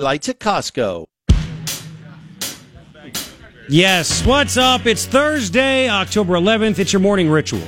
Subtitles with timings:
[0.00, 1.06] lights at Costco.
[3.68, 4.86] Yes, what's up?
[4.86, 6.78] It's Thursday, October 11th.
[6.78, 7.66] It's your morning ritual.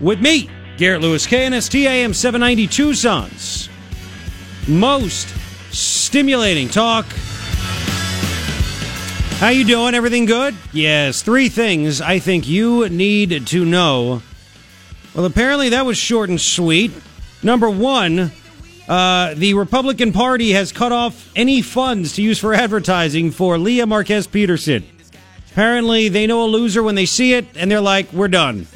[0.00, 3.68] With me, Garrett Lewis, KNST AM 790 Tucson's
[4.68, 5.28] most
[5.74, 7.06] stimulating talk.
[9.38, 9.96] How you doing?
[9.96, 10.54] Everything good?
[10.72, 14.22] Yes, three things I think you need to know.
[15.12, 16.92] Well, apparently that was short and sweet.
[17.42, 18.30] Number one,
[18.88, 23.84] uh, the Republican Party has cut off any funds to use for advertising for Lea
[23.84, 24.84] Marquez Peterson.
[25.50, 28.66] Apparently, they know a loser when they see it, and they're like, "We're done.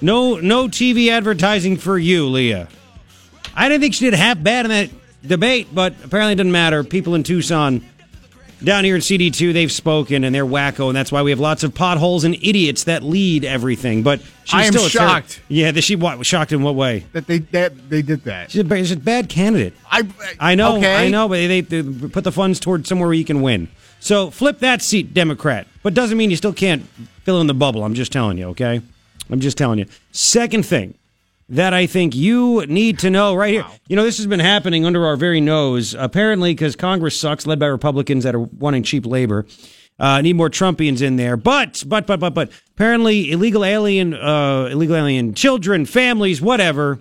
[0.00, 2.66] No, no TV advertising for you, Lea."
[3.54, 4.90] I didn't think she did half bad in that
[5.26, 6.82] debate, but apparently it doesn't matter.
[6.82, 7.84] People in Tucson,
[8.62, 11.62] down here in CD2, they've spoken, and they're wacko, and that's why we have lots
[11.62, 14.02] of potholes and idiots that lead everything.
[14.02, 15.40] But she's I am still a ter- shocked.
[15.48, 17.06] yeah, that she what, shocked in what way?
[17.12, 18.50] that they that they did that.
[18.50, 19.74] She's a, she's a bad candidate.
[19.90, 20.06] I
[20.38, 21.06] I know, Okay.
[21.06, 23.68] I know, but they, they put the funds towards somewhere where you can win.
[24.00, 25.66] So flip that seat, Democrat.
[25.82, 26.82] But doesn't mean you still can't
[27.24, 27.84] fill in the bubble.
[27.84, 28.80] I'm just telling you, okay?
[29.30, 29.86] I'm just telling you.
[30.12, 30.94] Second thing
[31.50, 33.66] that I think you need to know right here.
[33.88, 37.58] You know, this has been happening under our very nose, apparently, because Congress sucks, led
[37.58, 39.46] by Republicans that are wanting cheap labor.
[39.98, 44.68] Uh, need more Trumpians in there, but but but but but apparently illegal alien, uh,
[44.72, 47.00] illegal alien children, families, whatever,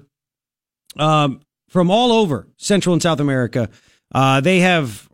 [0.97, 3.69] um, from all over Central and South America.
[4.13, 5.07] Uh, they have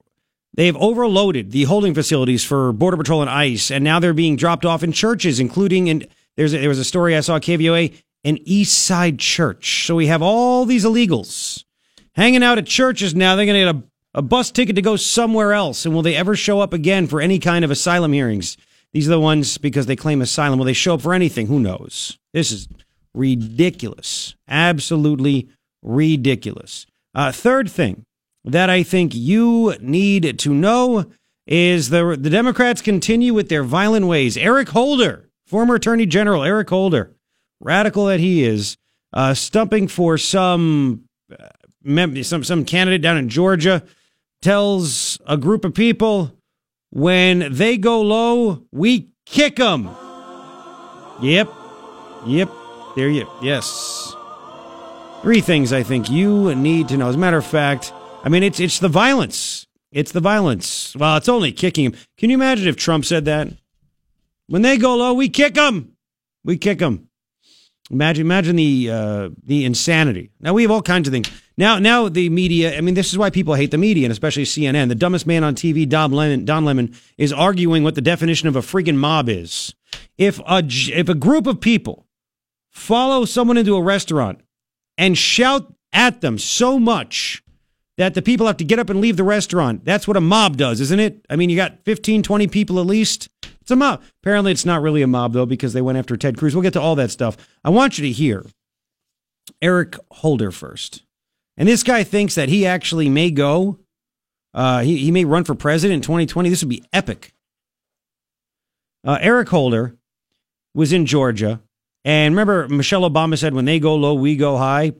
[0.56, 4.36] they have overloaded the holding facilities for Border Patrol and ICE, and now they're being
[4.36, 7.94] dropped off in churches, including in there's a, there was a story I saw KVOA
[8.26, 9.86] an East Side church.
[9.86, 11.64] So we have all these illegals
[12.16, 13.36] hanging out at churches now.
[13.36, 16.16] They're going to get a, a bus ticket to go somewhere else, and will they
[16.16, 18.58] ever show up again for any kind of asylum hearings?
[18.92, 20.58] These are the ones because they claim asylum.
[20.58, 21.48] Will they show up for anything?
[21.48, 22.18] Who knows?
[22.34, 22.68] This is
[23.14, 24.36] ridiculous.
[24.48, 25.50] Absolutely
[25.84, 26.86] ridiculous.
[27.14, 28.06] Uh, third thing
[28.44, 31.06] that I think you need to know
[31.48, 34.36] is the the Democrats continue with their violent ways.
[34.36, 37.15] Eric Holder, former Attorney General Eric Holder,
[37.60, 38.78] radical that he is,
[39.14, 43.84] uh, stumping for some uh, some some candidate down in Georgia,
[44.42, 46.32] tells a group of people
[46.90, 49.90] when they go low, we kick them.
[51.22, 51.52] Yep,
[52.26, 52.50] yep.
[52.96, 53.28] There you.
[53.42, 54.16] Yes.
[55.22, 57.10] Three things I think you need to know.
[57.10, 57.92] As a matter of fact,
[58.24, 59.68] I mean it's it's the violence.
[59.92, 60.96] It's the violence.
[60.96, 61.96] Well, it's only kicking him.
[62.18, 63.50] Can you imagine if Trump said that?
[64.48, 65.94] When they go low, we kick them.
[66.44, 67.10] We kick them.
[67.92, 70.32] Imagine, imagine the uh, the insanity.
[70.40, 71.30] Now we have all kinds of things.
[71.56, 72.76] Now, now the media.
[72.76, 74.90] I mean, this is why people hate the media, and especially CNN.
[74.90, 78.56] The dumbest man on TV, Don Lemon, Don Lemon, is arguing what the definition of
[78.56, 79.76] a friggin' mob is.
[80.18, 82.08] If a if a group of people
[82.72, 84.42] follow someone into a restaurant
[84.98, 87.44] and shout at them so much
[87.98, 89.86] that the people have to get up and leave the restaurant.
[89.86, 91.26] That's what a mob does, isn't it?
[91.30, 93.30] I mean, you got 15, 20 people at least.
[93.66, 94.04] It's a mob.
[94.22, 96.54] Apparently, it's not really a mob, though, because they went after Ted Cruz.
[96.54, 97.36] We'll get to all that stuff.
[97.64, 98.46] I want you to hear
[99.60, 101.02] Eric Holder first.
[101.58, 103.80] And this guy thinks that he actually may go,
[104.54, 106.48] uh, he, he may run for president in 2020.
[106.48, 107.34] This would be epic.
[109.04, 109.96] Uh, Eric Holder
[110.76, 111.60] was in Georgia.
[112.04, 114.94] And remember, Michelle Obama said, when they go low, we go high.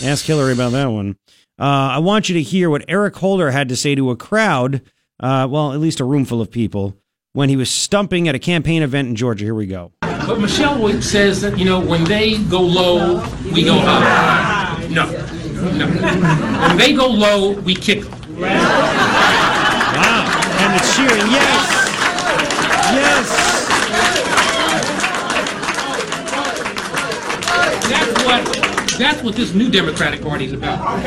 [0.00, 1.16] Ask Hillary about that one.
[1.58, 4.80] Uh, I want you to hear what Eric Holder had to say to a crowd,
[5.24, 6.98] uh, well, at least a room full of people,
[7.32, 9.44] when he was stumping at a campaign event in Georgia.
[9.44, 9.92] Here we go.
[10.02, 14.86] But Michelle always says that, you know, when they go low, we go high.
[14.90, 15.10] No,
[15.72, 15.86] no.
[16.68, 18.12] When they go low, we kick them.
[18.38, 18.50] Wow.
[20.60, 21.30] And it's cheering.
[21.30, 21.70] Yes.
[22.92, 23.28] Yes.
[27.88, 31.02] That's what, that's what this new Democratic Party is about.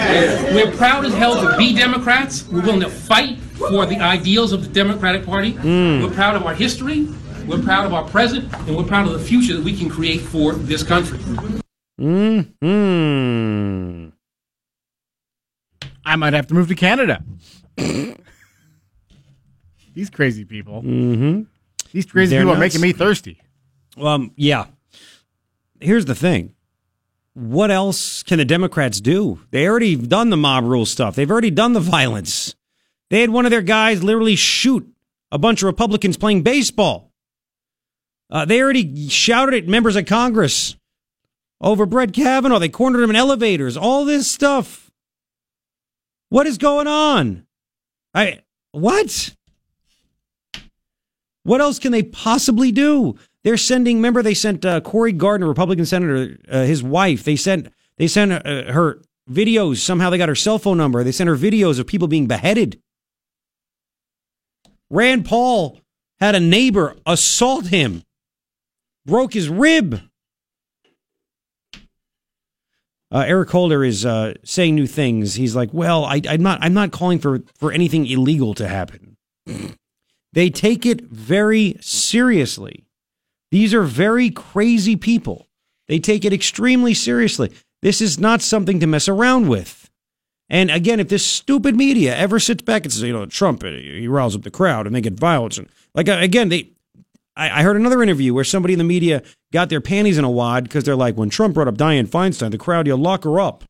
[0.53, 2.47] We're proud as hell to be Democrats.
[2.47, 5.53] We're willing to fight for the ideals of the Democratic Party.
[5.53, 7.07] We're proud of our history.
[7.47, 10.19] We're proud of our present, and we're proud of the future that we can create
[10.19, 11.19] for this country.
[11.97, 12.41] Hmm.
[16.06, 17.23] I might have to move to Canada.
[19.94, 20.81] These crazy people.
[20.83, 21.44] Mm-hmm.
[21.92, 23.42] These crazy They're people are making me thirsty.
[23.98, 24.68] Um, yeah.
[25.80, 26.53] Here's the thing.
[27.33, 29.39] What else can the Democrats do?
[29.51, 31.15] They already done the mob rule stuff.
[31.15, 32.56] They've already done the violence.
[33.09, 34.88] They had one of their guys literally shoot
[35.31, 37.12] a bunch of Republicans playing baseball.
[38.30, 40.75] Uh, they already shouted at members of Congress
[41.62, 42.59] over Brett Kavanaugh.
[42.59, 43.77] They cornered him in elevators.
[43.77, 44.92] All this stuff.
[46.30, 47.45] What is going on?
[48.13, 48.39] I
[48.71, 49.33] what?
[51.44, 53.15] What else can they possibly do?
[53.45, 53.98] They're sending.
[53.98, 57.24] Remember, they sent uh, Cory Gardner, Republican senator, uh, his wife.
[57.24, 59.01] They sent they sent uh, her
[59.31, 59.77] videos.
[59.77, 61.03] Somehow they got her cell phone number.
[61.03, 62.81] They sent her videos of people being beheaded.
[64.89, 65.80] Rand Paul
[66.19, 68.04] had a neighbor assault him,
[69.06, 70.01] broke his rib.
[73.10, 75.36] Uh, Eric Holder is uh, saying new things.
[75.36, 76.60] He's like, "Well, I, I'm not.
[76.62, 79.16] I'm not calling for for anything illegal to happen.
[80.34, 82.86] they take it very seriously.
[83.50, 85.48] These are very crazy people.
[85.88, 87.51] They take it extremely seriously.
[87.81, 89.87] This is not something to mess around with.
[90.49, 94.07] And again, if this stupid media ever sits back and says, you know, Trump, he
[94.07, 96.71] riles up the crowd and they get violence, and like uh, again, they
[97.38, 99.23] I, I heard another interview where somebody in the media
[99.53, 102.51] got their panties in a wad because they're like, when Trump brought up Dianne Feinstein,
[102.51, 103.63] the crowd, you lock her up.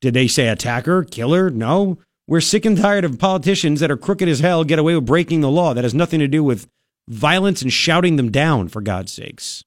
[0.00, 1.48] Did they say attack her, kill her?
[1.48, 1.98] No.
[2.26, 5.40] We're sick and tired of politicians that are crooked as hell get away with breaking
[5.40, 5.72] the law.
[5.72, 6.68] That has nothing to do with
[7.08, 9.62] violence and shouting them down, for God's sakes.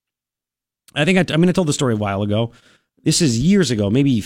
[0.94, 2.52] I think I, I mean, I told the story a while ago.
[3.04, 4.22] This is years ago, maybe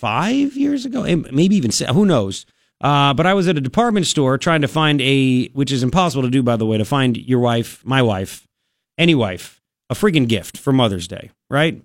[0.00, 2.46] five years ago, maybe even, who knows?
[2.80, 6.22] Uh, but I was at a department store trying to find a, which is impossible
[6.22, 8.48] to do, by the way, to find your wife, my wife,
[8.96, 9.60] any wife,
[9.90, 11.82] a freaking gift for Mother's Day, right?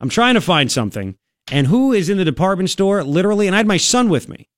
[0.00, 1.16] I'm trying to find something.
[1.50, 3.02] And who is in the department store?
[3.02, 4.48] Literally, and I had my son with me.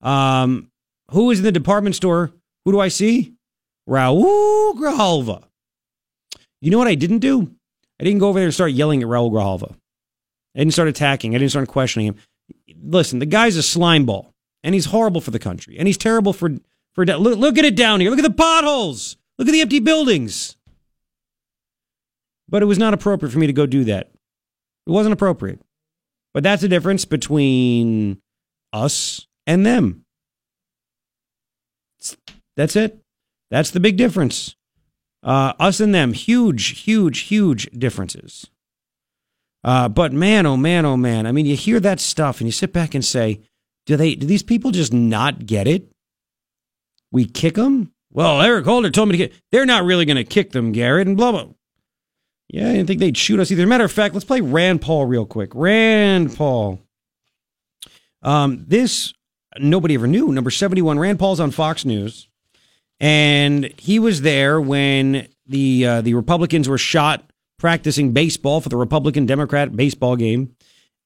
[0.00, 0.70] Um,
[1.10, 2.30] who is in the department store?
[2.64, 3.34] Who do I see?
[3.88, 5.42] Raul Grijalva.
[6.60, 7.50] You know what I didn't do?
[7.98, 9.74] I didn't go over there and start yelling at Raul Grijalva.
[10.54, 11.34] I didn't start attacking.
[11.34, 12.16] I didn't start questioning him.
[12.82, 14.34] Listen, the guy's a slime ball
[14.64, 16.56] and he's horrible for the country, and he's terrible for
[16.94, 17.04] for.
[17.04, 18.10] Look, look at it down here.
[18.10, 19.16] Look at the potholes.
[19.38, 20.56] Look at the empty buildings.
[22.48, 24.10] But it was not appropriate for me to go do that.
[24.86, 25.60] It wasn't appropriate.
[26.32, 28.20] But that's the difference between
[28.72, 30.04] us and them.
[32.56, 33.00] That's it.
[33.50, 34.56] That's the big difference.
[35.22, 38.50] Uh, us and them, huge, huge, huge differences.
[39.64, 41.26] Uh, but man, oh man, oh man.
[41.26, 43.40] I mean, you hear that stuff and you sit back and say,
[43.86, 44.14] do they?
[44.14, 45.90] Do these people just not get it?
[47.10, 47.92] We kick them.
[48.10, 49.32] Well, Eric Holder told me to get.
[49.50, 51.46] They're not really going to kick them, Garrett, and blah blah.
[52.48, 53.66] Yeah, I didn't think they'd shoot us either.
[53.66, 55.50] Matter of fact, let's play Rand Paul real quick.
[55.54, 56.80] Rand Paul.
[58.22, 59.14] Um, this
[59.58, 60.30] nobody ever knew.
[60.32, 60.98] Number seventy-one.
[60.98, 62.28] Rand Paul's on Fox News,
[63.00, 68.76] and he was there when the uh, the Republicans were shot practicing baseball for the
[68.76, 70.54] Republican Democrat baseball game.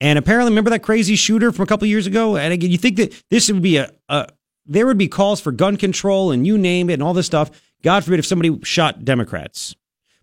[0.00, 2.36] And apparently, remember that crazy shooter from a couple years ago?
[2.36, 4.28] And again, you think that this would be a, a
[4.66, 7.50] there would be calls for gun control and you name it and all this stuff.
[7.82, 9.74] God forbid if somebody shot Democrats.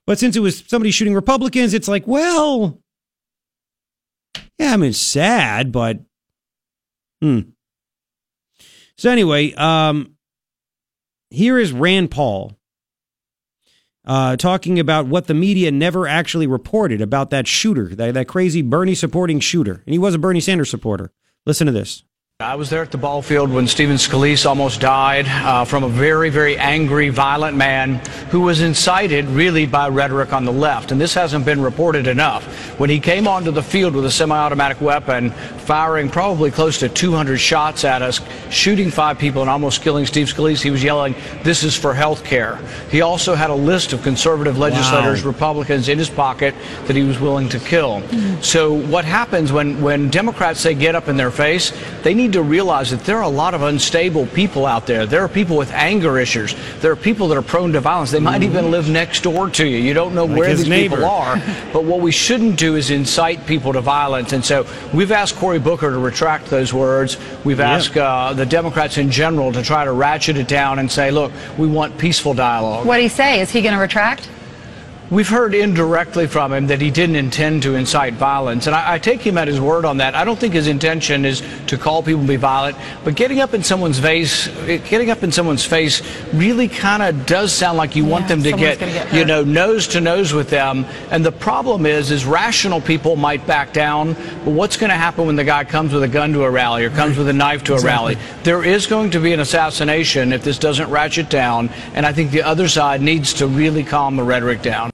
[0.06, 2.80] But since it was somebody shooting Republicans, it's like, well,
[4.60, 6.00] yeah, I mean, sad, but
[7.22, 7.42] hmm.
[8.98, 10.16] So anyway, um,
[11.30, 12.54] here is Rand Paul
[14.05, 18.61] uh, talking about what the media never actually reported about that shooter, that, that crazy
[18.61, 19.83] Bernie supporting shooter.
[19.85, 21.11] And he was a Bernie Sanders supporter.
[21.45, 22.03] Listen to this.
[22.41, 25.87] I was there at the ball field when Steven Scalise almost died uh, from a
[25.87, 30.91] very, very angry, violent man who was incited really by rhetoric on the left.
[30.91, 32.43] And this hasn't been reported enough.
[32.77, 36.89] When he came onto the field with a semi automatic weapon, firing probably close to
[36.89, 41.15] 200 shots at us, shooting five people and almost killing Steve Scalise, he was yelling,
[41.43, 42.59] This is for health care.
[42.91, 45.31] He also had a list of conservative legislators, wow.
[45.31, 46.53] Republicans in his pocket
[46.88, 48.01] that he was willing to kill.
[48.01, 48.41] Mm-hmm.
[48.41, 51.71] So, what happens when, when Democrats say get up in their face,
[52.03, 55.05] they need need to realize that there are a lot of unstable people out there.
[55.05, 56.55] There are people with anger issues.
[56.79, 58.10] There are people that are prone to violence.
[58.12, 59.77] They might even live next door to you.
[59.77, 60.96] You don't know like where these neighbor.
[60.96, 61.36] people are.
[61.74, 64.34] but what we shouldn't do is incite people to violence.
[64.34, 67.17] And so we've asked Cory Booker to retract those words.
[67.44, 67.67] We've yep.
[67.67, 71.32] asked uh, the Democrats in general to try to ratchet it down and say, look,
[71.60, 72.88] we want peaceful dialogue.
[72.88, 73.39] What do he say?
[73.39, 74.29] Is he going to retract?
[75.15, 79.00] We've heard indirectly from him that he didn't intend to incite violence, and I, I,
[79.00, 80.13] take him at his word on that.
[80.13, 83.53] I don't think his intention is to call people to be violent, but getting up
[83.53, 86.01] in someone's face, eh, getting up in someone's face,
[86.34, 89.45] really kind of does sound like you yeah, want them to get, get you know,
[89.45, 90.84] nose to nose with them.
[91.12, 95.27] And the problem is, is rational people might back down, but what's going to happen
[95.27, 97.63] when the guy comes with a gun to a rally or comes with a knife
[97.63, 98.17] to a rally?
[98.43, 102.31] There is going to be an assassination if this doesn't ratchet down, and I think
[102.31, 104.91] the other side needs to really calm the rhetoric down.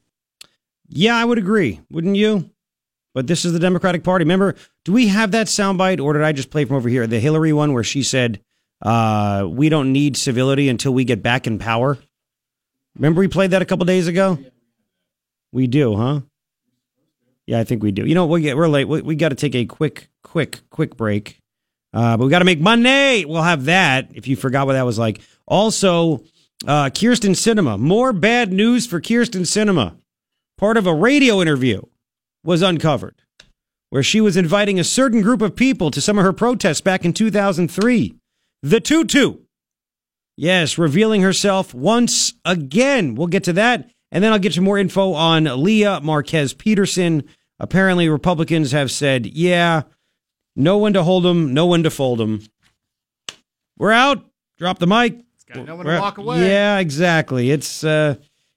[0.94, 1.80] Yeah, I would agree.
[1.90, 2.50] Wouldn't you?
[3.14, 4.24] But this is the Democratic Party.
[4.24, 4.56] Remember,
[4.86, 7.08] do we have that soundbite, or did I just play from over here?
[7.08, 8.42] The Hillary one where she said,
[8.82, 11.98] uh, "We don't need civility until we get back in power."
[12.96, 14.38] Remember, we played that a couple days ago.
[15.54, 16.22] We do, huh?
[17.48, 18.06] Yeah, I think we do.
[18.06, 18.88] You know, we get we're late.
[18.88, 21.38] We, we got to take a quick, quick, quick break.
[21.94, 23.26] Uh, but we got to make money.
[23.26, 24.10] We'll have that.
[24.14, 25.20] If you forgot what that was like.
[25.46, 26.24] Also,
[26.66, 27.78] uh, Kyrsten Sinema.
[27.78, 29.96] More bad news for Kyrsten Sinema
[30.62, 31.82] part of a radio interview
[32.44, 33.16] was uncovered.
[33.90, 37.04] where she was inviting a certain group of people to some of her protests back
[37.04, 38.16] in 2003.
[38.64, 39.40] The Tutu.
[40.38, 43.16] Yes, revealing herself once again.
[43.16, 43.90] We'll get to that.
[44.10, 47.24] And then I'll get you more info on Lea Marquez Peterson.
[47.60, 49.82] Apparently, Republicans have said, yeah,
[50.56, 52.42] no one to hold them, no one to fold them.
[53.78, 54.24] We're out.
[54.58, 55.20] Drop the mic.
[55.54, 56.48] Got no one to walk away.
[56.48, 57.52] Yeah, exactly.
[57.52, 58.16] It's uh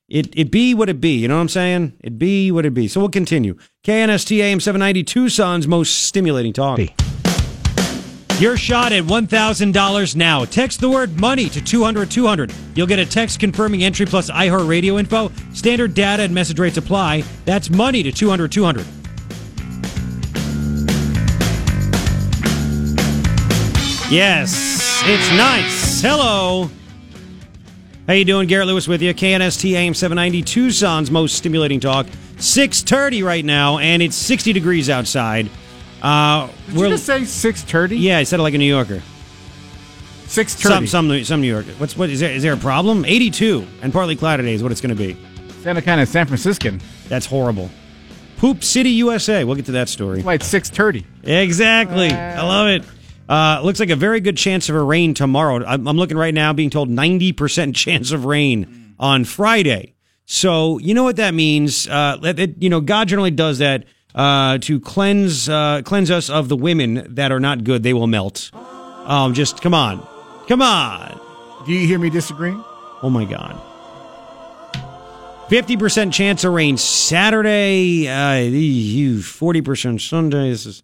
[0.08, 1.94] it it be what it be, you know what I'm saying?
[2.00, 2.88] It be what it be.
[2.88, 3.56] So we'll continue.
[3.84, 6.78] KNST AM 790 Tucson's most stimulating talk.
[8.40, 10.44] Your shot at $1,000 now.
[10.44, 12.52] Text the word money to 200 200.
[12.74, 15.30] You'll get a text confirming entry plus iHeartRadio info.
[15.52, 17.22] Standard data and message rates apply.
[17.44, 18.84] That's money to 200 200.
[24.10, 26.02] Yes, it's nice.
[26.02, 26.70] Hello.
[28.06, 28.48] How you doing?
[28.48, 29.14] Garrett Lewis with you.
[29.14, 32.06] KNST AM 790 Tucson's most stimulating talk.
[32.36, 35.48] 6:30 right now and it's 60 degrees outside.
[36.02, 37.96] Uh Did you just say six thirty?
[37.96, 39.00] Yeah, I said it like a New Yorker.
[40.26, 40.60] 6.30?
[40.60, 41.70] Some some some New Yorker.
[41.78, 43.04] What's what is there is there a problem?
[43.06, 45.16] 82 and partly cloudy today is what it's going to be.
[45.62, 46.80] Sounded kind of San Franciscan.
[47.08, 47.70] That's horrible.
[48.36, 49.44] Poop City, USA.
[49.44, 50.16] We'll get to that story.
[50.16, 51.06] That's why it's six thirty.
[51.22, 52.10] Exactly.
[52.10, 52.84] I love it.
[53.28, 55.64] Uh, looks like a very good chance of a rain tomorrow.
[55.64, 59.94] I'm, I'm looking right now, being told 90% chance of rain on Friday.
[60.26, 61.88] So you know what that means.
[61.88, 66.48] Uh, that- you know, God generally does that uh, to cleanse uh, cleanse us of
[66.48, 67.82] the women that are not good.
[67.82, 68.50] They will melt.
[68.54, 70.06] Um, just come on,
[70.48, 71.20] come on.
[71.66, 72.62] Do you hear me disagreeing?
[73.02, 73.60] Oh my God.
[75.50, 80.50] 50% chance of rain Saturday, uh, you 40% Sunday.
[80.50, 80.82] This is.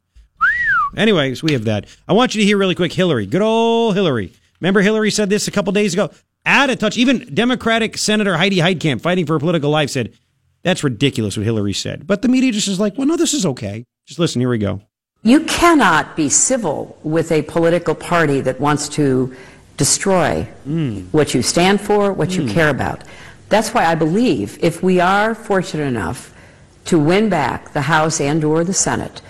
[0.96, 1.86] Anyways, we have that.
[2.08, 3.26] I want you to hear really quick Hillary.
[3.26, 4.32] Good old Hillary.
[4.60, 6.10] Remember Hillary said this a couple days ago?
[6.44, 6.96] Add a touch.
[6.96, 10.12] Even Democratic Senator Heidi Heitkamp, fighting for her political life, said,
[10.62, 12.06] that's ridiculous what Hillary said.
[12.06, 13.84] But the media just is like, well, no, this is okay.
[14.06, 14.82] Just listen, here we go.
[15.22, 19.34] You cannot be civil with a political party that wants to
[19.76, 21.06] destroy mm.
[21.12, 22.50] what you stand for, what you mm.
[22.50, 23.04] care about.
[23.48, 26.34] That's why I believe if we are fortunate enough
[26.86, 29.20] to win back the House and or the Senate,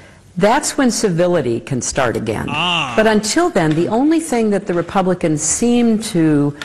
[0.40, 2.47] that's when civility can start again.
[2.47, 6.56] But until then, the only thing that the Republicans seem to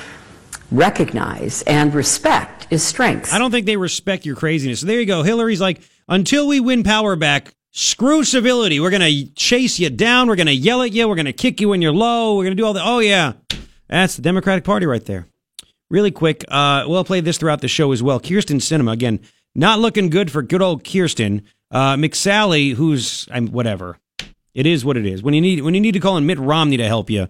[0.72, 3.34] recognize and respect is strength.
[3.34, 4.80] I don't think they respect your craziness.
[4.82, 5.24] So there you go.
[5.24, 8.80] Hillary's like, until we win power back, screw civility.
[8.80, 10.28] We're going to chase you down.
[10.28, 11.08] We're going to yell at you.
[11.08, 12.36] We're going to kick you when you're low.
[12.36, 12.86] We're going to do all that.
[12.86, 13.34] Oh, yeah.
[13.88, 15.28] That's the Democratic Party right there.
[15.90, 18.20] Really quick, uh, we'll play this throughout the show as well.
[18.20, 19.20] Kyrsten Sinema, again,
[19.54, 21.44] not looking good for good old Kyrsten.
[21.76, 23.98] Uh, McSally, who's, I'm, whatever.
[24.54, 25.22] It is what it is.
[25.22, 27.28] When you need, when you need to call in Mitt Romney to help you,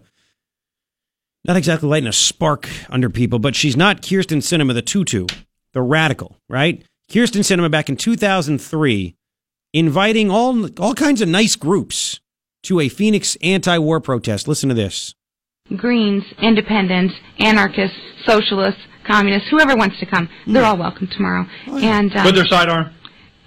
[1.43, 5.25] not exactly lighting a spark under people, but she's not Kyrsten Sinema, the tutu,
[5.73, 6.83] the radical, right?
[7.09, 9.15] Kyrsten Sinema back in 2003,
[9.73, 12.19] inviting all all kinds of nice groups
[12.63, 14.47] to a Phoenix anti-war protest.
[14.47, 15.15] Listen to this.
[15.75, 17.97] Greens, independents, anarchists,
[18.27, 21.47] socialists, communists, whoever wants to come, they're all welcome tomorrow.
[21.65, 22.93] And um, With their sidearm.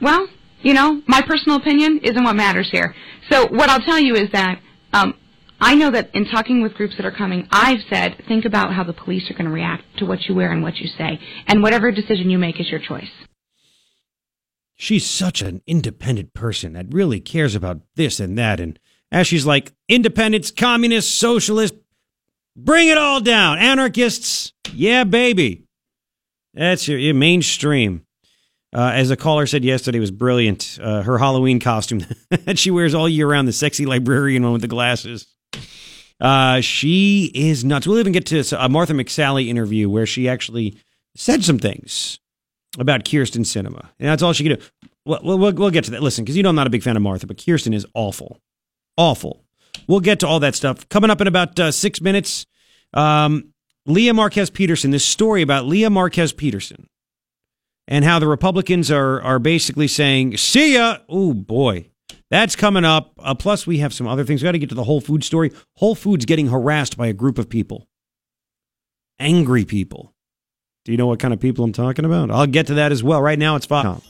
[0.00, 0.26] well,
[0.62, 2.94] you know, my personal opinion isn't what matters here.
[3.30, 4.60] So what I'll tell you is that
[4.92, 5.14] um,
[5.60, 8.84] I know that in talking with groups that are coming, I've said think about how
[8.84, 11.62] the police are going to react to what you wear and what you say, and
[11.62, 13.10] whatever decision you make is your choice.
[14.76, 18.60] She's such an independent person that really cares about this and that.
[18.60, 18.78] And
[19.10, 21.76] as she's like, independents, communists, socialists,
[22.56, 23.58] bring it all down.
[23.58, 25.64] Anarchists, yeah, baby.
[26.54, 28.04] That's your, your mainstream.
[28.74, 30.78] Uh, as a caller said yesterday, was brilliant.
[30.80, 34.62] Uh, her Halloween costume that she wears all year round, the sexy librarian one with
[34.62, 35.26] the glasses.
[36.20, 37.86] Uh, she is nuts.
[37.86, 40.76] We'll even get to a Martha McSally interview where she actually
[41.14, 42.18] said some things
[42.78, 43.88] about Kyrsten Sinema.
[43.98, 44.88] And that's all she could do.
[45.04, 46.02] Well, we'll, we'll, we'll get to that.
[46.02, 48.40] Listen, because you know I'm not a big fan of Martha, but Kyrsten is awful.
[48.96, 49.44] Awful.
[49.86, 50.88] We'll get to all that stuff.
[50.88, 52.46] Coming up in about uh, six minutes,
[52.92, 53.54] um,
[53.86, 56.87] Lea Marquez Peterson, this story about Lea Marquez Peterson
[57.88, 60.98] and how the Republicans are, are basically saying, see ya.
[61.08, 61.88] Oh, boy.
[62.30, 63.12] That's coming up.
[63.18, 64.42] Uh, plus, we have some other things.
[64.42, 65.50] we got to get to the Whole Foods story.
[65.76, 67.88] Whole Foods getting harassed by a group of people,
[69.18, 70.12] angry people.
[70.84, 72.30] Do you know what kind of people I'm talking about?
[72.30, 73.22] I'll get to that as well.
[73.22, 74.02] Right now, it's five.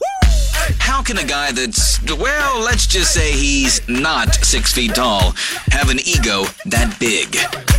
[0.81, 5.33] How can a guy that's, well, let's just say he's not six feet tall,
[5.71, 7.37] have an ego that big?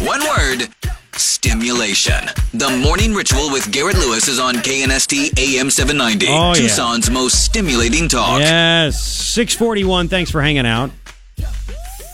[0.08, 0.70] One word
[1.16, 2.26] stimulation.
[2.54, 6.54] The morning ritual with Garrett Lewis is on KNST AM 790, Oh, yeah.
[6.68, 8.40] Tucson's most stimulating talk.
[8.40, 10.08] Yes, 641.
[10.08, 10.92] Thanks for hanging out.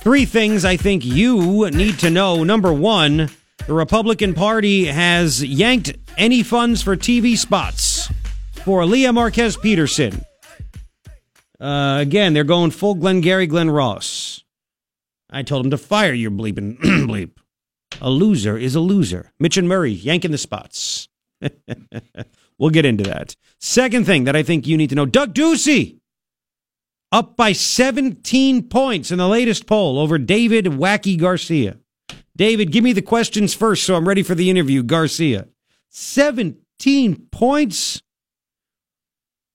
[0.01, 2.43] Three things I think you need to know.
[2.43, 3.29] Number one,
[3.65, 8.11] the Republican Party has yanked any funds for TV spots
[8.63, 10.23] for Lea Marquez Peterson.
[11.59, 14.43] Uh, again, they're going full Glengarry Glen Ross.
[15.29, 17.31] I told him to fire your bleeping bleep.
[18.01, 19.31] A loser is a loser.
[19.39, 21.07] Mitch and Murray yanking the spots.
[22.57, 23.35] we'll get into that.
[23.59, 25.99] Second thing that I think you need to know Doug Ducey
[27.11, 31.77] up by 17 points in the latest poll over David Wacky Garcia.
[32.35, 34.83] David, give me the questions first so I'm ready for the interview.
[34.83, 35.47] Garcia.
[35.91, 37.97] 17 points.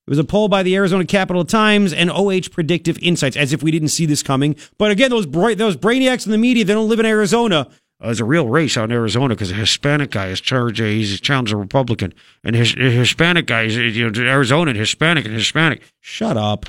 [0.06, 3.62] It was a poll by the Arizona Capital Times and OH Predictive Insights, as if
[3.62, 4.56] we didn't see this coming.
[4.78, 7.68] But again, those bra- those brainiacs in the media, they don't live in Arizona.
[8.00, 10.80] There's a real race out in Arizona because a Hispanic guy is charged.
[10.80, 15.26] Uh, he's challenged a Republican, and his Hispanic guy is you know Arizona and Hispanic
[15.26, 15.82] and Hispanic.
[16.00, 16.66] Shut up!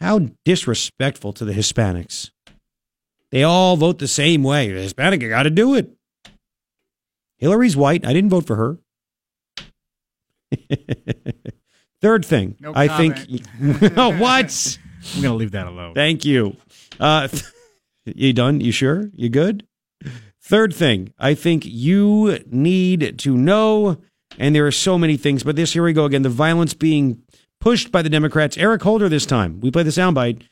[0.00, 2.30] How disrespectful to the Hispanics.
[3.32, 4.70] They all vote the same way.
[4.70, 5.90] The Hispanic, got to do it.
[7.38, 8.06] Hillary's white.
[8.06, 8.78] I didn't vote for her.
[12.00, 13.42] Third thing, No I think.
[13.96, 14.78] oh, what?
[15.16, 15.94] I'm gonna leave that alone.
[15.94, 16.56] Thank you.
[17.00, 17.28] Uh,
[18.04, 18.60] you done?
[18.60, 19.10] You sure?
[19.14, 19.66] You good?
[20.46, 23.96] Third thing, I think you need to know,
[24.38, 27.20] and there are so many things, but this, here we go again, the violence being
[27.58, 28.56] pushed by the Democrats.
[28.56, 30.42] Eric Holder this time, we play the soundbite,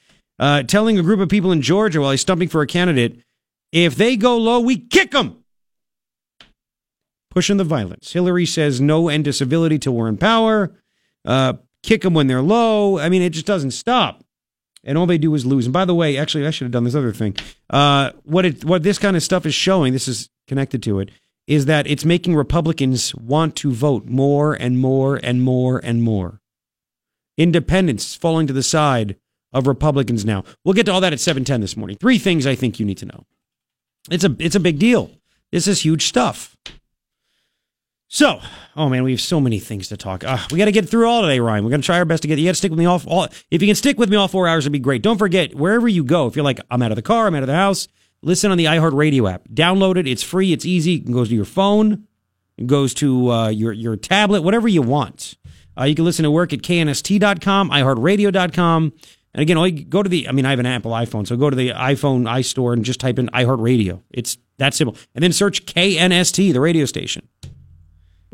[0.40, 3.20] uh, telling a group of people in Georgia while he's stumping for a candidate,
[3.70, 5.44] if they go low, we kick them.
[7.30, 8.14] Pushing the violence.
[8.14, 10.74] Hillary says no end to civility till we're in power.
[11.24, 11.52] Uh,
[11.84, 12.98] kick them when they're low.
[12.98, 14.24] I mean, it just doesn't stop
[14.84, 15.66] and all they do is lose.
[15.66, 17.36] And by the way, actually, I should have done this other thing.
[17.70, 21.10] Uh, what it what this kind of stuff is showing, this is connected to it,
[21.46, 26.40] is that it's making Republicans want to vote more and more and more and more.
[27.36, 29.16] Independents falling to the side
[29.52, 30.44] of Republicans now.
[30.64, 31.96] We'll get to all that at seven ten this morning.
[31.96, 33.24] Three things I think you need to know.
[34.10, 35.10] It's a it's a big deal.
[35.50, 36.56] This is huge stuff.
[38.14, 38.40] So,
[38.76, 40.22] oh man, we have so many things to talk.
[40.22, 41.64] Uh, we got to get through all today, Ryan.
[41.64, 42.38] We're to try our best to get.
[42.38, 43.26] You got to stick with me all, all.
[43.50, 45.02] If you can stick with me all four hours, it'd be great.
[45.02, 47.42] Don't forget, wherever you go, if you're like, I'm out of the car, I'm out
[47.42, 47.88] of the house,
[48.22, 49.48] listen on the iHeartRadio app.
[49.48, 50.06] Download it.
[50.06, 50.52] It's free.
[50.52, 50.94] It's easy.
[50.94, 52.06] It goes to your phone.
[52.56, 55.34] It goes to uh, your your tablet, whatever you want.
[55.76, 58.92] Uh, you can listen to work at knst.com, iHeartRadio.com.
[59.34, 60.28] And again, all you, go to the.
[60.28, 63.00] I mean, I have an Apple iPhone, so go to the iPhone iStore and just
[63.00, 64.02] type in iHeartRadio.
[64.12, 67.28] It's that simple, and then search KNST, the radio station.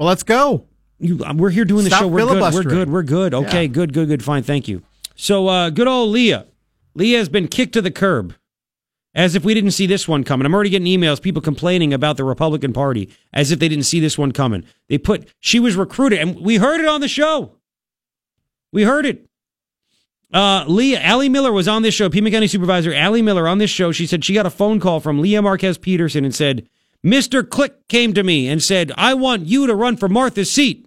[0.00, 0.64] Well, let's go.
[0.98, 2.08] You, uh, we're here doing the Stop show.
[2.08, 2.54] We're good.
[2.54, 2.90] We're good.
[2.90, 3.34] We're good.
[3.34, 3.68] Okay, Yeah.
[3.68, 4.24] good, good, good.
[4.24, 4.44] Fine.
[4.44, 4.82] Thank you.
[5.14, 6.38] So, uh, good old Lea.
[6.94, 8.34] Lea has been kicked to the curb.
[9.14, 10.46] As if we didn't see this one coming.
[10.46, 14.00] I'm already getting emails, people complaining about the Republican Party, as if they didn't see
[14.00, 14.64] this one coming.
[14.88, 17.56] They put, she was recruited, and we heard it on the show.
[18.72, 19.28] We heard it.
[20.32, 23.68] Uh, Lea, Ally Miller was on this show, Pima County Supervisor Ally Miller on this
[23.68, 23.92] show.
[23.92, 26.66] She said she got a phone call from Lea Marquez Peterson and said,
[27.04, 27.48] Mr.
[27.48, 30.86] Click came to me and said, I want you to run for Martha's seat.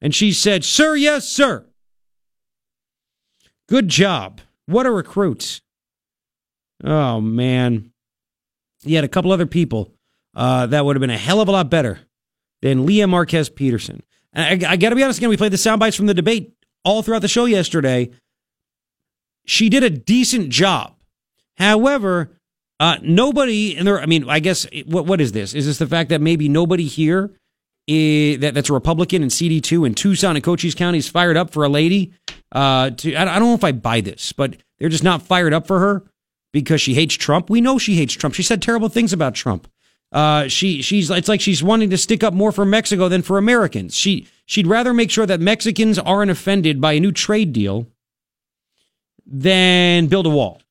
[0.00, 1.66] And she said, Sir, yes, sir.
[3.68, 4.40] Good job.
[4.66, 5.60] What a recruit.
[6.84, 7.92] Oh, man.
[8.84, 9.92] He had a couple other people
[10.34, 12.00] uh, that would have been a hell of a lot better
[12.62, 14.02] than Lea Marquez Peterson.
[14.32, 16.14] And I, I got to be honest again, we played the sound bites from the
[16.14, 16.52] debate
[16.84, 18.10] all throughout the show yesterday.
[19.44, 20.94] She did a decent job.
[21.56, 22.37] However,
[22.80, 24.00] uh, nobody in there.
[24.00, 25.54] I mean, I guess what what is this?
[25.54, 27.30] Is this the fact that maybe nobody here
[27.88, 31.36] eh, that that's a Republican in CD two in Tucson and Cochise County is fired
[31.36, 32.12] up for a lady?
[32.52, 35.52] Uh, to I, I don't know if I buy this, but they're just not fired
[35.52, 36.04] up for her
[36.52, 37.50] because she hates Trump.
[37.50, 38.34] We know she hates Trump.
[38.34, 39.68] She said terrible things about Trump.
[40.10, 43.38] Uh, she she's it's like she's wanting to stick up more for Mexico than for
[43.38, 43.94] Americans.
[43.94, 47.86] She she'd rather make sure that Mexicans aren't offended by a new trade deal
[49.26, 50.62] than build a wall.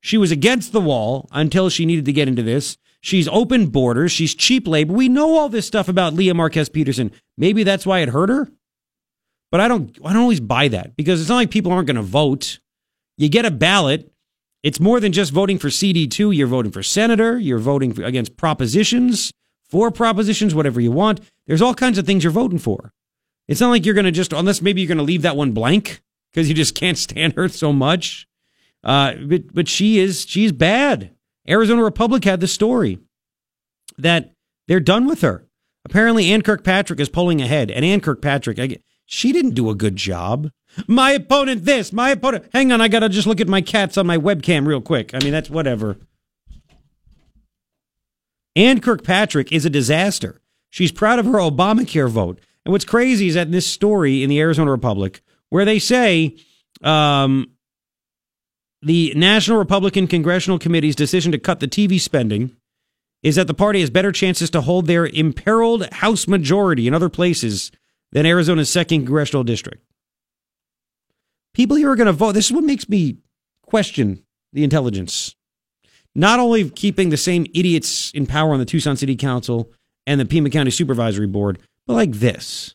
[0.00, 2.76] She was against the wall until she needed to get into this.
[3.00, 4.12] She's open borders.
[4.12, 4.92] She's cheap labor.
[4.92, 7.12] We know all this stuff about Lea Marquez Peterson.
[7.36, 8.48] Maybe that's why it hurt her.
[9.50, 11.96] But I don't I don't always buy that because it's not like people aren't going
[11.96, 12.58] to vote.
[13.16, 14.12] You get a ballot.
[14.62, 16.36] It's more than just voting for CD2.
[16.36, 17.38] You're voting for senator.
[17.38, 19.32] You're voting against propositions,
[19.68, 21.20] for propositions, whatever you want.
[21.46, 22.92] There's all kinds of things you're voting for.
[23.46, 25.52] It's not like you're going to just, unless maybe you're going to leave that one
[25.52, 28.27] blank because you just can't stand her so much.
[28.84, 31.10] Uh, but but she is she's bad.
[31.48, 32.98] Arizona Republic had the story
[33.96, 34.32] that
[34.66, 35.46] they're done with her.
[35.84, 39.96] Apparently, Ann Kirkpatrick is pulling ahead, and Ann Kirkpatrick, I, she didn't do a good
[39.96, 40.50] job.
[40.86, 42.44] My opponent, this, my opponent.
[42.52, 45.14] Hang on, I gotta just look at my cats on my webcam real quick.
[45.14, 45.96] I mean, that's whatever.
[48.54, 50.40] Ann Kirkpatrick is a disaster.
[50.70, 52.40] She's proud of her Obamacare vote.
[52.64, 56.36] And what's crazy is that in this story in the Arizona Republic, where they say
[56.82, 57.52] um,
[58.82, 62.54] the National Republican Congressional Committee's decision to cut the TV spending
[63.22, 67.08] is that the party has better chances to hold their imperiled House majority in other
[67.08, 67.72] places
[68.12, 69.84] than Arizona's second congressional district.
[71.54, 72.32] People here are going to vote.
[72.32, 73.18] This is what makes me
[73.62, 75.34] question the intelligence.
[76.14, 79.72] Not only keeping the same idiots in power on the Tucson City Council
[80.06, 82.74] and the Pima County Supervisory Board, but like this.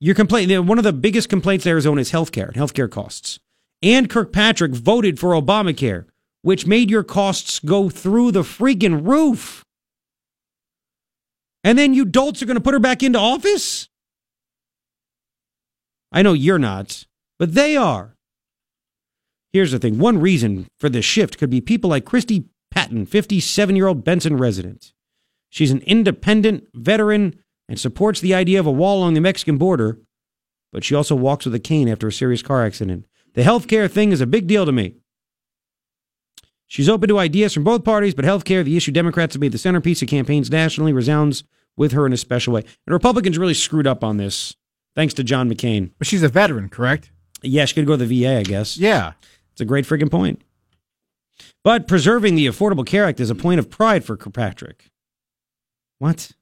[0.00, 0.66] You're complaining.
[0.66, 3.38] One of the biggest complaints in Arizona is healthcare, healthcare costs.
[3.82, 6.06] And Kirkpatrick voted for Obamacare,
[6.42, 9.64] which made your costs go through the freaking roof.
[11.62, 13.88] And then you dolts are going to put her back into office?
[16.12, 17.04] I know you're not,
[17.38, 18.14] but they are.
[19.52, 23.74] Here's the thing one reason for this shift could be people like Christy Patton, 57
[23.74, 24.92] year old Benson resident.
[25.50, 29.98] She's an independent veteran and supports the idea of a wall along the Mexican border,
[30.72, 33.06] but she also walks with a cane after a serious car accident.
[33.36, 34.94] The health care thing is a big deal to me.
[36.66, 39.52] She's open to ideas from both parties, but health care, the issue Democrats have made
[39.52, 41.44] the centerpiece of campaigns nationally, resounds
[41.76, 42.62] with her in a special way.
[42.62, 44.56] And Republicans really screwed up on this,
[44.96, 45.90] thanks to John McCain.
[45.98, 47.12] But she's a veteran, correct?
[47.42, 48.78] Yeah, she could go to the VA, I guess.
[48.78, 49.12] Yeah.
[49.52, 50.40] It's a great freaking point.
[51.62, 54.90] But preserving the Affordable Care Act is a point of pride for Kirkpatrick.
[55.98, 56.32] What?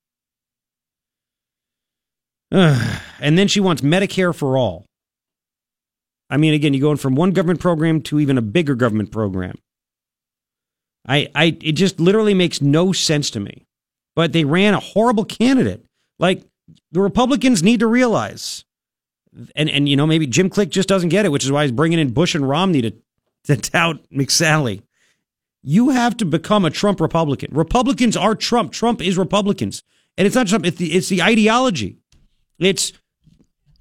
[2.52, 3.00] Ugh.
[3.20, 4.84] And then she wants Medicare for all.
[6.34, 9.56] I mean, again, you're going from one government program to even a bigger government program.
[11.06, 13.68] I, I, it just literally makes no sense to me.
[14.16, 15.86] But they ran a horrible candidate.
[16.18, 16.42] Like
[16.90, 18.64] the Republicans need to realize,
[19.54, 21.72] and and you know maybe Jim Click just doesn't get it, which is why he's
[21.72, 22.92] bringing in Bush and Romney to
[23.44, 24.82] to tout McSally.
[25.62, 27.54] You have to become a Trump Republican.
[27.54, 28.72] Republicans are Trump.
[28.72, 29.84] Trump is Republicans,
[30.18, 30.66] and it's not Trump.
[30.66, 31.98] It's the it's the ideology.
[32.58, 32.92] It's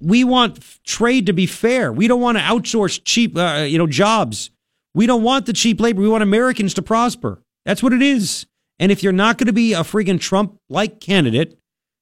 [0.00, 1.92] we want trade to be fair.
[1.92, 4.50] We don't want to outsource cheap, uh, you know, jobs.
[4.94, 6.00] We don't want the cheap labor.
[6.02, 7.42] We want Americans to prosper.
[7.64, 8.46] That's what it is.
[8.78, 11.58] And if you're not going to be a freaking Trump-like candidate,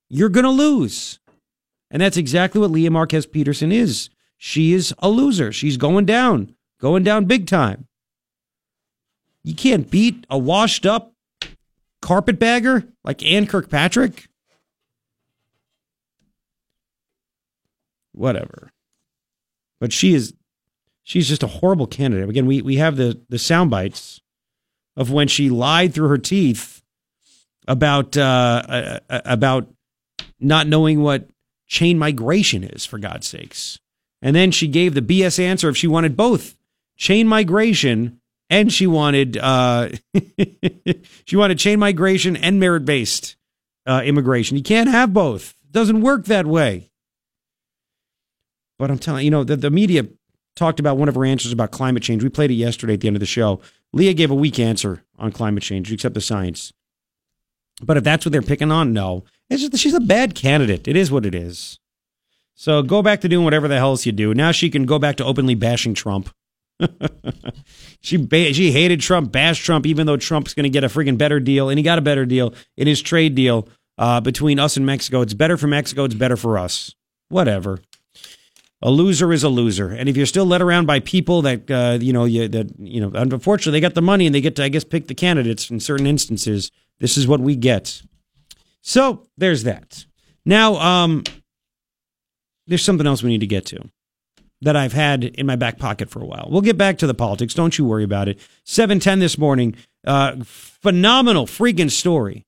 [0.08, 1.20] you're going to lose.
[1.90, 4.10] And that's exactly what Lea Marquez Peterson is.
[4.38, 5.52] She is a loser.
[5.52, 7.86] She's going down, going down big time.
[9.44, 11.12] You can't beat a washed up
[12.00, 14.28] carpetbagger like Ann Kirkpatrick.
[18.12, 18.70] Whatever.
[19.80, 20.34] But she is
[21.02, 22.28] she's just a horrible candidate.
[22.28, 24.20] Again, we, we have the, the sound bites
[24.96, 26.82] of when she lied through her teeth
[27.66, 29.68] about uh, uh, uh, about
[30.40, 31.28] not knowing what
[31.66, 33.78] chain migration is, for God's sakes.
[34.20, 36.56] And then she gave the BS answer if she wanted both
[36.96, 38.20] chain migration
[38.50, 39.88] and she wanted uh,
[41.24, 43.36] she wanted chain migration and merit based
[43.86, 44.56] uh, immigration.
[44.56, 45.54] You can't have both.
[45.64, 46.91] It doesn't work that way.
[48.82, 50.08] But I'm telling you, know, the, the media
[50.56, 52.24] talked about one of her answers about climate change.
[52.24, 53.60] We played it yesterday at the end of the show.
[53.92, 56.72] Lea gave a weak answer on climate change, except the science.
[57.80, 59.22] But if that's what they're picking on, no.
[59.48, 60.88] It's just she's a bad candidate.
[60.88, 61.78] It is what it is.
[62.56, 64.34] So go back to doing whatever the hell else you do.
[64.34, 66.30] Now she can go back to openly bashing Trump.
[68.00, 71.16] she ba- she hated Trump, bashed Trump, even though Trump's going to get a freaking
[71.16, 74.76] better deal, and he got a better deal in his trade deal uh, between us
[74.76, 75.20] and Mexico.
[75.20, 76.02] It's better for Mexico.
[76.02, 76.96] It's better for us.
[77.28, 77.78] Whatever
[78.82, 79.90] a loser is a loser.
[79.90, 83.00] And if you're still led around by people that uh, you know you, that you
[83.00, 85.70] know, unfortunately they got the money and they get to I guess pick the candidates
[85.70, 86.70] in certain instances.
[86.98, 88.02] This is what we get.
[88.82, 90.06] So there's that.
[90.44, 91.24] Now, um,
[92.66, 93.88] there's something else we need to get to
[94.60, 96.48] that I've had in my back pocket for a while.
[96.50, 97.54] We'll get back to the politics.
[97.54, 98.38] Don't you worry about it.
[98.64, 99.74] 710 this morning.
[100.06, 102.44] Uh, phenomenal freaking story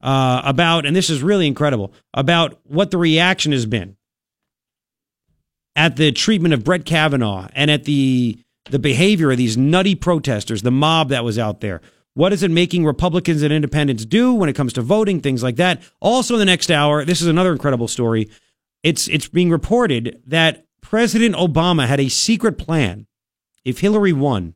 [0.00, 3.95] uh, about, and this is really incredible, about what the reaction has been
[5.76, 8.38] at the treatment of Brett Kavanaugh and at the
[8.70, 11.80] the behavior of these nutty protesters, the mob that was out there.
[12.14, 15.56] What is it making Republicans and independents do when it comes to voting, things like
[15.56, 15.82] that?
[16.00, 18.28] Also, in the next hour, this is another incredible story.
[18.82, 23.06] It's it's being reported that President Obama had a secret plan.
[23.64, 24.54] If Hillary won,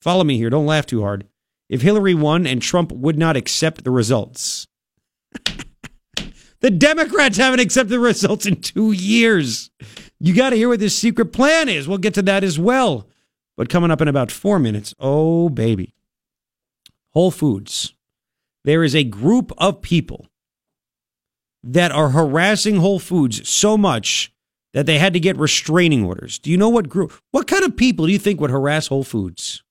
[0.00, 1.26] follow me here, don't laugh too hard.
[1.68, 4.66] If Hillary won and Trump would not accept the results.
[6.60, 9.70] the Democrats haven't accepted the results in two years.
[10.18, 11.88] You got to hear what this secret plan is.
[11.88, 13.08] We'll get to that as well.
[13.56, 15.94] But coming up in about four minutes, oh, baby.
[17.12, 17.94] Whole Foods.
[18.64, 20.26] There is a group of people
[21.62, 24.32] that are harassing Whole Foods so much
[24.72, 26.38] that they had to get restraining orders.
[26.38, 27.12] Do you know what group?
[27.32, 29.62] What kind of people do you think would harass Whole Foods?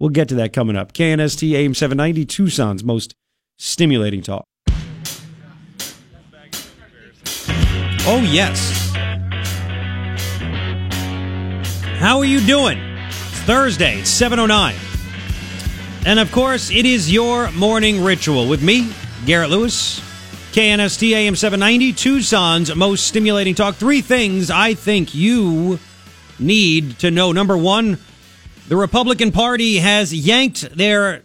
[0.00, 0.92] We'll get to that coming up.
[0.92, 3.14] KNST AM 790, Tucson's most
[3.58, 4.46] stimulating talk.
[8.04, 8.90] Oh, yes.
[12.00, 12.76] How are you doing?
[12.80, 14.74] It's Thursday, it's 709.
[16.04, 18.92] And of course, it is your morning ritual with me,
[19.24, 20.00] Garrett Lewis.
[20.50, 23.76] KNST AM 790, Tucson's most stimulating talk.
[23.76, 25.78] Three things I think you
[26.40, 27.30] need to know.
[27.30, 27.98] Number one,
[28.66, 31.22] the Republican Party has yanked their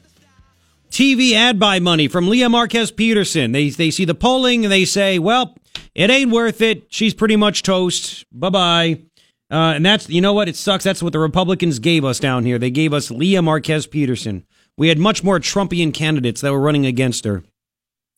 [0.92, 3.52] TV ad buy money from Lea Marquez Peterson.
[3.52, 5.57] They, they see the polling and they say, well,
[5.98, 6.84] it ain't worth it.
[6.90, 8.26] She's pretty much toast.
[8.32, 9.02] Bye bye.
[9.50, 10.48] Uh, and that's, you know what?
[10.48, 10.84] It sucks.
[10.84, 12.60] That's what the Republicans gave us down here.
[12.60, 14.46] They gave us Lea Marquez Peterson.
[14.78, 17.44] We had much more Trumpian candidates that were running against her.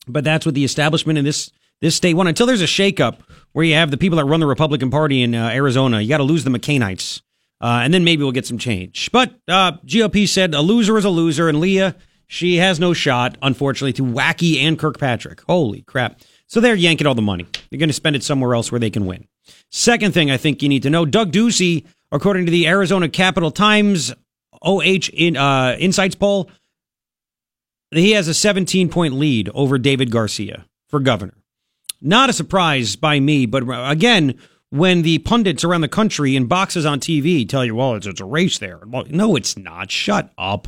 [0.06, 2.28] But that's what the establishment in this this state want.
[2.28, 3.20] Until there's a shakeup
[3.52, 6.18] where you have the people that run the Republican Party in uh, Arizona, you got
[6.18, 7.22] to lose the McCainites.
[7.62, 9.10] Uh, and then maybe we'll get some change.
[9.12, 11.92] But uh, GOP said a loser is a loser, and Lea,
[12.26, 15.42] she has no shot, unfortunately, to Wacky and Kirkpatrick.
[15.42, 16.20] Holy crap.
[16.50, 17.46] So they're yanking all the money.
[17.70, 19.28] They're going to spend it somewhere else where they can win.
[19.70, 23.52] Second thing I think you need to know Doug Ducey, according to the Arizona Capital
[23.52, 24.12] Times
[24.60, 26.50] OH in, uh, Insights poll,
[27.92, 31.34] he has a 17 point lead over David Garcia for governor.
[32.00, 34.36] Not a surprise by me, but again,
[34.70, 38.20] when the pundits around the country in boxes on TV tell you, well, it's, it's
[38.20, 38.80] a race there.
[38.84, 39.92] Well, no, it's not.
[39.92, 40.66] Shut up.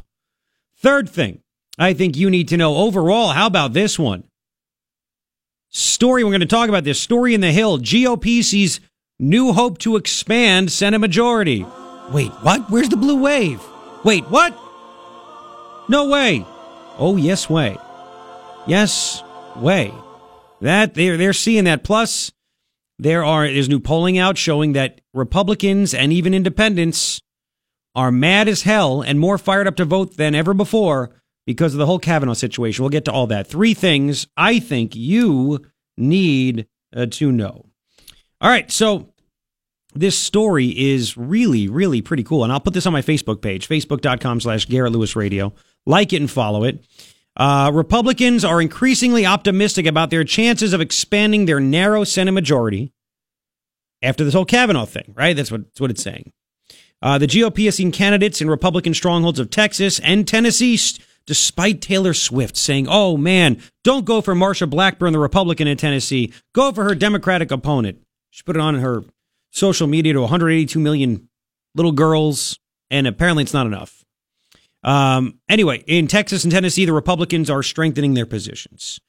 [0.76, 1.40] Third thing
[1.76, 4.22] I think you need to know overall, how about this one?
[5.74, 7.00] Story, we're going to talk about this.
[7.00, 7.78] Story in the Hill.
[7.78, 8.78] GOP sees
[9.18, 11.64] new hope to expand Senate majority.
[12.12, 12.70] Wait, what?
[12.70, 13.58] Where's the blue wave?
[14.04, 14.54] Wait, what?
[15.88, 16.44] No way.
[16.98, 17.78] Oh, yes, way.
[18.66, 19.22] Yes,
[19.56, 19.94] way.
[20.60, 21.84] That they're they're seeing that.
[21.84, 22.30] Plus,
[22.98, 27.22] there are there's new polling out showing that Republicans and even independents
[27.94, 31.78] are mad as hell and more fired up to vote than ever before because of
[31.78, 32.82] the whole Kavanaugh situation.
[32.82, 33.46] We'll get to all that.
[33.46, 35.64] Three things I think you
[35.96, 37.66] need uh, to know.
[38.40, 39.12] All right, so
[39.94, 42.44] this story is really, really pretty cool.
[42.44, 45.52] And I'll put this on my Facebook page, facebook.com slash Garrett Lewis Radio.
[45.84, 46.84] Like it and follow it.
[47.36, 52.92] Uh, Republicans are increasingly optimistic about their chances of expanding their narrow Senate majority
[54.02, 55.34] after this whole Kavanaugh thing, right?
[55.34, 56.32] That's what, that's what it's saying.
[57.00, 60.78] Uh, the GOP has seen candidates in Republican strongholds of Texas and Tennessee,
[61.26, 66.32] despite Taylor Swift saying, oh man, don't go for Marsha Blackburn, the Republican in Tennessee.
[66.54, 68.02] Go for her Democratic opponent.
[68.30, 69.04] She put it on her
[69.50, 71.28] social media to 182 million
[71.74, 72.58] little girls,
[72.90, 74.04] and apparently it's not enough.
[74.82, 79.00] Um, anyway, in Texas and Tennessee, the Republicans are strengthening their positions.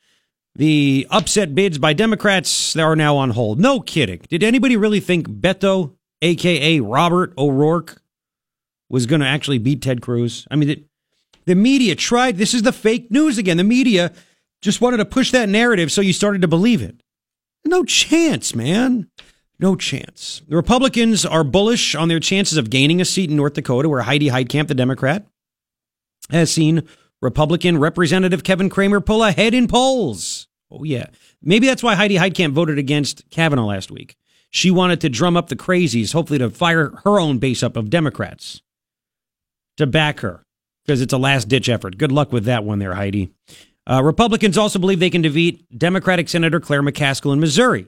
[0.55, 3.59] The upset bids by Democrats that are now on hold.
[3.59, 4.21] No kidding.
[4.29, 8.01] Did anybody really think Beto, aka Robert O'Rourke,
[8.87, 10.47] was going to actually beat Ted Cruz?
[10.51, 10.85] I mean,
[11.45, 12.37] the, media tried.
[12.37, 13.57] This is the fake news again.
[13.57, 14.13] The media
[14.61, 17.01] just wanted to push that narrative so you started to believe it.
[17.65, 19.09] No chance, man.
[19.59, 20.41] No chance.
[20.47, 24.01] The Republicans are bullish on their chances of gaining a seat in North Dakota, where
[24.01, 25.25] Heidi Heitkamp, the Democrat,
[26.29, 26.83] has seen
[27.21, 30.47] Republican Representative Kevin Cramer pull ahead in polls.
[30.69, 31.07] Oh, yeah.
[31.41, 34.17] Maybe that's why Heidi Heitkamp voted against Kavanaugh last week.
[34.49, 37.89] She wanted to drum up the crazies, hopefully to fire her own base up of
[37.89, 38.61] Democrats
[39.77, 40.45] to back her
[40.85, 41.97] because it's a last ditch effort.
[41.97, 43.31] Good luck with that one there, Heidi.
[43.85, 47.87] Uh, Republicans also believe they can defeat Democratic Senator Claire McCaskill in Missouri.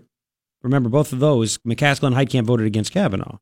[0.61, 3.37] Remember, both of those, McCaskill and Heitkamp voted against Kavanaugh.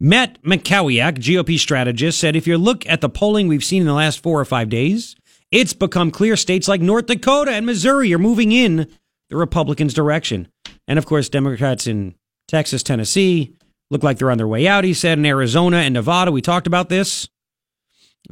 [0.00, 3.92] Matt Mackowiak, GOP strategist, said if you look at the polling we've seen in the
[3.94, 5.14] last four or five days,
[5.50, 8.88] it's become clear states like North Dakota and Missouri are moving in
[9.30, 10.48] the Republicans' direction.
[10.88, 12.14] And of course, Democrats in
[12.48, 13.56] Texas, Tennessee
[13.90, 15.18] look like they're on their way out, he said.
[15.18, 17.28] In Arizona and Nevada, we talked about this.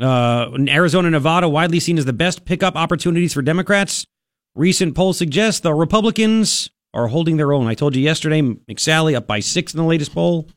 [0.01, 4.07] Uh, Arizona Nevada, widely seen as the best pickup opportunities for Democrats.
[4.55, 7.67] Recent polls suggest the Republicans are holding their own.
[7.67, 10.49] I told you yesterday, McSally up by six in the latest poll.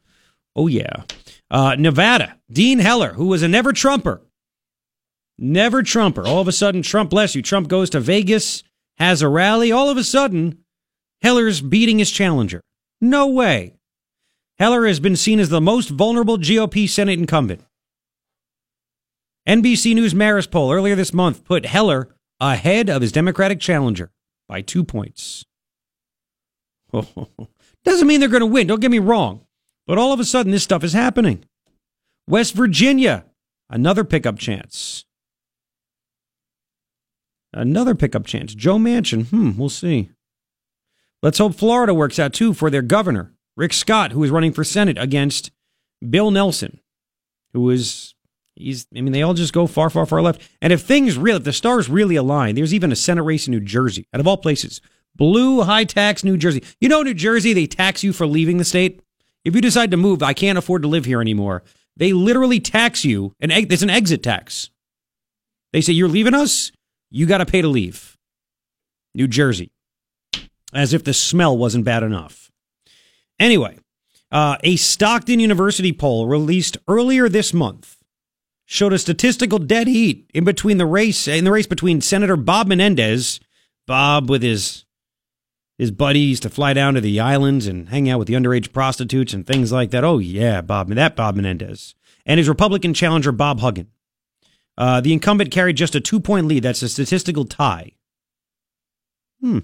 [0.55, 1.03] Oh, yeah.
[1.49, 4.21] Uh, Nevada, Dean Heller, who was a never Trumper.
[5.37, 6.25] Never Trumper.
[6.25, 8.63] All of a sudden, Trump, bless you, Trump goes to Vegas,
[8.97, 9.71] has a rally.
[9.71, 10.59] All of a sudden,
[11.21, 12.61] Heller's beating his challenger.
[13.01, 13.73] No way.
[14.57, 17.61] Heller has been seen as the most vulnerable GOP Senate incumbent.
[19.47, 24.11] NBC News Marist poll earlier this month put Heller ahead of his Democratic challenger
[24.47, 25.45] by two points.
[27.83, 29.45] Doesn't mean they're going to win, don't get me wrong.
[29.85, 31.45] But all of a sudden, this stuff is happening.
[32.27, 33.25] West Virginia,
[33.69, 35.05] another pickup chance.
[37.53, 38.55] Another pickup chance.
[38.55, 40.09] Joe Manchin, hmm, we'll see.
[41.21, 44.63] Let's hope Florida works out too for their governor, Rick Scott, who is running for
[44.63, 45.51] Senate against
[46.07, 46.79] Bill Nelson,
[47.53, 48.14] who is
[48.55, 50.41] he's I mean, they all just go far, far, far left.
[50.61, 53.51] And if things really if the stars really align, there's even a Senate race in
[53.51, 54.81] New Jersey, out of all places.
[55.15, 56.63] Blue high tax New Jersey.
[56.79, 59.01] You know New Jersey, they tax you for leaving the state.
[59.45, 61.63] If you decide to move, I can't afford to live here anymore.
[61.95, 64.69] They literally tax you, and it's an exit tax.
[65.71, 66.71] They say, You're leaving us?
[67.11, 68.17] You got to pay to leave.
[69.13, 69.71] New Jersey.
[70.73, 72.51] As if the smell wasn't bad enough.
[73.39, 73.77] Anyway,
[74.31, 77.94] uh, a Stockton University poll released earlier this month
[78.65, 82.67] showed a statistical dead heat in between the race in the race between Senator Bob
[82.67, 83.39] Menendez,
[83.87, 84.85] Bob with his
[85.77, 89.33] his buddies to fly down to the islands and hang out with the underage prostitutes
[89.33, 90.03] and things like that.
[90.03, 93.87] Oh yeah, Bob, that Bob Menendez, and his Republican challenger Bob Hugin.
[94.77, 96.63] Uh, the incumbent carried just a two point lead.
[96.63, 97.91] That's a statistical tie.
[99.41, 99.59] Hmm.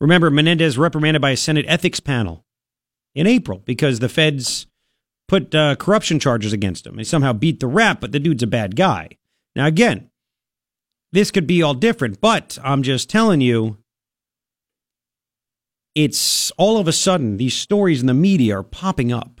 [0.00, 2.44] Remember, Menendez reprimanded by a Senate ethics panel
[3.14, 4.66] in April because the feds
[5.28, 6.96] put uh, corruption charges against him.
[6.96, 9.10] They somehow beat the rap, but the dude's a bad guy.
[9.54, 10.10] Now, again,
[11.12, 13.78] this could be all different, but I'm just telling you,
[15.94, 19.40] it's all of a sudden these stories in the media are popping up.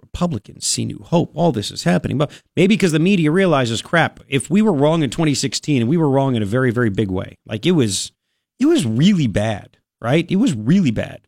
[0.00, 1.30] Republicans see new hope.
[1.34, 5.02] All this is happening, but maybe because the media realizes, crap, if we were wrong
[5.02, 8.12] in 2016 and we were wrong in a very, very big way, like it was,
[8.58, 10.28] it was really bad, right?
[10.30, 11.20] It was really bad.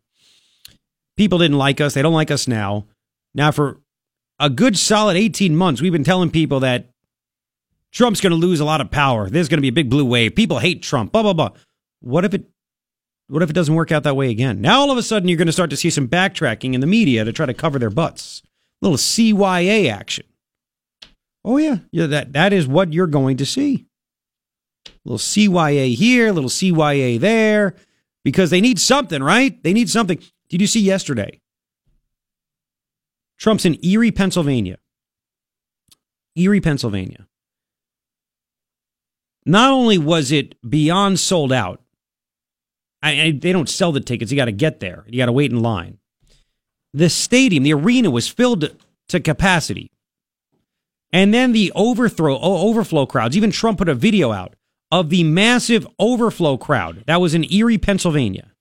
[1.17, 1.95] People didn't like us.
[1.95, 2.87] They don't like us now.
[3.35, 3.81] Now, for
[4.39, 6.91] a good solid 18 months, we've been telling people that
[7.93, 9.29] Trump's going to lose a lot of power.
[9.29, 10.35] There's going to be a big blue wave.
[10.35, 11.13] People hate Trump.
[11.13, 11.51] Blah blah blah.
[12.01, 12.47] What if it?
[13.29, 14.61] What if it doesn't work out that way again?
[14.61, 16.87] Now all of a sudden you're going to start to see some backtracking in the
[16.87, 18.43] media to try to cover their butts.
[18.83, 20.27] A little CYA action.
[21.45, 22.07] Oh yeah, yeah.
[22.07, 23.87] That that is what you're going to see.
[24.87, 27.75] A little CYA here, a little CYA there,
[28.25, 29.63] because they need something, right?
[29.63, 30.19] They need something.
[30.49, 31.42] Did you see yesterday?
[33.43, 34.79] Trump's in Erie, Pennsylvania.
[36.37, 37.27] Erie, Pennsylvania.
[39.45, 41.83] Not only was it beyond sold out,
[43.03, 44.31] I, I, they don't sell the tickets.
[44.31, 45.05] You got to get there.
[45.09, 45.99] You got to wait in line.
[46.95, 48.77] The stadium, the arena was filled
[49.09, 49.91] to capacity.
[51.13, 53.37] And then the overthrow, overflow crowds.
[53.37, 54.55] Even Trump put a video out
[54.93, 58.53] of the massive overflow crowd that was in Erie, Pennsylvania.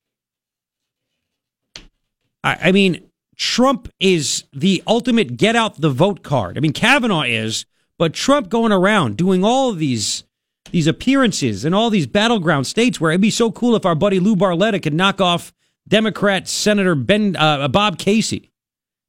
[2.44, 3.11] I, I mean,
[3.42, 6.58] Trump is the ultimate get out the vote card.
[6.58, 7.66] I mean, Kavanaugh is,
[7.98, 10.26] but Trump going around doing all these
[10.70, 14.20] these appearances in all these battleground states where it'd be so cool if our buddy
[14.20, 15.52] Lou Barletta could knock off
[15.88, 18.52] Democrat Senator Ben uh, Bob Casey.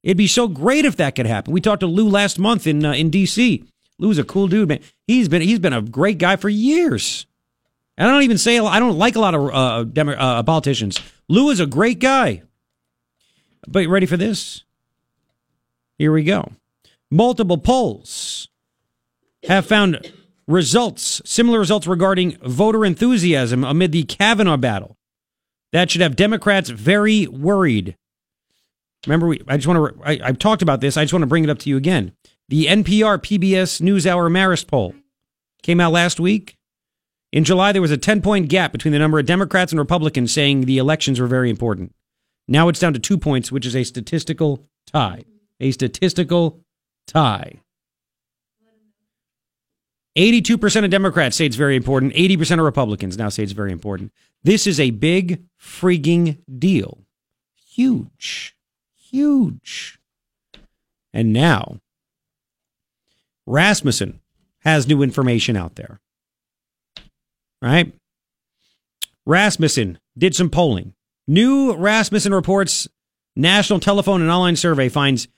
[0.01, 1.53] It'd be so great if that could happen.
[1.53, 3.63] We talked to Lou last month in uh, in D.C.
[3.99, 4.79] Lou's a cool dude, man.
[5.05, 7.27] He's been he's been a great guy for years.
[7.99, 10.99] And I don't even say I don't like a lot of uh, Demo- uh, politicians.
[11.29, 12.41] Lou is a great guy.
[13.67, 14.63] But ready for this?
[15.97, 16.51] Here we go.
[17.09, 18.49] Multiple polls
[19.47, 20.11] have found
[20.47, 24.97] results, similar results regarding voter enthusiasm amid the Kavanaugh battle.
[25.71, 27.95] That should have Democrats very worried.
[29.05, 30.97] Remember, we, I just want to, I, I've talked about this.
[30.97, 32.13] I just want to bring it up to you again.
[32.49, 34.93] The NPR PBS NewsHour Marist poll
[35.61, 36.55] came out last week.
[37.31, 40.31] In July, there was a 10 point gap between the number of Democrats and Republicans
[40.31, 41.93] saying the elections were very important.
[42.47, 45.23] Now it's down to two points, which is a statistical tie.
[45.59, 46.59] A statistical
[47.07, 47.61] tie.
[50.17, 52.13] 82% of Democrats say it's very important.
[52.13, 54.11] 80% of Republicans now say it's very important.
[54.43, 56.99] This is a big freaking deal.
[57.55, 58.55] Huge.
[58.95, 59.99] Huge.
[61.13, 61.79] And now,
[63.45, 64.19] Rasmussen
[64.59, 65.99] has new information out there.
[67.61, 67.93] Right?
[69.25, 70.93] Rasmussen did some polling
[71.27, 72.87] New Rasmussen reports
[73.35, 75.29] national telephone and online survey finds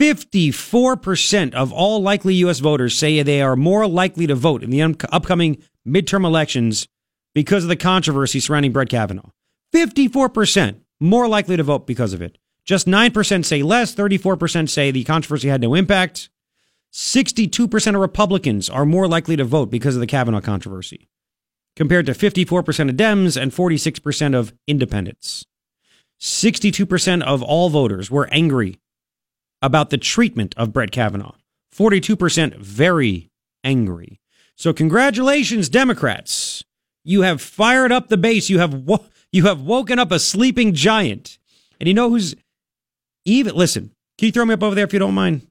[0.00, 2.58] 54% of all likely U.S.
[2.58, 6.88] voters say they are more likely to vote in the un- upcoming midterm elections
[7.32, 9.30] because of the controversy surrounding Brett Kavanaugh.
[9.72, 12.36] 54% more likely to vote because of it.
[12.64, 16.28] Just 9% say less, 34% say the controversy had no impact.
[16.92, 21.08] 62% of Republicans are more likely to vote because of the Kavanaugh controversy
[21.80, 25.46] compared to 54% of Dems and 46% of independents.
[26.20, 28.78] 62% of all voters were angry
[29.62, 31.36] about the treatment of Brett Kavanaugh.
[31.74, 33.30] 42% very
[33.64, 34.20] angry.
[34.56, 36.62] So congratulations Democrats.
[37.02, 38.50] You have fired up the base.
[38.50, 41.38] You have wo- you have woken up a sleeping giant.
[41.80, 42.34] And you know who's
[43.24, 45.46] even listen, can you throw me up over there if you don't mind?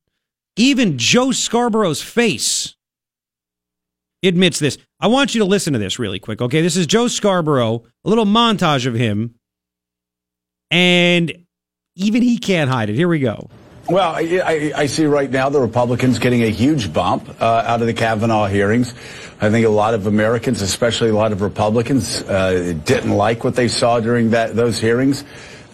[0.55, 2.75] Even Joe Scarborough's face
[4.27, 4.77] admits this.
[4.99, 6.61] I want you to listen to this really quick, okay?
[6.61, 9.35] This is Joe Scarborough, a little montage of him,
[10.69, 11.45] and
[11.95, 12.95] even he can't hide it.
[12.95, 13.49] Here we go.
[13.89, 17.87] Well, I, I, see right now the Republicans getting a huge bump uh, out of
[17.87, 18.93] the Kavanaugh hearings.
[19.41, 23.55] I think a lot of Americans, especially a lot of Republicans, uh, didn't like what
[23.55, 25.23] they saw during that those hearings.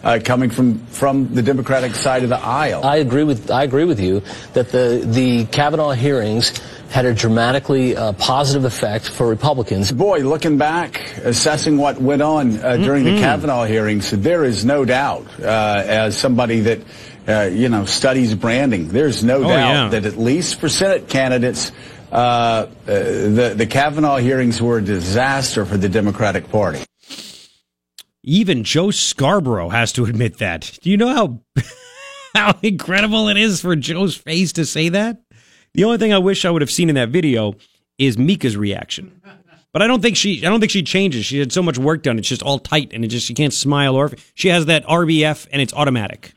[0.06, 2.84] Uh, coming from from the Democratic side of the aisle.
[2.84, 4.22] I agree with I agree with you
[4.54, 6.52] that the the Kavanaugh hearings
[6.90, 9.90] had a dramatically uh, positive effect for Republicans.
[9.90, 13.16] Boy, looking back, assessing what went on uh, during Mm-hmm.
[13.16, 16.78] the Kavanaugh hearings, there is no doubt, uh, as somebody that
[17.26, 19.88] uh, you know studies branding, there's no Oh, doubt yeah.
[19.90, 21.72] that at least for Senate candidates,
[22.12, 26.85] uh, uh, the the Kavanaugh hearings were a disaster for the Democratic Party.
[28.28, 30.78] Even Joe Scarborough has to admit that.
[30.82, 31.40] Do you know how
[32.34, 35.22] how incredible it is for Joe's face to say that?
[35.74, 37.54] The only thing I wish I would have seen in that video
[37.98, 39.22] is Mika's reaction.
[39.72, 41.24] But I don't think she I don't think she changes.
[41.24, 42.18] She had so much work done.
[42.18, 45.46] It's just all tight and it just she can't smile or she has that RBF
[45.52, 46.32] and it's automatic.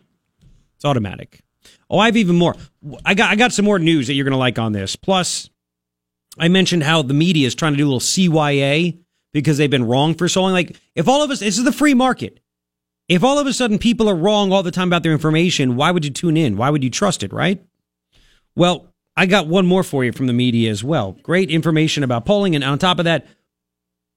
[0.76, 1.42] It's automatic.
[1.90, 2.56] Oh, I have even more.
[3.04, 4.96] I got I got some more news that you're going to like on this.
[4.96, 5.50] Plus
[6.38, 9.00] I mentioned how the media is trying to do a little CYA
[9.34, 10.52] because they've been wrong for so long.
[10.52, 12.40] Like, if all of us, this is the free market.
[13.08, 15.92] If all of a sudden people are wrong all the time about their information, why
[15.92, 16.58] would you tune in?
[16.58, 17.64] Why would you trust it, right?
[18.56, 21.14] Well, I got one more for you from the media as well.
[21.24, 22.56] Great information about polling.
[22.56, 23.26] And on top of that,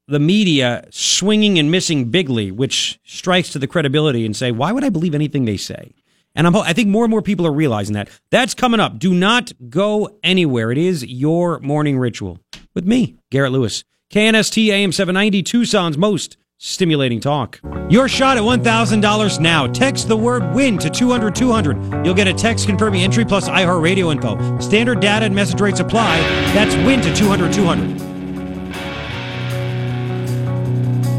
[0.08, 4.84] the media swinging and missing bigly, which strikes to the credibility and say, why would
[4.84, 5.94] I believe anything they say?
[6.34, 8.08] And I'm, I think more and more people are realizing that.
[8.30, 8.98] That's coming up.
[8.98, 10.70] Do not go anywhere.
[10.70, 12.40] It is your morning ritual
[12.74, 13.84] with me, Garrett Lewis.
[14.12, 17.58] KNST AM 790, Tucson's most stimulating talk.
[17.88, 19.66] Your shot at $1,000 now.
[19.66, 22.04] Text the word WIN to 200 200.
[22.04, 24.58] You'll get a text confirming entry plus iHeartRadio info.
[24.58, 26.18] Standard data and message rates apply.
[26.52, 27.98] That's WIN to 200 200.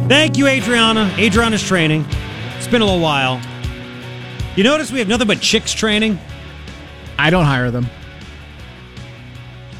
[0.08, 1.12] Thank you, Adriana.
[1.18, 2.06] Adriana's training.
[2.58, 3.42] It's been a little while.
[4.56, 6.20] You notice we have nothing but chicks training?
[7.18, 7.88] I don't hire them.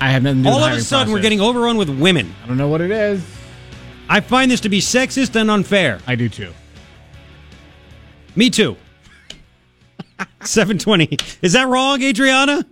[0.04, 1.24] I have nothing to do All the of a hiring sudden, we're process.
[1.24, 2.36] getting overrun with women.
[2.44, 3.24] I don't know what it is.
[4.10, 6.00] I find this to be sexist and unfair.
[6.06, 6.52] I do too.
[8.36, 8.76] Me too.
[10.44, 11.18] 720.
[11.42, 12.66] Is that wrong, Adriana?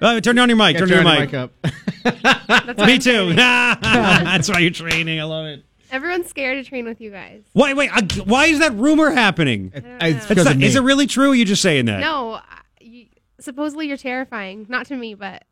[0.00, 0.76] Uh, turn on your mic.
[0.76, 1.32] Turn on your mic.
[1.34, 1.52] up.
[2.02, 3.32] That's Me too.
[3.34, 5.20] That's why you're training.
[5.20, 5.64] I love it.
[5.92, 7.42] Everyone's scared to train with you guys.
[7.54, 7.90] Wait, wait.
[7.92, 9.70] I, why is that rumor happening?
[9.74, 10.66] It's It's because not- of me.
[10.66, 11.28] is it really true?
[11.28, 12.00] Or are you just saying that?
[12.00, 12.42] No, I-
[12.80, 13.06] you,
[13.38, 14.66] supposedly you're terrifying.
[14.68, 15.44] Not to me, but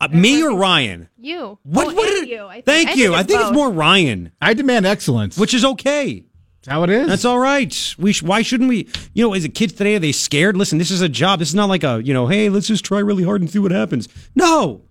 [0.00, 1.08] Uh, me or Ryan?
[1.18, 1.58] you.
[1.64, 1.88] What?
[1.88, 2.44] Oh, what and did- you.
[2.46, 2.66] I think.
[2.66, 3.14] Thank you.
[3.14, 5.36] I think it's more Ryan, I demand excellence.
[5.36, 6.24] which is okay.
[6.62, 7.06] That's how it is.
[7.08, 7.94] That's all right.
[7.98, 8.88] We sh- why shouldn't we?
[9.14, 9.96] You know, is it kids today?
[9.96, 10.56] Are they scared?
[10.56, 11.38] Listen, this is a job.
[11.40, 13.58] This is not like a you know, hey, let's just try really hard and see
[13.58, 14.08] what happens.
[14.36, 14.82] No,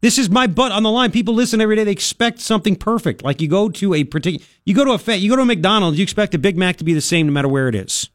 [0.00, 1.10] this is my butt on the line.
[1.12, 1.84] People listen every day.
[1.84, 3.22] They expect something perfect.
[3.24, 5.46] Like you go to a particular, you go to a fa- you go to a
[5.46, 5.98] McDonald's.
[5.98, 8.10] You expect a Big Mac to be the same no matter where it is.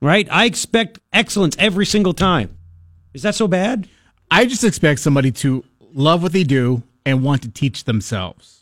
[0.00, 0.28] Right?
[0.30, 2.56] I expect excellence every single time.
[3.14, 3.88] Is that so bad?
[4.30, 5.64] I just expect somebody to
[5.94, 8.52] love what they do and want to teach themselves.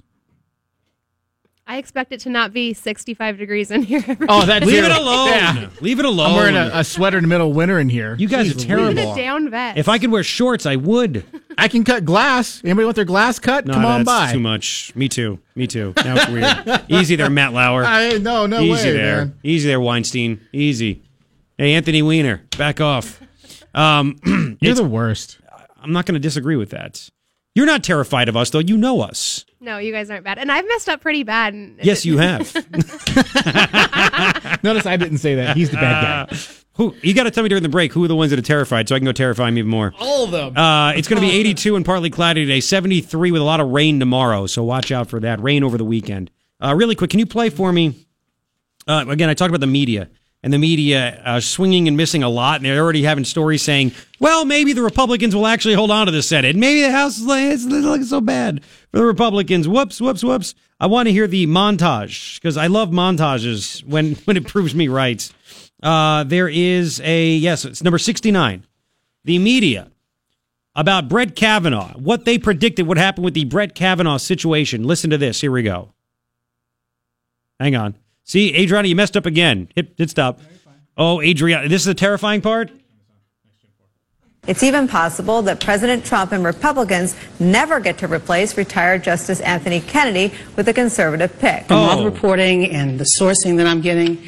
[1.66, 4.04] I expect it to not be 65 degrees in here.
[4.28, 5.28] Oh, that's Leave it alone.
[5.30, 5.68] Yeah.
[5.80, 6.30] Leave it alone.
[6.32, 8.14] I'm wearing a, a sweater in the middle of winter in here.
[8.18, 8.90] you guys Jeez are Louise.
[8.90, 9.12] Even terrible.
[9.14, 9.78] a down vest.
[9.78, 11.24] If I could wear shorts, I would.
[11.58, 12.60] I can cut glass.
[12.62, 13.64] Anybody want their glass cut?
[13.66, 14.32] No, Come on that's by.
[14.34, 14.92] too much.
[14.94, 15.38] Me too.
[15.54, 15.94] Me too.
[16.04, 16.84] Now it's weird.
[16.90, 17.82] Easy there, Matt Lauer.
[17.86, 19.16] I, no, no Easy way, there.
[19.24, 19.38] man.
[19.42, 20.46] Easy there, Weinstein.
[20.52, 21.02] Easy.
[21.56, 23.22] Hey, Anthony Weiner, back off.
[23.74, 24.18] Um,
[24.60, 25.38] You're the worst.
[25.84, 27.08] I'm not going to disagree with that.
[27.54, 28.58] You're not terrified of us, though.
[28.58, 29.44] You know us.
[29.60, 30.38] no, you guys aren't bad.
[30.38, 31.54] And I've messed up pretty bad.
[31.54, 32.52] and- Yes, you have.
[34.62, 35.56] Notice I didn't say that.
[35.56, 36.36] He's the bad guy.
[36.74, 36.94] who?
[37.02, 38.88] You got to tell me during the break who are the ones that are terrified,
[38.88, 39.92] so I can go terrify them even more.
[40.00, 40.56] All of them.
[40.56, 43.68] Uh, it's going to be 82 and partly cloudy today, 73 with a lot of
[43.68, 44.46] rain tomorrow.
[44.46, 45.40] So watch out for that.
[45.40, 46.30] Rain over the weekend.
[46.62, 48.06] Uh, really quick, can you play for me?
[48.86, 50.08] Uh, again, I talked about the media
[50.44, 53.92] and the media uh, swinging and missing a lot, and they're already having stories saying,
[54.20, 56.54] well, maybe the Republicans will actually hold on to the Senate.
[56.54, 59.66] Maybe the House is like, it's looking so bad for the Republicans.
[59.66, 60.54] Whoops, whoops, whoops.
[60.78, 64.86] I want to hear the montage because I love montages when, when it proves me
[64.86, 65.32] right.
[65.82, 68.66] Uh, there is a, yes, it's number 69.
[69.24, 69.90] The media
[70.74, 74.84] about Brett Kavanaugh, what they predicted would happen with the Brett Kavanaugh situation.
[74.84, 75.40] Listen to this.
[75.40, 75.94] Here we go.
[77.58, 77.94] Hang on.
[78.24, 79.68] See, Adriana, you messed up again.
[79.76, 80.40] Hit, hit stop.
[80.96, 82.70] Oh, Adriana, this is the terrifying part.
[84.46, 89.80] It's even possible that President Trump and Republicans never get to replace retired Justice Anthony
[89.80, 91.66] Kennedy with a conservative pick.
[91.66, 92.06] From all the Oh.
[92.06, 94.18] reporting and the sourcing that I'm getting,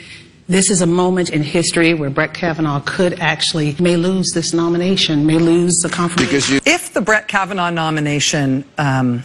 [0.48, 5.26] this is a moment in history where Brett Kavanaugh could actually may lose this nomination,
[5.26, 6.60] may lose the confirmation.
[6.64, 9.22] If the Brett Kavanaugh nomination um,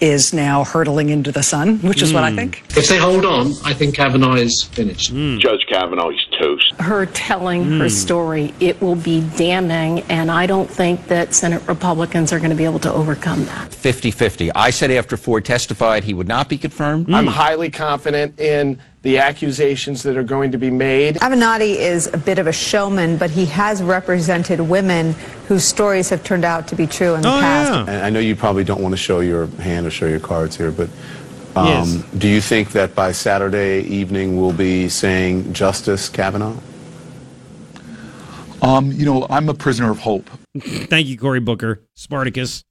[0.00, 2.62] is now hurtling into the sun, which is what I think.
[2.76, 5.10] If they hold on, I think Kavanaugh is finished.
[5.10, 5.38] Hmm.
[5.38, 6.72] Judge Kavanaugh, he's toast.
[6.80, 7.88] her telling her Hmm.
[7.88, 12.56] story, it will be damning, and I don't think that Senate Republicans are going to
[12.56, 13.72] be able to overcome that.
[13.72, 14.50] 50 50.
[14.54, 17.12] I said after Ford testified he would not be confirmed.
[17.14, 21.16] I'm highly confident in the accusations that are going to be made.
[21.16, 25.14] Avenatti is a bit of a showman, but he has represented women
[25.46, 27.88] whose stories have turned out to be true in the past.
[27.88, 30.56] And I know you probably don't want to show your hand or show your cards
[30.56, 30.88] here, but
[31.56, 32.02] um, Yes.
[32.18, 36.56] do you think that by Saturday evening we'll be saying Justice Kavanaugh?
[38.62, 40.28] Um, you know, I'm a prisoner of hope.
[40.58, 42.64] Thank you, Cory Booker, Spartacus.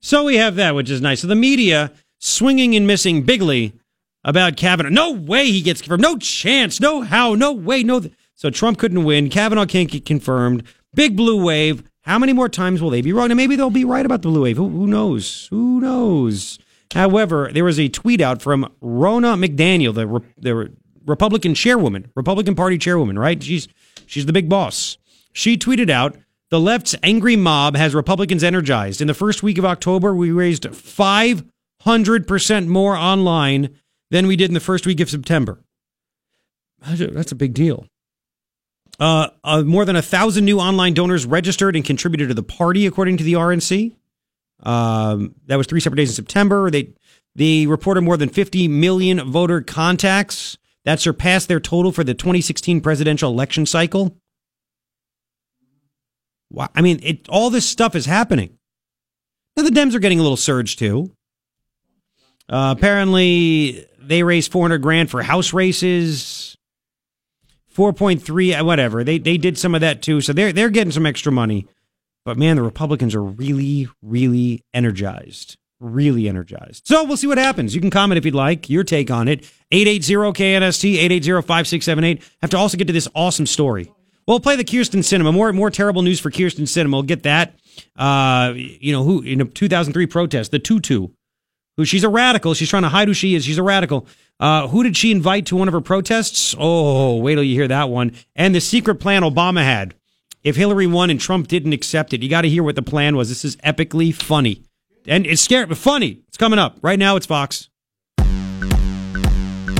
[0.00, 1.20] So we have that, which is nice.
[1.20, 3.72] So the media swinging and missing bigly
[4.24, 4.90] about Kavanaugh.
[4.90, 6.02] No way he gets confirmed.
[6.02, 6.80] No chance.
[6.80, 7.34] No how.
[7.34, 7.82] No way.
[7.84, 8.00] No.
[8.00, 9.30] Th- so Trump couldn't win.
[9.30, 10.64] Kavanaugh can't get confirmed.
[10.94, 11.84] Big blue wave.
[12.02, 13.30] How many more times will they be wrong?
[13.30, 14.56] And maybe they'll be right about the blue wave.
[14.56, 15.46] Who, who knows?
[15.50, 16.58] Who knows?
[16.94, 20.70] However, there was a tweet out from Ronna McDaniel, the Re- the
[21.06, 23.18] Republican chairwoman, Republican Party chairwoman.
[23.18, 23.42] Right?
[23.42, 23.68] She's
[24.06, 24.98] she's the big boss.
[25.32, 26.16] She tweeted out,
[26.50, 29.00] "The left's angry mob has Republicans energized.
[29.00, 33.70] In the first week of October, we raised 500% more online
[34.10, 35.64] than we did in the first week of September.
[36.86, 37.86] That's a- big deal.
[39.00, 42.86] Uh, uh, more than a thousand new online donors registered and contributed to the party,
[42.86, 43.96] according to the RNC.
[44.62, 46.70] Um, that was three separate days in September.
[46.70, 46.94] They
[47.34, 50.58] they reported more than 50 million voter contacts.
[50.84, 54.16] That surpassed their total for the 2016 presidential election cycle.
[56.50, 56.68] Wow.
[56.74, 58.58] I mean, it, all this stuff is happening.
[59.56, 61.12] Now, the Dems are getting a little surge too.
[62.48, 66.56] Uh, apparently, they raised 400 grand for house races.
[67.74, 69.02] 4.3, uh, whatever.
[69.02, 70.20] They they did some of that too.
[70.20, 71.66] So they're they're getting some extra money.
[72.24, 75.56] But man, the Republicans are really, really energized.
[75.80, 76.86] Really energized.
[76.86, 77.74] So we'll see what happens.
[77.74, 78.70] You can comment if you'd like.
[78.70, 79.42] Your take on it.
[79.72, 82.22] 880-KNST, 880-5678.
[82.40, 83.92] Have to also get to this awesome story.
[84.26, 85.34] We'll play the Kyrsten Sinema.
[85.34, 86.92] More more terrible news for Kyrsten Sinema.
[86.92, 87.54] We'll get that.
[87.96, 91.08] Uh, you know, who in a 2003 protest, the Tutu,
[91.76, 92.54] who she's a radical.
[92.54, 93.44] She's trying to hide who she is.
[93.44, 94.06] She's a radical.
[94.38, 96.54] Uh, who did she invite to one of her protests?
[96.58, 98.12] Oh, wait till you hear that one.
[98.36, 99.94] And the secret plan Obama had.
[100.44, 103.16] If Hillary won and Trump didn't accept it, you got to hear what the plan
[103.16, 103.28] was.
[103.28, 104.64] This is epically funny.
[105.06, 106.22] And it's scary, but funny.
[106.26, 106.78] It's coming up.
[106.82, 107.68] Right now, it's Fox.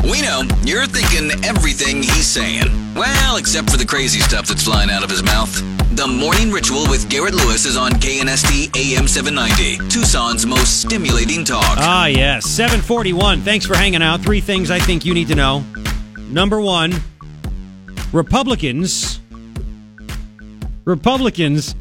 [0.05, 2.67] We know you're thinking everything he's saying.
[2.95, 5.53] Well, except for the crazy stuff that's flying out of his mouth.
[5.97, 11.77] The Morning Ritual with Garrett Lewis is on KNST AM 790, Tucson's most stimulating talk.
[11.79, 12.47] Ah, yes.
[12.47, 13.41] 741.
[13.43, 14.21] Thanks for hanging out.
[14.21, 15.65] Three things I think you need to know.
[16.31, 16.95] Number one,
[18.13, 19.22] Republicans.
[20.85, 21.75] Republicans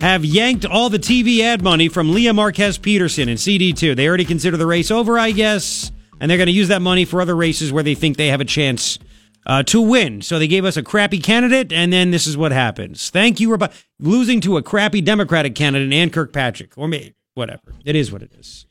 [0.00, 3.96] have yanked all the TV ad money from Lea Marquez Peterson in CD2.
[3.96, 5.90] They already consider the race over, I guess,
[6.20, 8.40] and they're going to use that money for other races where they think they have
[8.40, 8.98] a chance
[9.46, 10.20] uh, to win.
[10.22, 13.10] So they gave us a crappy candidate, and then this is what happens.
[13.10, 17.74] Thank you, Repu- losing to a crappy Democratic candidate, Ann Kirkpatrick, or me, whatever.
[17.84, 18.66] It is what it is.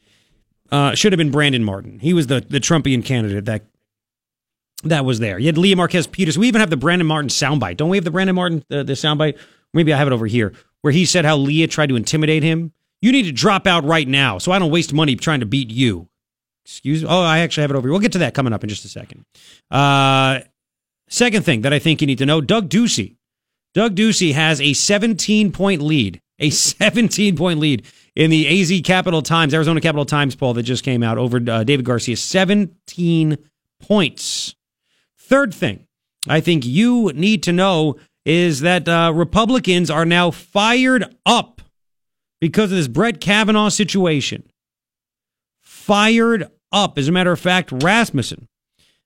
[0.71, 1.99] Uh, should have been Brandon Martin.
[1.99, 3.63] He was the the Trumpian candidate that
[4.85, 5.39] that was there.
[5.39, 6.37] You had Lea Marquez Peters.
[6.37, 7.77] We even have the Brandon Martin soundbite.
[7.77, 9.37] Don't we have the Brandon Martin the, the soundbite?
[9.73, 12.71] Maybe I have it over here where he said how Lea tried to intimidate him.
[13.01, 15.69] You need to drop out right now, so I don't waste money trying to beat
[15.69, 16.07] you.
[16.63, 17.09] Excuse me.
[17.09, 17.91] Oh, I actually have it over here.
[17.91, 19.25] We'll get to that coming up in just a second.
[19.69, 20.39] Uh,
[21.09, 23.17] second thing that I think you need to know: Doug Ducey.
[23.73, 26.21] Doug Ducey has a 17 point lead.
[26.39, 30.83] A 17 point lead in the AZ Capital Times, Arizona Capital Times poll that just
[30.83, 32.15] came out over uh, David Garcia.
[32.15, 33.37] 17
[33.81, 34.55] points.
[35.25, 35.87] Third thing
[36.27, 37.95] I think you need to know
[38.25, 41.61] is that uh, Republicans are now fired up
[42.39, 44.43] because of this Brett Kavanaugh situation.
[45.61, 46.99] Fired up.
[46.99, 48.47] As a matter of fact, Rasmussen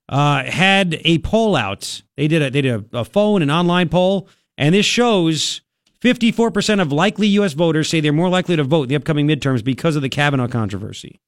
[0.10, 2.02] uh, had a poll out.
[2.18, 5.62] They did a, they did a, a phone and online poll, and this shows
[6.02, 7.54] 54% of likely U.S.
[7.54, 10.48] voters say they're more likely to vote in the upcoming midterms because of the Kavanaugh
[10.48, 11.20] controversy.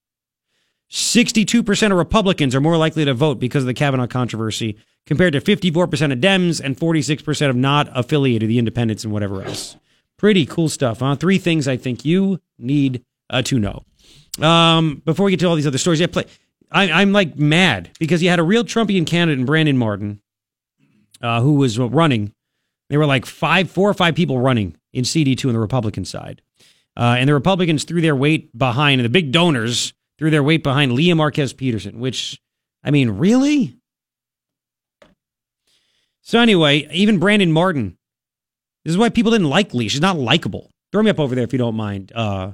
[0.92, 5.42] 62% of Republicans are more likely to vote because of the Kavanaugh controversy, compared to
[5.42, 9.78] 54% of Dems and 46% of not affiliated, the independents and whatever else.
[10.18, 11.16] Pretty cool stuff, huh?
[11.16, 13.84] Three things I think you need uh, to know.
[14.46, 16.26] Um, before we get to all these other stories, yeah, play.
[16.72, 20.22] I, I'm like mad because you had a real Trumpian candidate in Brandon Martin,
[21.22, 22.34] uh, who was running.
[22.90, 26.42] There were like five, four or five people running in CD2 on the Republican side.
[26.98, 30.94] Uh, and the Republicans threw their weight behind, the big donors threw their weight behind
[30.94, 32.40] Lea Marquez Peterson, which,
[32.84, 33.76] I mean, really?
[36.22, 37.98] So, anyway, even Brandon Martin,
[38.86, 39.88] this is why people didn't like Lee.
[39.88, 40.70] She's not likable.
[40.92, 42.12] Throw me up over there if you don't mind.
[42.14, 42.52] Uh,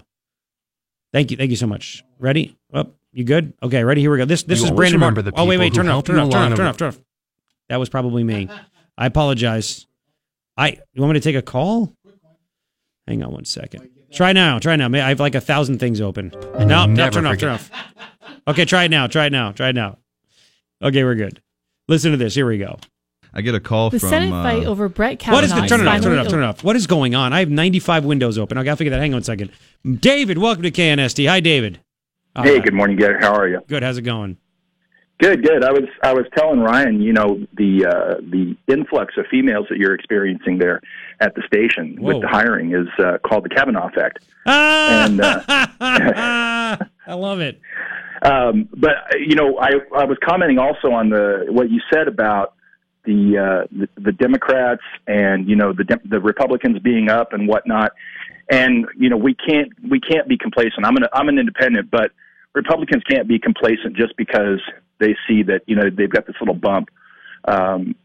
[1.11, 1.36] thank you.
[1.36, 2.05] Thank you so much.
[2.20, 2.55] Ready?
[2.74, 2.95] Up.
[3.11, 3.51] you good?
[3.61, 3.99] Okay, ready?
[3.99, 4.24] Here we go.
[4.24, 5.26] This this You is Brandon Martin.
[5.26, 5.74] the Oh, wait, wait.
[5.74, 6.05] Turn it off.
[6.05, 6.30] Turn it off.
[6.32, 6.57] Turn it off.
[6.57, 6.78] Turn it off.
[6.78, 7.01] Turn it off.
[7.68, 8.49] That was probably me.
[8.97, 9.88] I apologize.
[10.55, 11.93] I you want me to take a call?
[13.05, 13.97] Hang on one second.
[14.12, 14.60] Try now.
[14.60, 14.88] Try now.
[14.93, 16.32] I have like a thousand things open.
[16.60, 17.34] No, no, Never turn off.
[17.34, 17.39] forget.
[17.41, 17.72] Turn off.
[18.47, 19.08] Okay, try it now.
[19.08, 19.51] Try it now.
[19.51, 19.97] Try it now.
[20.82, 21.41] Okay, we're good.
[21.88, 22.36] Listen to this.
[22.36, 22.78] Here we go.
[23.34, 24.10] I get a call The from.
[24.10, 25.38] Senate uh, fight over Brett Kavanaugh.
[25.38, 26.01] What is the turn it off?
[26.01, 26.28] Turn it off.
[26.30, 26.64] Turn it off.
[26.64, 27.34] What is going on?
[27.34, 28.58] I have 95 windows open.
[28.58, 28.99] I got to figure that.
[28.99, 29.51] Hang on a second.
[29.99, 31.28] David, welcome to KNST.
[31.28, 31.80] Hi, David.
[32.36, 32.64] All Hey, right.
[32.64, 33.18] good morning, Gary.
[33.20, 33.62] How are you?
[33.68, 33.84] Good.
[33.84, 34.38] How's it going?
[35.20, 35.63] Good, good.
[35.63, 39.80] I was I was telling Ryan, you know, the uh, the influx of females that
[39.80, 40.80] you're experiencing there
[41.20, 42.13] at the station Whoa.
[42.13, 44.20] with the hiring is uh, called the Kavanaugh effect.
[44.45, 45.05] Ah!
[45.05, 45.41] And uh,
[47.07, 47.59] I love it.
[48.22, 52.53] um, but you know, I I was commenting also on the what you said about
[53.05, 57.47] the uh, the, the Democrats and you know the Dem- the Republicans being up and
[57.47, 57.91] whatnot.
[58.51, 60.86] And you know, we can't we can't be complacent.
[60.86, 62.11] I'm an I'm an independent, but
[62.53, 64.61] Republicans can't be complacent just because
[65.00, 66.89] they see that you know they've got this little bump.
[67.45, 67.95] Um,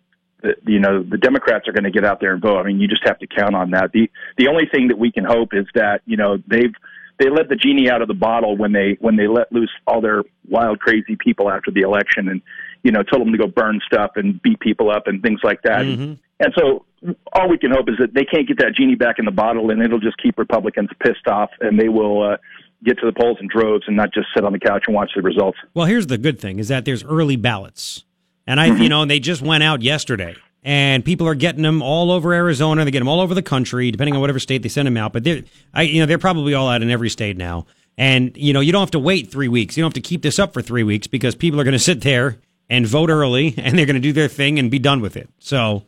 [0.43, 2.59] the, you know the Democrats are going to get out there and vote.
[2.59, 3.93] I mean, you just have to count on that.
[3.93, 6.75] the The only thing that we can hope is that you know they've
[7.19, 10.01] they let the genie out of the bottle when they when they let loose all
[10.01, 12.43] their wild, crazy people after the election, and
[12.83, 15.63] you know told them to go burn stuff and beat people up and things like
[15.63, 15.83] that.
[15.83, 16.15] Mm-hmm.
[16.41, 16.85] And so
[17.33, 19.71] all we can hope is that they can't get that genie back in the bottle,
[19.71, 22.37] and it'll just keep Republicans pissed off, and they will uh,
[22.85, 25.11] get to the polls in droves and not just sit on the couch and watch
[25.15, 25.59] the results.
[25.75, 28.05] Well, here's the good thing is that there's early ballots.
[28.47, 32.11] And I, you know, they just went out yesterday and people are getting them all
[32.11, 32.85] over Arizona.
[32.85, 35.13] They get them all over the country, depending on whatever state they send them out.
[35.13, 37.67] But they're, I, you know, they're probably all out in every state now.
[37.97, 39.77] And, you know, you don't have to wait three weeks.
[39.77, 41.79] You don't have to keep this up for three weeks because people are going to
[41.79, 45.01] sit there and vote early and they're going to do their thing and be done
[45.01, 45.29] with it.
[45.39, 45.85] So,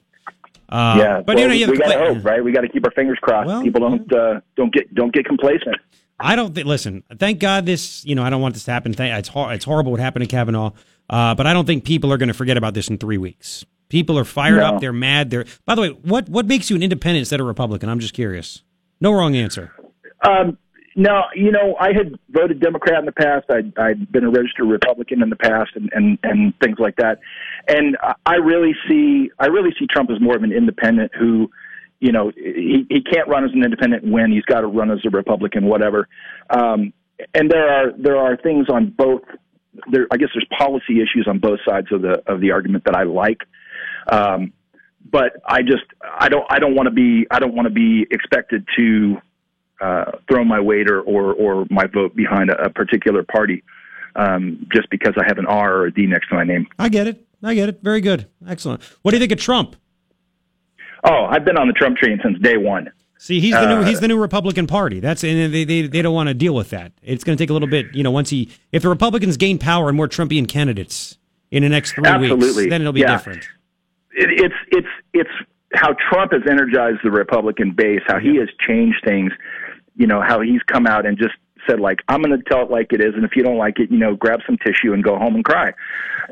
[0.69, 2.43] uh, yeah, but well, you know, you we got to hope, right?
[2.43, 3.65] We got to keep our fingers crossed.
[3.65, 5.77] People don't uh, don't get don't get complacent.
[6.21, 6.67] I don't think.
[6.67, 8.05] Listen, thank God this.
[8.05, 8.95] You know, I don't want this to happen.
[8.99, 10.71] It's hor- it's horrible what happened to Kavanaugh,
[11.11, 13.65] uh, but I don't think people are going to forget about this in three weeks.
[13.89, 14.67] People are fired No.
[14.67, 14.81] up.
[14.81, 15.31] They're mad.
[15.31, 15.45] They're.
[15.67, 17.89] By the way, what what makes you an independent instead of Republican?
[17.89, 18.62] I'm just curious.
[19.01, 19.73] No wrong answer.
[20.27, 20.57] Um,
[20.97, 23.47] no, you know, I had voted Democrat in the past.
[23.51, 27.19] I'd, I'd been a registered Republican in the past, and, and and things like that.
[27.67, 31.51] And I- I really see, I really see Trump as more of an independent who,
[32.05, 34.99] you know, he he can't run as an independent when he's got to run as
[35.07, 36.07] a Republican, whatever.
[36.51, 36.93] Um,
[37.33, 39.23] and there are there are things on both.
[39.91, 42.95] There, I guess there's policy issues on both sides of the of the argument that
[42.95, 43.41] I like.
[44.13, 44.53] Um,
[45.11, 45.85] but I just
[46.21, 49.17] I don't I don't want to be I don't want to be expected to
[49.81, 53.63] uh, throw my weight or, or, or my vote behind a, a particular party
[54.15, 56.67] um, just because I have an R or a D next to my name.
[56.79, 57.27] I get it.
[57.43, 57.81] I get it.
[57.83, 58.29] Very good.
[58.47, 58.83] Excellent.
[59.01, 59.77] What do you think of Trump?
[61.05, 62.91] Oh, I've been on the Trump train since day one.
[63.19, 65.01] See, he's the new Uh, he's the new Republican Party.
[65.01, 66.93] That's and they they, they don't want to deal with that.
[67.03, 67.87] It's going to take a little bit.
[67.95, 71.17] You know, once he if the Republicans gain power and more Trumpian candidates
[71.51, 72.47] in the next three Absolutely.
[72.63, 73.13] weeks, then it'll be Yeah.
[73.13, 73.45] different.
[74.13, 75.31] It, it's it's it's
[75.75, 79.33] how Trump has energized the Republican base, how he has changed things.
[79.97, 81.35] You know how he's come out and just
[81.69, 83.79] said like, "I'm going to tell it like it is, and if you don't like
[83.79, 85.73] it, you know, grab some tissue and go home and cry."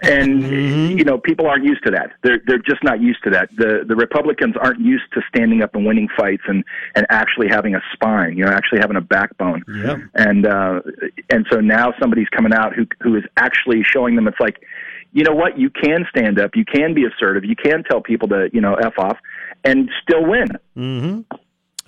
[0.02, 2.12] And you know, people aren't used to that.
[2.22, 3.50] They're they're just not used to that.
[3.56, 6.64] The the Republicans aren't used to standing up and winning fights and
[6.94, 8.36] and actually having a spine.
[8.36, 9.64] You know, actually having a backbone.
[9.68, 9.98] Yeah.
[10.14, 10.80] And uh,
[11.30, 14.62] and so now somebody's coming out who who is actually showing them it's like,
[15.12, 18.28] you know what, you can stand up, you can be assertive, you can tell people
[18.28, 19.18] to you know f off,
[19.64, 20.48] and still win.
[20.76, 21.36] Mm-hmm.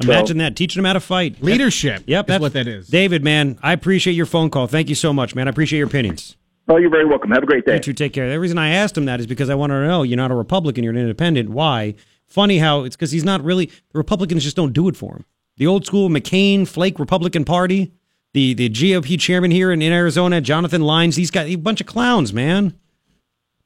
[0.02, 1.42] Imagine that teaching them how to fight.
[1.42, 2.02] Leadership.
[2.06, 2.88] Yep, that's what that is.
[2.88, 4.66] David, man, I appreciate your phone call.
[4.66, 5.46] Thank you so much, man.
[5.46, 6.36] I appreciate your opinions.
[6.68, 7.30] Oh, you're very welcome.
[7.30, 7.74] Have a great day.
[7.74, 7.92] You too.
[7.92, 8.28] Take care.
[8.30, 10.34] The reason I asked him that is because I wanted to know you're not a
[10.34, 11.50] Republican, you're an independent.
[11.50, 11.94] Why?
[12.26, 13.66] Funny how it's because he's not really.
[13.66, 15.24] The Republicans just don't do it for him.
[15.56, 17.92] The old school McCain Flake Republican Party,
[18.32, 21.16] the the GOP chairman here in, in Arizona, Jonathan Lyons.
[21.16, 22.78] These guys, a bunch of clowns, man.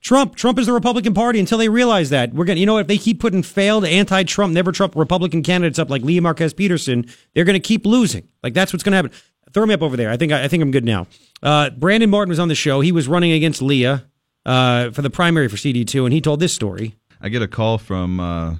[0.00, 2.60] Trump, Trump is the Republican Party until they realize that we're gonna.
[2.60, 6.20] You know, if they keep putting failed anti-Trump, never Trump Republican candidates up like Lea
[6.20, 8.28] Marquez Peterson, they're gonna keep losing.
[8.42, 9.12] Like that's what's gonna happen.
[9.52, 10.10] Throw me up over there.
[10.10, 11.06] I think I, I think I'm good now.
[11.42, 12.80] Uh, Brandon Martin was on the show.
[12.80, 13.98] He was running against Lea
[14.46, 16.94] uh, for the primary for CD2, and he told this story.
[17.20, 18.56] I get a call from uh,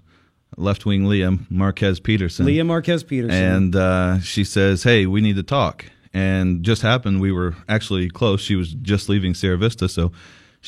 [0.57, 2.47] left wing Lea Marquez Peterson.
[2.47, 3.43] Lea Marquez Peterson.
[3.43, 5.85] And uh, she says, Hey, we need to talk.
[6.13, 8.41] And just happened, we were actually close.
[8.41, 9.89] She was just leaving Sierra Vista.
[9.89, 10.11] So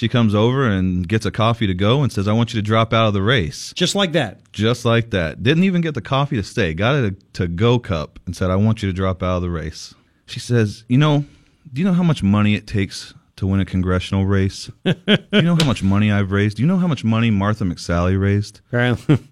[0.01, 2.67] she comes over and gets a coffee to go and says, I want you to
[2.67, 3.75] drop out of the race.
[3.77, 4.51] Just like that.
[4.51, 5.43] Just like that.
[5.43, 6.73] Didn't even get the coffee to stay.
[6.73, 9.51] Got a to go cup and said, I want you to drop out of the
[9.51, 9.95] race.
[10.25, 11.27] She says, You know,
[11.71, 14.71] do you know how much money it takes to win a congressional race?
[14.87, 14.95] do
[15.33, 16.57] you know how much money I've raised?
[16.57, 18.63] Do you know how much money Martha McSally raised?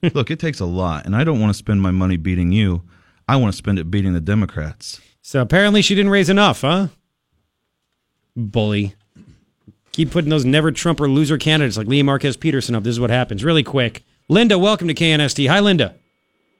[0.14, 2.83] Look, it takes a lot, and I don't want to spend my money beating you.
[3.27, 5.01] I want to spend it beating the Democrats.
[5.23, 6.89] So apparently she didn't raise enough, huh?
[8.37, 8.97] Bully.
[9.99, 12.85] Keep putting those never Trump or loser candidates like Lea Marquez Peterson up.
[12.85, 13.43] This is what happens.
[13.43, 14.05] Really quick.
[14.29, 15.49] Linda, welcome to KNST.
[15.49, 15.97] Hi, Linda.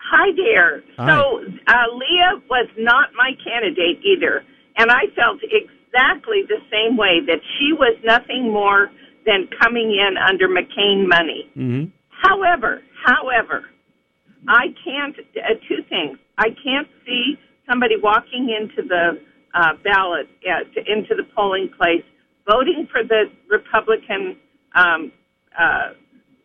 [0.03, 0.83] Hi there.
[0.97, 1.07] Hi.
[1.07, 4.43] So uh, Lea was not my candidate either,
[4.77, 8.91] and I felt exactly the same way that she was nothing more
[9.25, 11.49] than coming in under McCain money.
[11.57, 11.91] Mm-hmm.
[12.09, 13.67] However, however,
[14.49, 15.15] I can't.
[15.17, 16.19] Uh, two things.
[16.39, 17.39] I can't see
[17.71, 19.21] somebody walking into the
[19.55, 22.03] uh, ballot uh, to, into the polling place,
[22.49, 24.37] voting for the Republican
[24.75, 25.13] um,
[25.59, 25.93] uh,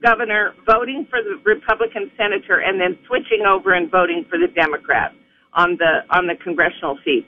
[0.03, 5.13] governor, voting for the Republican senator, and then switching over and voting for the Democrat
[5.53, 7.25] on the on the congressional seat.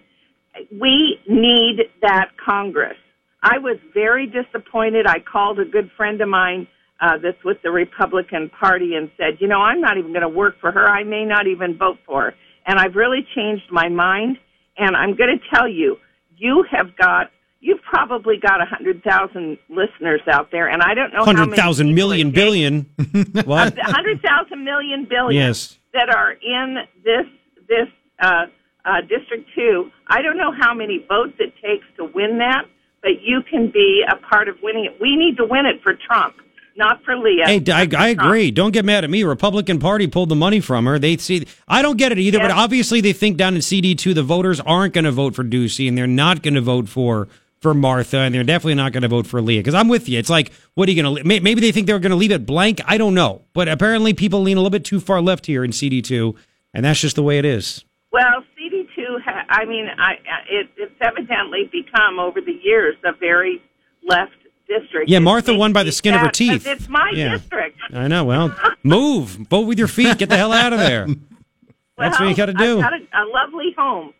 [0.71, 2.97] We need that Congress.
[3.41, 5.05] I was very disappointed.
[5.05, 6.67] I called a good friend of mine
[6.99, 10.29] uh, that's with the Republican Party and said, you know, I'm not even going to
[10.29, 10.87] work for her.
[10.87, 12.33] I may not even vote for her.
[12.65, 14.37] And I've really changed my mind.
[14.77, 15.97] And I'm going to tell you,
[16.37, 17.31] you have got,
[17.65, 21.55] you've probably got a hundred thousand listeners out there, and I don't know how Hundred
[21.55, 22.81] thousand million billion.
[23.45, 23.77] what?
[23.79, 25.77] hundred thousand million billion Yes.
[25.93, 27.25] that are in this
[27.67, 27.87] this
[28.21, 28.45] uh,
[28.85, 29.89] uh, district two.
[30.07, 32.65] I don't know how many votes it takes to win that,
[33.01, 34.97] but you can be a part of winning it.
[35.01, 36.35] We need to win it for Trump,
[36.77, 37.41] not for Lea.
[37.45, 38.51] Hey, I, I agree.
[38.51, 39.23] Don't get mad at me.
[39.23, 40.99] Republican Party pulled the money from her.
[40.99, 41.47] They see.
[41.67, 42.37] I don't get it either.
[42.37, 45.43] But obviously, they think down in CD two, the voters aren't going to vote for
[45.43, 47.27] Ducey, and they're not going to vote for
[47.65, 49.57] for Martha, and they're definitely not going to vote for Lea.
[49.57, 50.19] Because I'm with you.
[50.19, 51.23] It's like, what are you going to?
[51.23, 52.79] Maybe they think they're going to leave it blank.
[52.85, 53.41] I don't know.
[53.53, 56.35] But apparently, people lean a little bit too far left here in CD two,
[56.75, 57.83] and that's just the way it is.
[58.11, 59.17] Well, CD two.
[59.25, 60.11] Ha- I mean, I
[60.47, 63.63] it, it's evidently become over the years a very
[64.07, 64.33] left
[64.67, 65.09] district.
[65.09, 66.67] Yeah, Martha won by the skin of her teeth.
[66.67, 67.31] It's my Yeah.
[67.37, 67.79] district.
[67.93, 68.25] I know.
[68.25, 71.07] Well, move, vote with your feet, get the hell out of there.
[71.97, 72.77] That's what you got to do.
[72.79, 74.13] I've got a, a lovely home.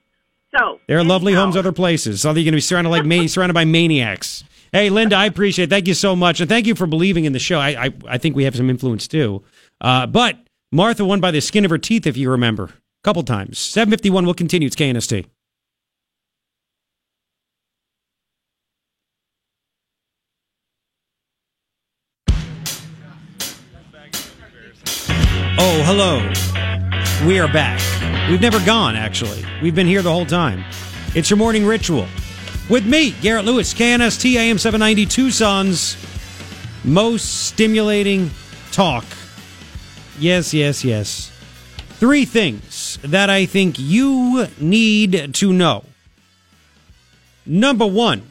[0.58, 2.22] So There are lovely homes other places.
[2.22, 4.43] So you're going to be surrounded like ma- surrounded by maniacs.
[4.72, 5.70] Hey, Linda, I appreciate it.
[5.70, 6.39] Thank you so much.
[6.39, 7.60] And thank you for believing in the show.
[7.60, 9.43] I, I, I think we have some influence too.
[9.82, 10.38] Uh, but
[10.72, 12.72] Martha won by the skin of her teeth, if you remember, a
[13.03, 13.58] couple times.
[13.60, 14.68] 751 We'll continue.
[14.68, 15.26] It's KNST.
[25.58, 26.64] Oh, hello.
[27.24, 27.80] We are back.
[28.30, 29.43] We've never gone, actually.
[29.61, 30.63] We've been here the whole time.
[31.16, 32.07] It's your morning ritual.
[32.70, 35.97] With me, Garrett Lewis, KNST AM 790 Tucson's
[36.84, 38.30] most stimulating
[38.72, 39.05] talk.
[40.20, 41.32] Yes, yes, yes.
[41.99, 45.86] Three things that I think you need to know.
[47.45, 48.28] Number one,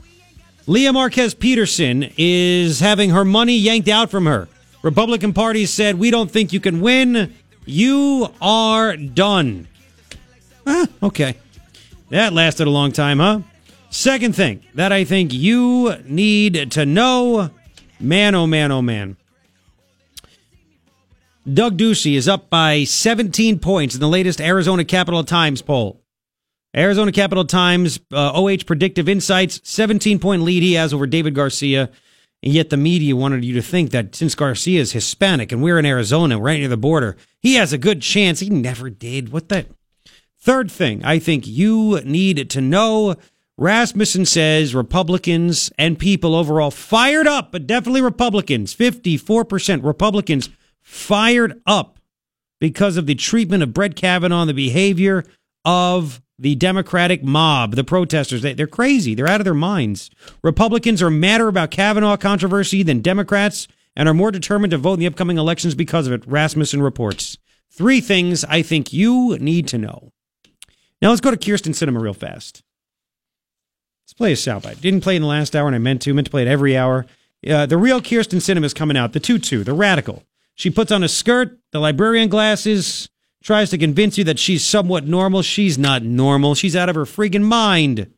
[0.67, 4.47] Lea Marquez Peterson is having her money yanked out from her.
[4.83, 7.35] Republican Party said, We don't think you can win.
[7.65, 9.69] You are done.
[10.67, 11.37] Ah, okay.
[12.11, 13.41] That lasted a long time, huh?
[13.91, 17.51] Second thing that I think you need to know
[18.01, 19.17] man, oh man, oh man.
[21.51, 26.01] Doug Ducey is up by 17 points in the latest Arizona Capital Times poll.
[26.77, 31.91] Arizona Capital Times, uh, OH Predictive Insights, 17 point lead he has over David Garcia.
[32.45, 35.79] And yet the media wanted you to think that since Garcia is Hispanic and we're
[35.79, 38.41] in Arizona, right near the border, he has a good chance.
[38.41, 39.33] He never did.
[39.33, 39.65] What the?
[40.39, 43.17] Third thing I think you need to know
[43.57, 50.51] Rasmussen says Republicans and people overall fired up, but definitely Republicans, 54% Republicans
[50.83, 51.99] fired up
[52.61, 55.25] because of the treatment of Brett Kavanaugh and the behavior
[55.65, 58.43] of the Democratic mob, the protesters.
[58.43, 59.15] They, they're crazy.
[59.15, 60.11] They're out of their minds.
[60.43, 65.01] Republicans are madder about Kavanaugh controversy than Democrats and are more determined to vote in
[65.01, 67.39] the upcoming elections because of it, Rasmussen reports.
[67.71, 70.13] Three things I think you need to know.
[71.01, 72.63] Now let's go to Kyrsten Sinema real fast.
[74.05, 74.81] Let's play a soundbite.
[74.81, 76.15] Didn't play in the last hour, and I meant to.
[76.15, 77.07] Meant to play it every hour.
[77.49, 79.13] Uh, the real Kyrsten Sinema is coming out.
[79.13, 80.25] The tutu, the radical.
[80.55, 83.09] She puts on a skirt, the librarian glasses,
[83.45, 85.43] tries to convince you that she's somewhat normal.
[85.43, 86.55] She's not normal.
[86.57, 88.11] She's out of her friggin' mind.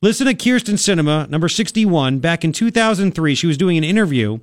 [0.00, 2.20] Listen to Kyrsten Sinema, number 61.
[2.20, 4.38] Back in 2003, she was doing an interview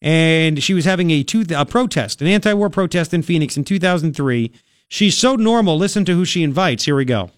[0.00, 3.64] and she was having a, two, a protest, an anti war protest in Phoenix in
[3.64, 4.50] 2003.
[4.88, 5.76] She's so normal.
[5.76, 6.84] Listen to who she invites.
[6.84, 7.30] Here we go.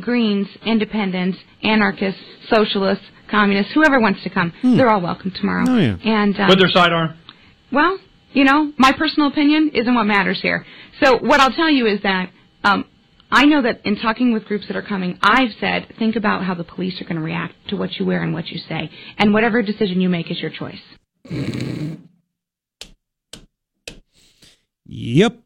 [0.00, 2.20] Greens, independents, anarchists,
[2.50, 5.64] socialists, communists, whoever wants to come, they're all welcome tomorrow.
[5.68, 5.96] Oh, yeah.
[6.04, 7.16] And um, With their sidearm.
[7.70, 7.98] well,
[8.32, 10.66] you know, my personal opinion isn't what matters here.
[11.02, 12.30] So what I'll tell you is that
[12.62, 12.84] um,
[13.30, 16.54] I know that in talking with groups that are coming, I've said think about how
[16.54, 19.32] the police are going to react to what you wear and what you say, and
[19.32, 20.80] whatever decision you make is your choice.
[24.86, 25.40] Yep.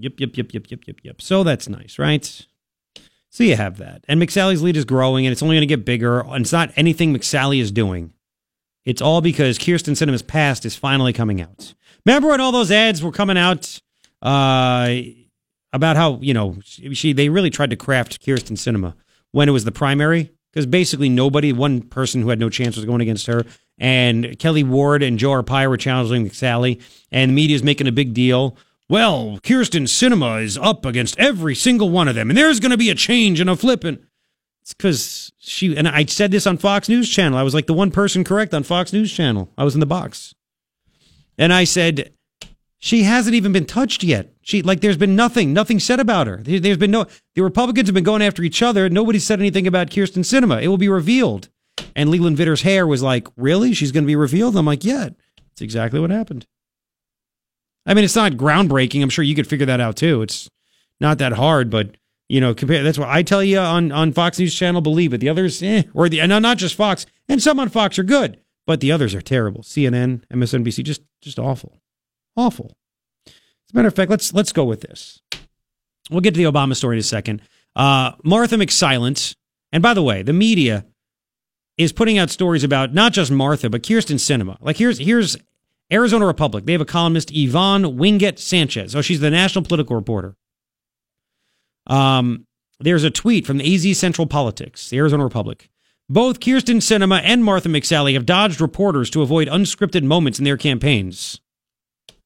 [0.00, 1.20] Yep, yep, yep, yep, yep, yep, yep.
[1.20, 2.46] So that's nice, right?
[3.30, 4.04] So you have that.
[4.08, 6.20] And McSally's lead is growing and it's only going to get bigger.
[6.20, 8.12] And it's not anything McSally is doing.
[8.84, 11.74] It's all because Kyrsten Sinema's past is finally coming out.
[12.06, 13.80] Remember when all those ads were coming out
[14.22, 14.94] uh,
[15.72, 18.94] about how you know she they really tried to craft Kyrsten Sinema
[19.32, 22.84] when it was the primary because basically nobody, one person who had no chance was
[22.84, 23.44] going against her,
[23.78, 26.80] and Kelli Ward and Joe Arpaio were challenging Sally,
[27.12, 28.56] and the media's making a big deal.
[28.88, 32.78] Well, Kyrsten Sinema is up against every single one of them, and there's going to
[32.78, 33.98] be a change and a flipping.
[34.62, 37.38] It's because she and I said this on Fox News Channel.
[37.38, 39.50] I was like the one person correct on Fox News Channel.
[39.56, 40.34] I was in the box,
[41.36, 42.12] and I said
[42.78, 44.32] she hasn't even been touched yet.
[44.42, 46.38] She like there's been nothing, nothing said about her.
[46.38, 47.06] There, has been no.
[47.34, 48.88] The Republicans have been going after each other.
[48.88, 50.62] Nobody said anything about Kyrsten Sinema.
[50.62, 51.48] It will be revealed.
[51.94, 53.74] And Leland Vittert's hair was like, really?
[53.74, 54.56] She's going to be revealed?
[54.56, 55.08] I'm like, yeah.
[55.52, 56.46] It's exactly what happened.
[57.84, 59.02] I mean, it's not groundbreaking.
[59.02, 60.22] I'm sure you could figure that out too.
[60.22, 60.48] It's
[61.00, 61.96] not that hard, but
[62.28, 62.82] you know, compare.
[62.82, 64.82] That's what I tell you on on Fox News Channel.
[64.82, 65.18] Believe it.
[65.18, 68.38] The others, eh, or the and not just Fox, and some on Fox are good,
[68.66, 69.62] but the others are terrible.
[69.62, 71.80] CNN, MSNBC, just just awful,
[72.38, 72.76] awful.
[73.26, 73.32] As
[73.74, 75.20] a matter of fact, let's let's go with this.
[76.10, 77.42] We'll get to the Obama story in a second.
[77.76, 79.34] Uh, Martha McSilent,
[79.72, 80.86] and by the way, the media
[81.76, 84.56] is putting out stories about not just Martha, but Kyrsten Sinema.
[84.60, 85.36] Like here's here's
[85.92, 86.64] Arizona Republic.
[86.64, 88.96] They have a columnist, Yvonne Wingett Sanchez.
[88.96, 90.34] Oh, she's the national political reporter.
[91.86, 92.46] Um,
[92.80, 95.68] there's a tweet from the AZ Central Politics, the Arizona Republic.
[96.10, 100.56] Both Kyrsten Sinema and Martha McSally have dodged reporters to avoid unscripted moments in their
[100.56, 101.40] campaigns.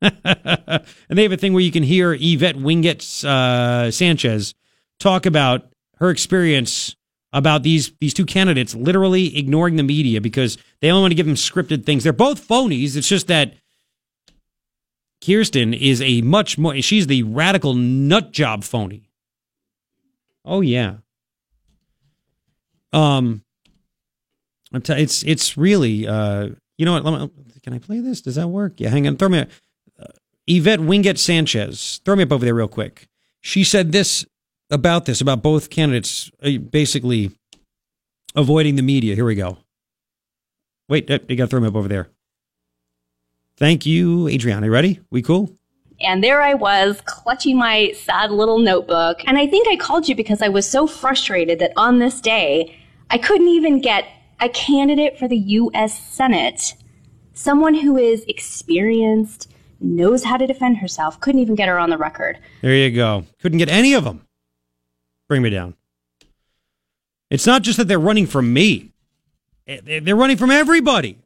[0.24, 0.84] and
[1.18, 4.55] they have a thing where you can hear Yvette Wingett uh, Sanchez
[4.98, 6.96] talk about her experience
[7.32, 11.26] about these these two candidates literally ignoring the media because they only want to give
[11.26, 12.05] them scripted things.
[12.05, 12.96] They're both phonies.
[12.96, 13.55] It's just that
[15.22, 19.09] Kyrsten is a much more she's the radical nut job phony.
[20.44, 20.96] Oh yeah.
[22.92, 23.44] Um
[24.72, 27.30] it's it's really uh you know what
[27.62, 28.20] can I play this?
[28.20, 28.74] Does that work?
[28.78, 29.16] Yeah, hang on.
[29.16, 29.48] Throw me a,
[30.47, 32.01] Yvette Wingett Sanchez.
[32.05, 33.09] Throw me up over there real quick.
[33.40, 34.24] She said this
[34.70, 37.30] about this, about both candidates uh, basically
[38.34, 39.14] avoiding the media.
[39.14, 39.59] Here we go.
[40.88, 42.09] Wait, uh, you got to throw me up over there.
[43.57, 44.70] Thank you, Adriana.
[44.70, 45.01] Ready?
[45.11, 45.57] We cool?
[46.01, 49.18] And there I was, clutching my sad little notebook.
[49.26, 52.76] And I think I called you because I was so frustrated that on this day,
[53.11, 54.07] I couldn't even get
[54.40, 55.97] a candidate for the U.S.
[55.97, 56.74] Senate,
[57.34, 59.51] someone who is experienced,
[59.83, 62.39] knows how to defend herself, couldn't even get her on the record.
[62.61, 63.24] There you go.
[63.41, 64.26] Couldn't get any of them.
[65.28, 65.74] Bring me down.
[67.30, 68.93] It's not just that they're running from me,
[69.66, 71.18] eh, they're running from everybody.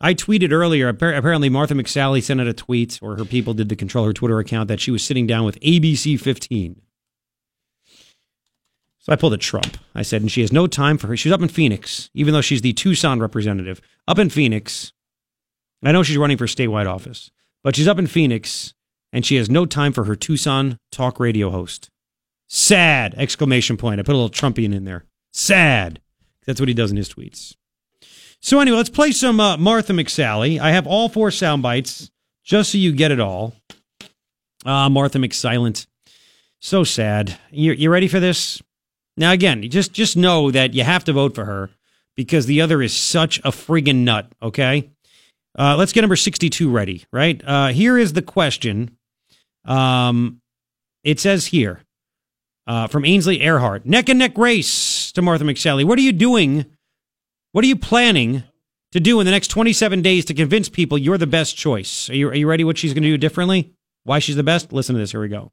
[0.00, 3.76] I tweeted earlier, apparently Martha McSally sent out a tweet, or her people did the
[3.76, 6.80] control her Twitter account, that she was sitting down with ABC 15.
[9.00, 9.76] So I pulled a Trump.
[9.94, 11.16] I said, and she has no time for her.
[11.16, 13.82] She's up in Phoenix, even though she's the Tucson representative.
[14.08, 14.92] Up in Phoenix.
[15.82, 17.30] I know she's running for statewide office,
[17.62, 18.74] but she's up in Phoenix,
[19.12, 21.90] and she has no time for her Tucson talk radio host.
[22.48, 23.14] Sad!
[23.16, 24.00] Exclamation point.
[24.00, 25.04] I put a little Trumpian in there.
[25.32, 26.00] Sad.
[26.46, 27.54] That's what he does in his tweets.
[28.40, 30.58] So anyway, let's play some uh, Martha McSally.
[30.58, 32.10] I have all four sound bites
[32.42, 33.54] just so you get it all.
[34.64, 35.86] Ah, uh, Martha McSilent.
[36.58, 37.38] So sad.
[37.50, 38.60] You you ready for this?
[39.16, 41.70] Now again, just just know that you have to vote for her
[42.16, 44.30] because the other is such a friggin' nut.
[44.42, 44.90] Okay.
[45.60, 47.04] Uh, let's get number sixty-two ready.
[47.12, 47.42] Right.
[47.44, 48.96] Uh, here is the question.
[49.66, 50.40] Um,
[51.04, 51.82] it says here
[52.66, 53.84] uh, from Ainsley Earhardt.
[53.84, 55.84] Neck and neck race to Martha McSally.
[55.84, 56.64] What are you doing?
[57.52, 58.44] What are you planning
[58.92, 62.08] to do in the next 27 days to convince people you're the best choice?
[62.08, 63.74] Are you, are you ready what she's going to do differently?
[64.04, 64.72] Why she's the best?
[64.72, 65.10] Listen to this.
[65.10, 65.52] Here we go.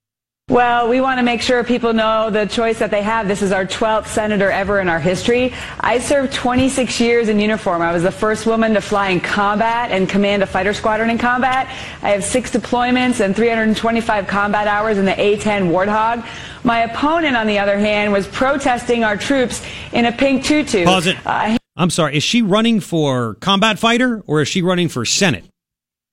[0.49, 3.27] Well, we want to make sure people know the choice that they have.
[3.27, 5.53] This is our 12th senator ever in our history.
[5.81, 7.81] I served 26 years in uniform.
[7.81, 11.17] I was the first woman to fly in combat and command a fighter squadron in
[11.17, 11.67] combat.
[12.01, 16.25] I have six deployments and 325 combat hours in the A-10 Warthog.
[16.63, 20.85] My opponent, on the other hand, was protesting our troops in a pink tutu.
[20.85, 21.17] Pause it.
[21.25, 22.15] Uh, I'm sorry.
[22.15, 25.43] Is she running for combat fighter or is she running for Senate?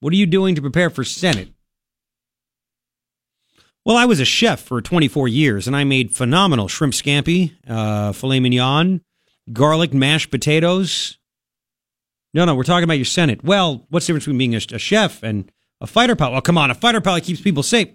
[0.00, 1.53] What are you doing to prepare for Senate?
[3.84, 8.12] Well, I was a chef for 24 years, and I made phenomenal shrimp scampi, uh,
[8.12, 9.02] filet mignon,
[9.52, 11.18] garlic mashed potatoes.
[12.32, 13.44] No, no, we're talking about your Senate.
[13.44, 16.32] Well, what's the difference between being a, a chef and a fighter pilot?
[16.32, 17.88] Well, come on, a fighter pilot keeps people safe.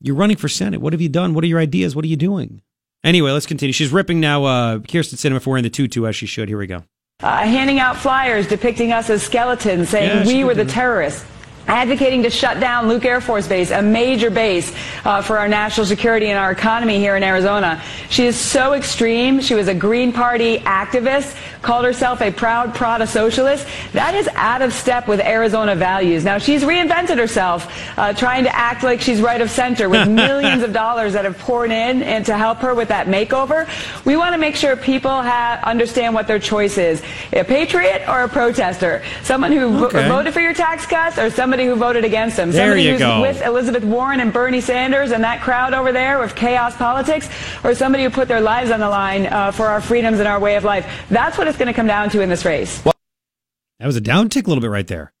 [0.00, 0.80] You're running for Senate.
[0.80, 1.34] What have you done?
[1.34, 1.96] What are your ideas?
[1.96, 2.62] What are you doing?
[3.02, 3.72] Anyway, let's continue.
[3.72, 6.48] She's ripping now uh, Kyrsten Sinema for wearing the tutu as she should.
[6.48, 6.84] Here we go.
[7.20, 11.24] Uh, handing out flyers depicting us as skeletons, saying Yeah, we were the terrorists.
[11.66, 15.86] Advocating to shut down Luke Air Force Base, a major base uh, for our national
[15.86, 17.82] security and our economy here in Arizona.
[18.10, 19.40] She is so extreme.
[19.40, 23.66] She was a Green Party activist, called herself a proud Prada socialist.
[23.92, 26.24] That is out of step with Arizona values.
[26.24, 30.62] Now, she's reinvented herself, uh, trying to act like she's right of center with millions
[30.62, 33.66] of dollars that have poured in and to help her with that makeover.
[34.04, 37.02] We want to make sure people ha- understand what their choice is.
[37.32, 39.02] A patriot or a protester?
[39.22, 40.08] Someone who Okay.
[40.08, 42.50] voted for your tax cuts or somebody who voted against them?
[42.50, 43.20] There somebody you who's go.
[43.20, 47.28] with Elizabeth Warren and Bernie Sanders and that crowd over there with chaos politics,
[47.62, 50.40] or somebody who put their lives on the line uh, for our freedoms and our
[50.40, 50.84] way of life.
[51.10, 52.80] That's what it's going to come down to in this race.
[52.82, 55.12] That was a down tick a little bit right there.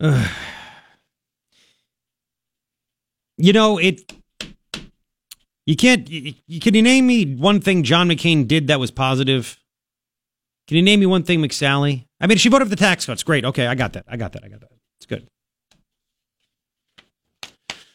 [0.00, 0.28] Ugh.
[3.40, 4.12] You know, it.
[5.64, 6.10] You can't.
[6.10, 9.56] You, you- can you name me one thing John McCain did that was positive?
[10.68, 12.04] Can you name me one thing McSally?
[12.20, 13.22] I mean, she voted for the tax cuts.
[13.22, 13.44] Great.
[13.44, 14.04] Okay, I got that.
[14.06, 14.44] I got that.
[14.44, 14.70] I got that.
[14.98, 15.26] It's good.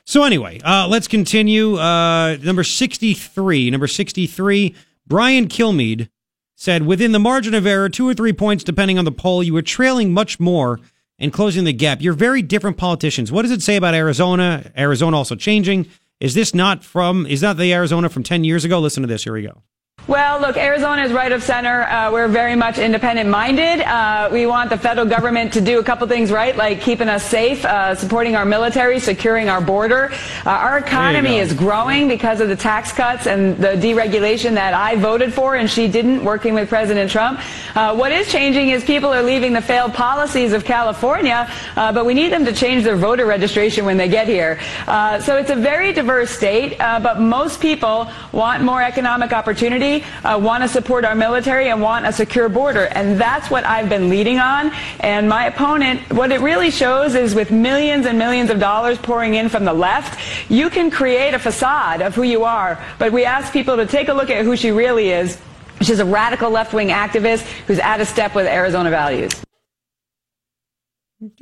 [0.05, 1.77] So anyway, uh, let's continue.
[1.77, 3.69] Uh, number sixty-three.
[3.69, 4.75] Number sixty-three.
[5.05, 6.09] Brian Kilmeade
[6.55, 9.53] said, within the margin of error, two or three points depending on the poll, you
[9.53, 10.79] were trailing much more
[11.19, 12.01] and closing the gap.
[12.01, 13.31] You're very different politicians.
[13.31, 14.71] What does it say about Arizona?
[14.77, 15.87] Arizona also changing.
[16.19, 17.27] Is this not from?
[17.27, 18.79] Is not the Arizona from ten years ago?
[18.79, 19.23] Listen to this.
[19.23, 19.61] Here we go.
[20.05, 21.83] Well, look, Arizona is right of center.
[21.83, 23.79] Uh, we're very much independent minded.
[23.79, 27.23] Uh, we want the federal government to do a couple things right, like keeping us
[27.23, 30.11] safe, uh, supporting our military, securing our border.
[30.45, 34.97] Uh, our economy is growing because of the tax cuts and the deregulation that I
[34.97, 37.39] voted for and she didn't, working with President Trump.
[37.73, 42.05] Uh, what is changing is people are leaving the failed policies of California, uh, but
[42.05, 44.59] we need them to change their voter registration when they get here.
[44.85, 49.92] Uh, so it's a very diverse state, uh, but most people want more economic opportunity,
[50.01, 52.85] uh, want to support our military, and want a secure border.
[52.85, 54.71] And that's what I've been leading on.
[55.01, 59.35] And my opponent, what it really shows is with millions and millions of dollars pouring
[59.35, 60.19] in from the left,
[60.49, 62.81] you can create a facade of who you are.
[62.97, 65.37] But we ask people to take a look at who she really is.
[65.81, 69.31] She's a radical left wing activist who's out of step with Arizona values.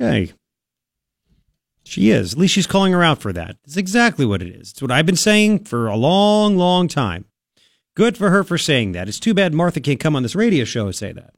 [0.00, 0.32] Okay.
[1.84, 2.32] She is.
[2.32, 3.56] At least she's calling her out for that.
[3.64, 4.70] It's exactly what it is.
[4.70, 7.26] It's what I've been saying for a long, long time.
[7.94, 9.08] Good for her for saying that.
[9.08, 11.34] It's too bad Martha can't come on this radio show and say that.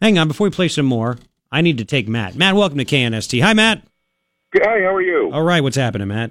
[0.00, 1.18] Hang on, before we play some more,
[1.50, 2.36] I need to take Matt.
[2.36, 3.42] Matt, welcome to KNST.
[3.42, 3.82] Hi, Matt.
[4.54, 5.30] Hi, how are you?
[5.32, 6.30] All right, what's happening, Matt?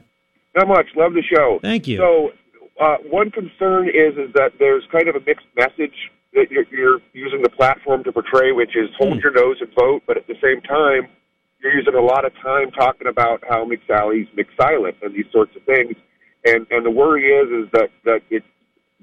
[0.56, 0.86] Not much.
[0.96, 1.60] Love the show.
[1.62, 1.98] Thank you.
[1.98, 2.32] So,
[2.80, 5.94] uh, one concern is is that there's kind of a mixed message
[6.34, 10.04] that you're, you're using the platform to portray, which is hold your nose and vote,
[10.08, 11.08] but at the same time,
[11.62, 15.64] you're using a lot of time talking about how McSally's McSilent and these sorts of
[15.64, 15.96] things.
[16.46, 18.44] And and the worry is is that that it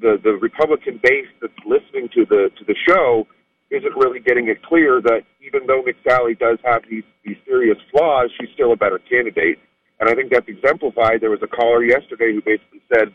[0.01, 3.26] the the Republican base that's listening to the to the show
[3.70, 8.30] isn't really getting it clear that even though McSally does have these these serious flaws,
[8.38, 9.59] she's still a better candidate.
[10.01, 11.20] And I think that's exemplified.
[11.20, 13.12] There was a caller yesterday who basically said,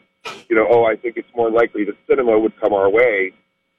[0.50, 3.34] you know, oh, I think it's more likely that Sinema would come our way.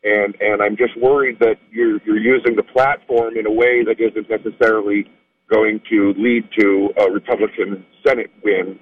[0.05, 3.99] And and I'm just worried that you're you're using the platform in a way that
[4.01, 5.07] isn't necessarily
[5.51, 8.79] going to lead to a Republican Senate win.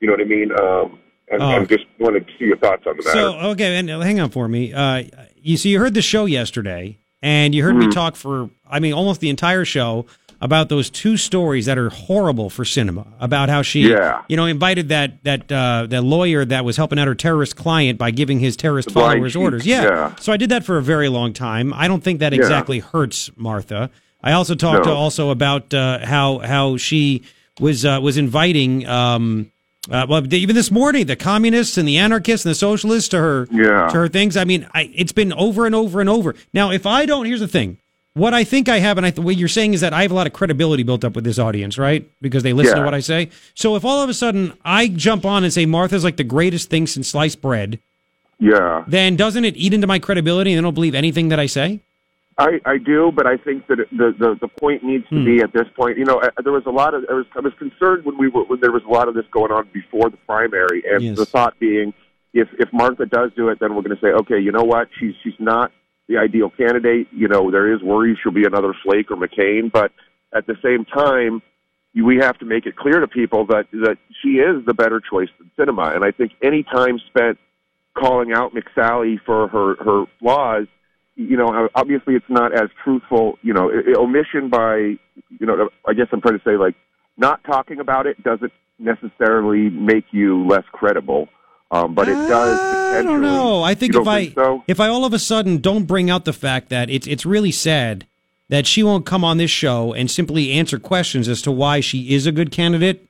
[0.00, 0.50] You know what I mean?
[0.52, 0.98] Um,
[1.30, 1.50] and, Oh.
[1.50, 3.18] and just wanted to see your thoughts on the matter.
[3.18, 4.72] So, okay, and uh, hang on for me.
[4.72, 5.04] Uh,
[5.40, 7.92] you see, you heard the show yesterday, and you heard me Mhm.
[7.92, 10.06] talk for, I mean, almost the entire show
[10.40, 13.06] about those two stories that are horrible for Sinema.
[13.18, 14.20] About how she, Yeah.
[14.28, 17.98] you know, invited that that uh, that lawyer that was helping out her terrorist client
[17.98, 19.66] by giving his terrorist Right, followers orders.
[19.66, 19.82] Yeah.
[19.82, 20.12] yeah.
[20.20, 21.74] So I did that for a very long time.
[21.74, 22.38] I don't think that Yeah.
[22.38, 23.90] exactly hurts Martha.
[24.22, 24.92] I also talked No.
[24.92, 27.22] to also about uh, how how she
[27.58, 28.86] was uh, was inviting.
[28.86, 29.50] Um,
[29.90, 33.48] uh, well, even this morning, the communists and the anarchists and the socialists to her
[33.50, 33.88] Yeah.
[33.88, 34.36] to her things.
[34.36, 36.34] I mean, I, it's been over and over and over.
[36.52, 37.78] Now, if I don't, here's the thing:
[38.14, 40.14] what I think I have, and I, what you're saying is that I have a
[40.14, 42.08] lot of credibility built up with this audience, right?
[42.20, 43.30] Because they listen to what I say.
[43.54, 46.68] So if all of a sudden I jump on and say Martha's like the greatest
[46.68, 47.78] thing since sliced bread,
[48.38, 48.84] yeah.
[48.86, 51.80] then doesn't it eat into my credibility and they don't believe anything that I say?
[52.38, 55.24] I, I do, but I think that the, the the point needs to Hmm.
[55.24, 55.98] be at this point.
[55.98, 58.28] You know, uh, there was a lot of I was I was concerned when we
[58.28, 61.16] were when there was a lot of this going on before the primary, and Yes.
[61.16, 61.92] the thought being,
[62.32, 64.88] if if Martha does do it, then we're going to say, okay, you know what,
[65.00, 65.72] she's she's not
[66.08, 67.08] the ideal candidate.
[67.12, 69.90] You know, there is worries she'll be another Flake or McCain, but
[70.32, 71.42] at the same time,
[71.94, 75.28] we have to make it clear to people that that she is the better choice
[75.38, 77.36] than Sinema, and I think any time spent
[77.94, 80.68] calling out McSally for her her flaws
[81.18, 83.38] you know, obviously it's not as truthful.
[83.42, 86.74] You know, omission by, you know, I guess I'm trying to say like
[87.16, 91.28] not talking about it doesn't necessarily make you less credible,
[91.72, 92.58] um, but it does.
[92.94, 93.62] I don't know.
[93.64, 94.62] I think if I think so?
[94.68, 97.52] if I all of a sudden don't bring out the fact that it's it's really
[97.52, 98.06] sad
[98.48, 102.14] that she won't come on this show and simply answer questions as to why she
[102.14, 103.06] is a good candidate,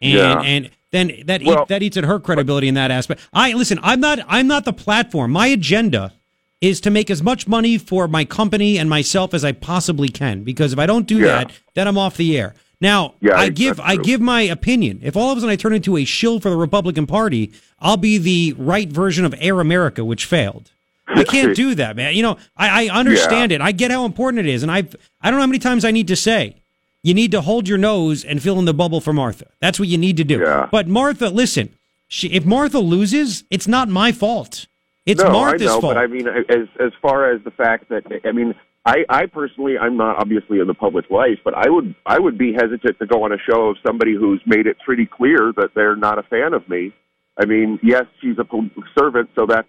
[0.00, 0.40] and Yeah.
[0.42, 3.20] and then that Well- eat, that eats at her credibility in that aspect.
[3.34, 3.80] I listen.
[3.82, 4.20] I'm not.
[4.28, 5.32] I'm not the platform.
[5.32, 6.12] My agenda
[6.60, 10.42] is to make as much money for my company and myself as I possibly can.
[10.42, 11.26] Because if I don't do Yeah.
[11.26, 12.54] that, then I'm off the air.
[12.80, 15.00] Now, Yeah, I I- give I give my opinion.
[15.02, 17.50] If all of a sudden I turn into a shill for the Republican Party,
[17.80, 20.70] I'll be the right version of Air America, which failed.
[21.08, 22.14] I can't do that, man.
[22.14, 23.60] You know, I, I understand it.
[23.60, 25.90] I get how important it is, and I've I don't know how many times I
[25.90, 26.56] need to say
[27.02, 29.46] you need to hold your nose and fill in the bubble for Martha.
[29.60, 30.38] That's what you need to do.
[30.70, 31.70] But Martha, listen,
[32.08, 34.66] she, if Martha loses, it's not my fault.
[35.08, 35.94] It's no, Martha's I know, fault.
[35.94, 38.54] but I mean, as as far as the fact that I mean,
[38.84, 42.36] I I personally, I'm not obviously in the public life, but I would I would
[42.36, 45.70] be hesitant to go on a show of somebody who's made it pretty clear that
[45.74, 46.92] they're not a fan of me.
[47.40, 49.68] I mean, yes, she's a public servant, so that's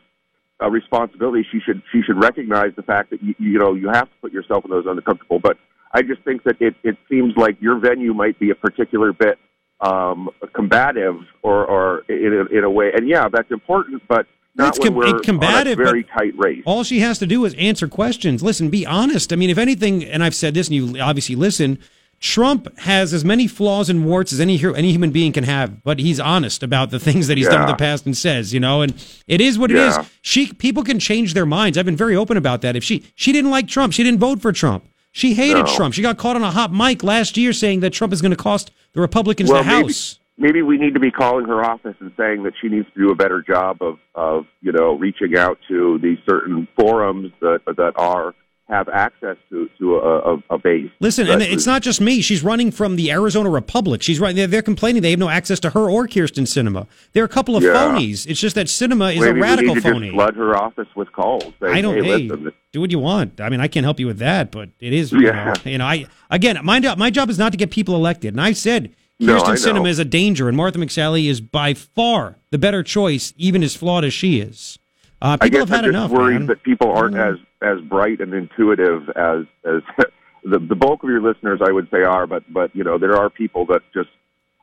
[0.59, 1.47] a responsibility.
[1.49, 4.33] She should she should recognize the fact that you, you know you have to put
[4.33, 5.39] yourself in those uncomfortable.
[5.39, 5.57] But
[5.93, 9.39] I just think that it it seems like your venue might be a particular bit
[9.79, 12.91] um, combative or or in a, in a way.
[12.93, 16.63] And yeah, that's important, but not It's when we're combative, on a very tight race.
[16.65, 18.43] All she has to do is answer questions.
[18.43, 19.31] Listen, be honest.
[19.31, 21.79] I mean, if anything, and I've said this, and you obviously listen.
[22.21, 25.99] Trump has as many flaws and warts as any any human being can have, but
[25.99, 28.81] he's honest about the things that he's done in the past and says, you know,
[28.81, 28.93] and
[29.25, 29.95] it is what it is.
[29.95, 30.05] Yeah.
[30.21, 31.77] She people can change their minds.
[31.77, 32.75] I've been very open about that.
[32.75, 34.89] If she she didn't like Trump, she didn't vote for Trump.
[35.11, 35.75] She hated No.
[35.75, 35.93] Trump.
[35.93, 38.37] She got caught on a hot mic last year saying that Trump is going to
[38.37, 40.19] cost the Republicans well, the maybe, House.
[40.39, 43.11] Maybe we need to be calling her office and saying that she needs to do
[43.11, 47.93] a better job of of you know reaching out to these certain forums that that
[47.97, 48.33] are
[48.69, 50.91] have access to to a, a, a base.
[50.99, 52.21] Listen, and it's not just me.
[52.21, 54.03] She's running from the Arizona Republic.
[54.03, 54.35] She's right.
[54.35, 56.85] They're, they're complaining they have no access to her or Kyrsten Sinema.
[57.13, 57.71] There are a couple of Yeah.
[57.73, 58.27] phonies.
[58.27, 60.07] It's just that Sinema is maybe a radical we need to phony.
[60.09, 61.51] just flood her office with calls.
[61.63, 62.03] I don't.
[62.03, 63.41] Hey, Hey, do what you want.
[63.41, 65.11] I mean, I can't help you with that, but it is.
[65.11, 65.55] You Yeah.
[65.65, 66.97] know, you know, I again, my job.
[66.99, 68.35] My job is not to get people elected.
[68.35, 69.79] And I said No, Kyrsten I.
[69.79, 73.75] Sinema is a danger, and Martha McSally is by far the better choice, even as
[73.75, 74.79] flawed as she is.
[75.21, 76.11] Uh, I people guess have had I'm just enough.
[76.11, 76.45] worried man.
[76.47, 79.81] that people aren't as as bright and intuitive as as
[80.43, 82.25] the the bulk of your listeners, I would say, are.
[82.27, 84.09] But but you know, there are people that just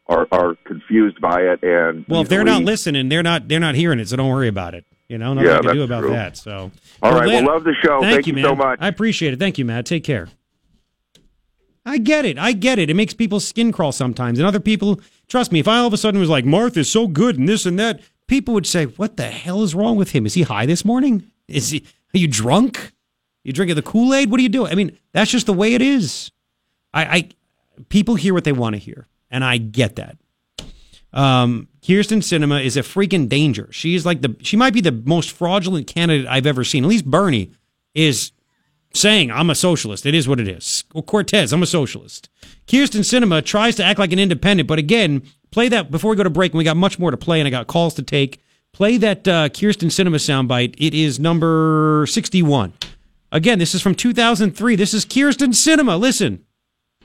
[0.09, 1.63] are are confused by it.
[1.63, 4.49] And Well, if they're not listening, they're not they're not hearing it, so don't worry
[4.49, 4.87] about it.
[5.09, 6.11] You know, nothing Yeah, I can do about true.
[6.11, 6.37] that.
[6.37, 8.01] So, All right, well, love the show.
[8.01, 8.45] Thank, Thank you, you man.
[8.45, 8.79] so much.
[8.81, 9.39] I appreciate it.
[9.39, 9.87] Thank you, Matt.
[9.87, 10.27] Take care.
[11.87, 12.37] I get it.
[12.37, 12.91] I get it.
[12.91, 15.01] It makes people's skin crawl sometimes, and other people.
[15.29, 17.65] Trust me, if I all of a sudden was like Martha's so good and this
[17.65, 20.27] and that, people would say, "What the hell is wrong with him?
[20.27, 21.31] Is he high this morning?
[21.47, 21.85] Is he?
[22.13, 22.93] Are you drunk?
[23.45, 24.31] You drinking the Kool Aid?
[24.31, 26.33] What are you doing?" I mean, that's just the way it is.
[26.93, 27.29] I, I
[27.89, 30.19] people hear what they want to hear, and I get that.
[31.13, 33.69] Um, Kyrsten Sinema is a freaking danger.
[33.71, 36.85] She's like the she might be the most fraudulent candidate I've ever seen.
[36.85, 37.53] At least Bernie
[37.95, 38.33] is
[38.97, 40.07] saying I'm a socialist.
[40.07, 40.85] It is what it is.
[40.93, 42.29] Well, Cortez, I'm a socialist.
[42.67, 46.25] Kyrsten Sinema tries to act like an independent, but again, play that before we go
[46.25, 46.53] to break.
[46.53, 48.41] And we got much more to play, and I got calls to take.
[48.73, 50.75] Play that uh, Kyrsten Sinema soundbite.
[50.79, 52.75] It is number 61.
[53.33, 54.77] Again, this is from 2003.
[54.77, 55.99] This is Kyrsten Sinema.
[55.99, 56.45] Listen.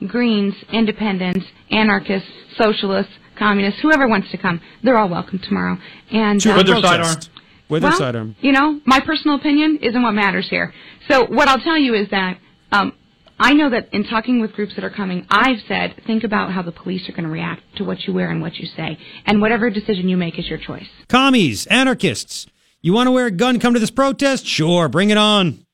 [0.07, 5.77] Greens, independents, anarchists, socialists, communists, whoever wants to come, they're all welcome tomorrow.
[6.11, 7.29] And To uh, the protest.
[7.71, 8.35] With well, their sidearm.
[8.41, 10.73] You know, my personal opinion isn't what matters here.
[11.09, 12.37] So what I'll tell you is that
[12.71, 12.93] um,
[13.39, 16.61] I know that in talking with groups that are coming, I've said think about how
[16.61, 19.41] the police are going to react to what you wear and what you say, and
[19.41, 20.87] whatever decision you make is your choice.
[21.07, 22.45] Commies, anarchists.
[22.81, 24.45] You want to wear a gun, come to this protest?
[24.45, 25.65] Sure, bring it on.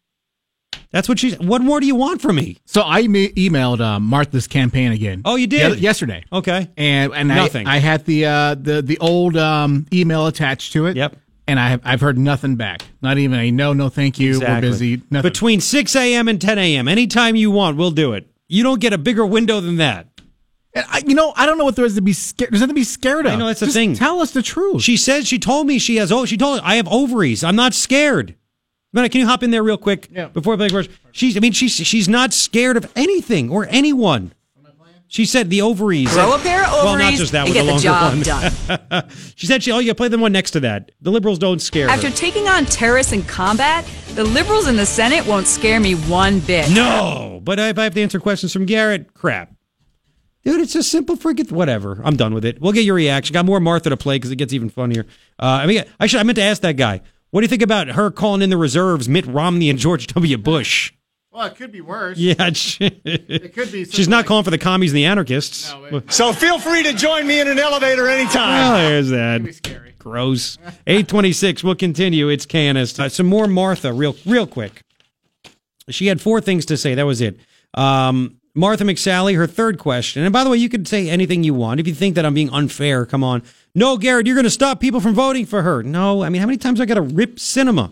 [0.92, 1.38] That's what she's.
[1.40, 2.58] What more do you want from me?
[2.66, 5.22] So I me- emailed uh, Martha's campaign again.
[5.26, 5.76] Oh, you did?
[5.76, 6.24] Ye- yesterday.
[6.32, 6.70] Okay.
[6.78, 7.68] And and Nothing.
[7.68, 10.96] I, I had the uh, the the old um, email attached to it.
[10.96, 11.18] Yep.
[11.48, 12.84] And I have I've heard nothing back.
[13.02, 14.32] Not even a no, no, thank you.
[14.32, 14.56] Exactly.
[14.56, 15.02] We're busy.
[15.10, 15.30] Nothing.
[15.32, 16.28] Between 6 a.m.
[16.28, 18.28] and 10 a.m., anytime you want, we'll do it.
[18.50, 20.08] You don't get a bigger window than that.
[20.74, 22.52] And I, you know, I don't know what there is to be scared.
[22.52, 23.32] There's nothing to be scared of.
[23.32, 23.94] I know that's the Just thing.
[23.96, 24.84] Tell us the truth.
[24.84, 26.12] She says she told me she has.
[26.12, 27.44] Oh, she told I have ovaries.
[27.44, 28.36] I'm not scared.
[28.94, 30.28] Man, can you hop in there real quick Yeah.
[30.28, 30.90] before I play first?
[31.12, 31.36] She's.
[31.38, 34.34] I mean, she's she's not scared of anything or anyone.
[35.10, 36.14] She said the ovaries.
[36.14, 36.84] Grow a pair of ovaries.
[36.86, 39.10] Well, not just that and get the job one.
[39.36, 39.72] she said she.
[39.72, 40.92] Oh, yeah, play the one next to that.
[41.02, 42.16] The liberals don't scare After her.
[42.16, 43.86] taking on terrorists in combat,
[44.16, 46.70] the liberals in the Senate won't scare me one bit.
[46.72, 49.54] No, but if I have to answer questions from Garrett, crap.
[50.44, 52.02] Dude, it's a simple freaking whatever.
[52.04, 52.62] I'm done with it.
[52.62, 53.34] We'll get your reaction.
[53.34, 55.06] Got more Martha to play because it gets even funnier.
[55.40, 56.20] Uh, I mean, I should.
[56.20, 57.02] I meant to ask that guy.
[57.32, 60.38] What do you think about her calling in the reserves, Mitt Romney and George W.
[60.38, 60.94] Bush?
[61.38, 62.18] Well, it could be worse.
[62.18, 63.86] Yeah, she- It could be.
[63.86, 65.72] she's not calling for the commies and the anarchists.
[66.10, 68.74] So feel free to join me in an elevator anytime.
[68.74, 69.94] Oh, there's that.
[70.00, 70.58] Gross.
[70.88, 71.64] 826.
[71.64, 72.30] We'll continue.
[72.30, 73.00] It's KNS.
[73.00, 74.82] Uh, some more Martha, real, real quick.
[75.90, 76.96] She had four things to say.
[76.96, 77.40] That was it.
[77.76, 80.24] Um, Martha McSally, her third question.
[80.24, 81.80] And by the way, you could say anything you want.
[81.80, 83.44] If you think that I'm being unfair, come on.
[83.76, 85.84] No, Garrett, you're going to stop people from voting for her.
[85.84, 87.92] No, I mean, how many times I got to rip Sinema?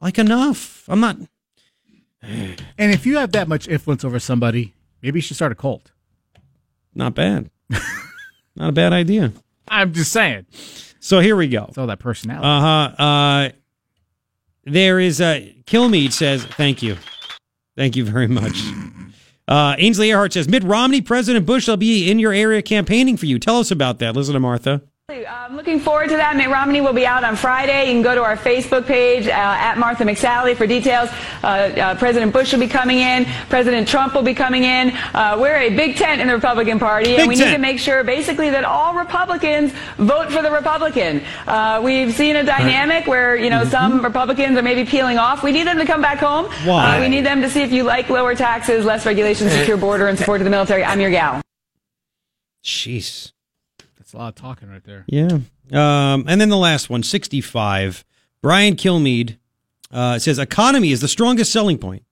[0.00, 0.84] Like enough.
[0.88, 1.16] I'm not.
[2.26, 5.92] And if you have that much influence over somebody, maybe you should start a cult.
[6.94, 7.50] Not bad.
[8.56, 9.32] not a bad idea.
[9.68, 10.46] I'm just saying.
[11.00, 11.66] So here we go.
[11.68, 12.46] It's all that personality.
[12.46, 13.02] Uh huh.
[13.02, 13.48] Uh,
[14.64, 16.96] there is a Kilmeade says thank you,
[17.76, 18.60] thank you very much.
[19.48, 23.26] Uh, Ainsley Earhardt says Mitt Romney, President Bush, will be in your area campaigning for
[23.26, 23.38] you.
[23.38, 24.16] Tell us about that.
[24.16, 24.82] Listen to Martha.
[25.08, 26.34] I'm looking forward to that.
[26.36, 27.86] Mitt Romney will be out on Friday.
[27.86, 31.10] You can go to our Facebook page uh, at Martha McSally for details.
[31.44, 33.24] Uh, uh, President Bush will be coming in.
[33.48, 34.90] President Trump will be coming in.
[35.14, 37.50] Uh, we're a big tent in the Republican Party, Big and we tent.
[37.50, 41.22] need to make sure, basically, that all Republicans vote for the Republican.
[41.46, 45.44] Uh, we've seen a dynamic where you know some Republicans are maybe peeling off.
[45.44, 46.46] We need them to come back home.
[46.66, 46.96] Why?
[46.96, 50.08] Uh, we need them to see if you like lower taxes, less regulation, secure border,
[50.08, 50.82] and support of the military.
[50.82, 51.40] I'm your gal.
[52.64, 53.30] Jeez.
[54.06, 55.04] That's a lot of talking right there.
[55.08, 55.40] Yeah.
[55.72, 58.04] Um, and then the last one, 65.
[58.40, 59.36] Brian Kilmeade
[59.90, 62.04] uh, says economy is the strongest selling point.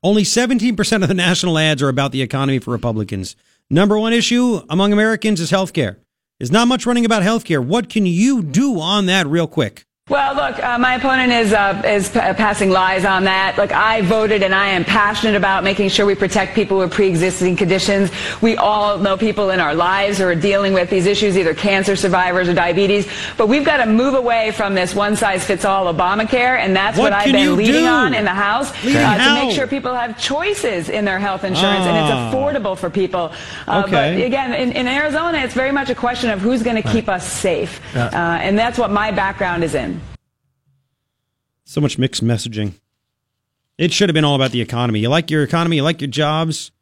[0.00, 3.34] Only 17% of the national ads are about the economy for Republicans.
[3.68, 5.98] Number one issue among Americans is health care.
[6.38, 7.60] There's not much running about health care.
[7.60, 9.86] What can you do on that real quick?
[10.10, 13.56] Well, look, uh, my opponent is uh, is p- passing lies on that.
[13.56, 17.54] Look, I voted, and I am passionate about making sure we protect people with pre-existing
[17.54, 18.10] conditions.
[18.42, 21.94] We all know people in our lives who are dealing with these issues, either cancer
[21.94, 23.06] survivors or diabetes.
[23.36, 27.30] But we've got to move away from this one-size-fits-all Obamacare, and that's What what, I've
[27.30, 27.86] been leading do?
[27.86, 31.86] on in the House uh, to make sure people have choices in their health insurance,
[31.86, 32.26] and Ah.
[32.26, 33.30] it's affordable for people.
[33.68, 34.16] Uh, Okay.
[34.16, 37.08] But again, in, in Arizona, it's very much a question of who's going to keep
[37.08, 39.99] us safe, uh, and that's what my background is in.
[41.70, 42.72] So much mixed messaging.
[43.78, 44.98] It should have been all about the economy.
[44.98, 46.72] You like your economy, you like your jobs.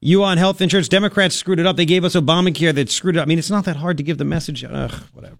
[0.00, 1.76] You on health insurance, Democrats screwed it up.
[1.76, 3.26] They gave us Obamacare that screwed it up.
[3.26, 4.64] I mean, it's not that hard to give the message.
[4.64, 5.36] Ugh, whatever.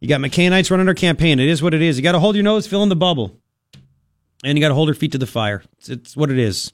[0.00, 1.38] You got McCainites running their campaign.
[1.38, 1.98] It is what it is.
[1.98, 3.38] You got to hold your nose, fill in the bubble.
[4.42, 5.62] And you got to hold your feet to the fire.
[5.76, 6.72] It's, it's what it is.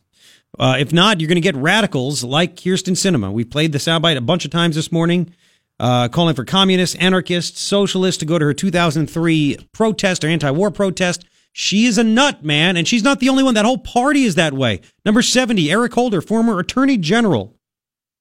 [0.60, 3.32] Uh, if not, you're going to get radicals like Kyrsten Sinema.
[3.32, 5.34] We played the soundbite a bunch of times this morning,
[5.80, 11.24] uh, calling for communists, anarchists, socialists to go to her 2003 protest or anti-war protest.
[11.52, 13.54] She is a nut, man, and she's not the only one.
[13.54, 14.82] That whole party is that way.
[15.04, 17.56] Number 70, Eric Holder, former Attorney General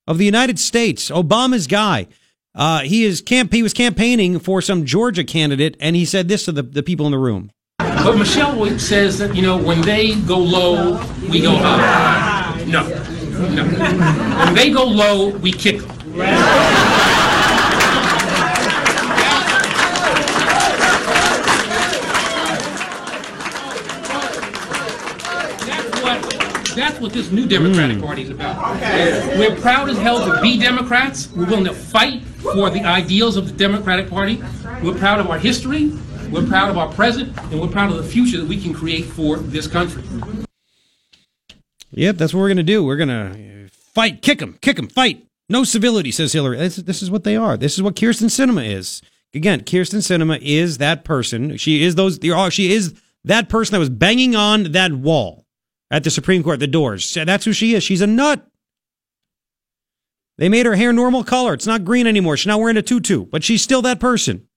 [0.08, 2.08] of the United States, Obama's guy.
[2.56, 3.54] Uh, he is camp.
[3.54, 7.06] He was campaigning for some Georgia candidate, and he said this to the, the people
[7.06, 7.52] in the room.
[7.78, 10.94] But Michelle says that, you know, when they go low,
[11.30, 12.64] we go high.
[12.66, 13.64] No, no.
[14.46, 16.99] When they go low, we kick them.
[27.00, 28.06] That's what this new Democratic mm.
[28.06, 28.76] Party is about.
[29.38, 31.32] We're proud as hell to be Democrats.
[31.32, 34.44] We're willing to fight for the ideals of the Democratic Party.
[34.84, 35.94] We're proud of our history.
[36.30, 39.06] We're proud of our present, and we're proud of the future that we can create
[39.06, 40.04] for this country.
[41.92, 42.84] Yep, that's what we're going to do.
[42.84, 45.26] We're going to fight, kick them, kick them, fight.
[45.48, 46.58] No civility, says Hillary.
[46.58, 47.56] This, this is what they are.
[47.56, 49.02] This is what Kyrsten Sinema is.
[49.34, 51.56] Again, Kyrsten Sinema is that person.
[51.56, 52.20] She is those.
[52.52, 52.94] She is
[53.24, 55.46] that person that was banging on that wall
[55.92, 57.14] at the Supreme Court, the doors.
[57.14, 57.84] That's who she is.
[57.84, 58.46] She's a nut.
[60.38, 61.54] They made her hair normal color.
[61.54, 62.38] It's not green anymore.
[62.38, 64.48] She's not wearing a tutu, but she's still that person.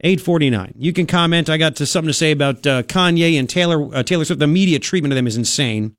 [0.00, 0.74] 849.
[0.76, 1.48] You can comment.
[1.48, 4.40] I got to something to say about uh, Kanye and Taylor uh, Taylor Swift.
[4.40, 5.96] The media treatment of them is insane.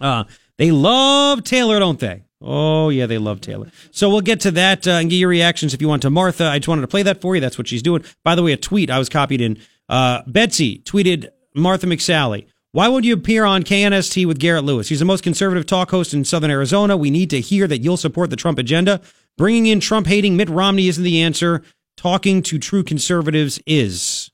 [0.00, 0.24] Uh,
[0.58, 2.24] they love Taylor, don't they?
[2.40, 3.70] Oh, yeah, they love Taylor.
[3.92, 6.46] So we'll get to that uh, and get your reactions if you want to Martha.
[6.46, 7.40] I just wanted to play that for you.
[7.40, 8.04] That's what she's doing.
[8.24, 9.58] By the way, a tweet I was copied in.
[9.88, 12.46] Uh, Betsy tweeted Martha McSally.
[12.74, 14.88] Why would you appear on KNST with Garrett Lewis?
[14.88, 16.96] He's the most conservative talk host in Southern Arizona.
[16.96, 19.02] We need to hear that you'll support the Trump agenda.
[19.36, 21.62] Bringing in Trump hating Mitt Romney isn't the answer.
[21.98, 24.30] Talking to true conservatives is.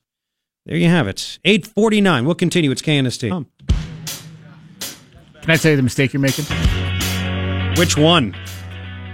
[0.65, 1.37] There you have it.
[1.43, 2.23] 849.
[2.23, 2.71] We'll continue.
[2.71, 3.29] It's KNST.
[5.41, 6.45] Can I tell you the mistake you're making?
[7.75, 8.33] Which one?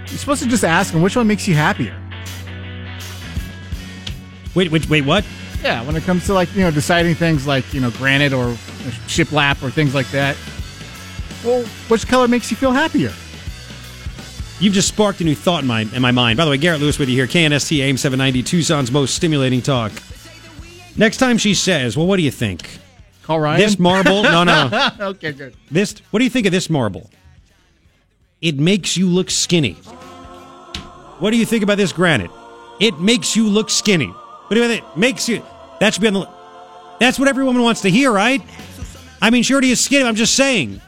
[0.06, 2.00] You're supposed to just ask them which one makes you happier.
[4.54, 5.26] Wait, wait, wait, what?
[5.64, 8.56] Yeah, when it comes to like you know deciding things like you know granite or
[9.06, 10.36] shiplap or things like that.
[11.44, 13.12] Well, which color makes you feel happier?
[14.58, 16.38] You've just sparked a new thought in my in my mind.
[16.38, 19.92] By the way, Garrett Lewis with you here, KNST AIM 790, Tucson's most stimulating talk.
[20.96, 22.78] Next time she says, "Well, what do you think?"
[23.28, 24.22] All right, This marble?
[24.22, 24.90] No, no.
[25.00, 25.54] okay, good.
[25.70, 25.96] This.
[26.10, 27.10] What do you think of this marble?
[28.40, 29.72] It makes you look skinny.
[31.18, 32.30] What do you think about this granite?
[32.80, 34.06] It makes you look skinny.
[34.06, 34.96] What do you think?
[34.96, 35.42] Makes you.
[35.80, 36.28] That should be on the.
[37.00, 38.40] That's what every woman wants to hear, right?
[39.20, 40.04] I mean, she already is skinny.
[40.04, 40.80] I'm just saying.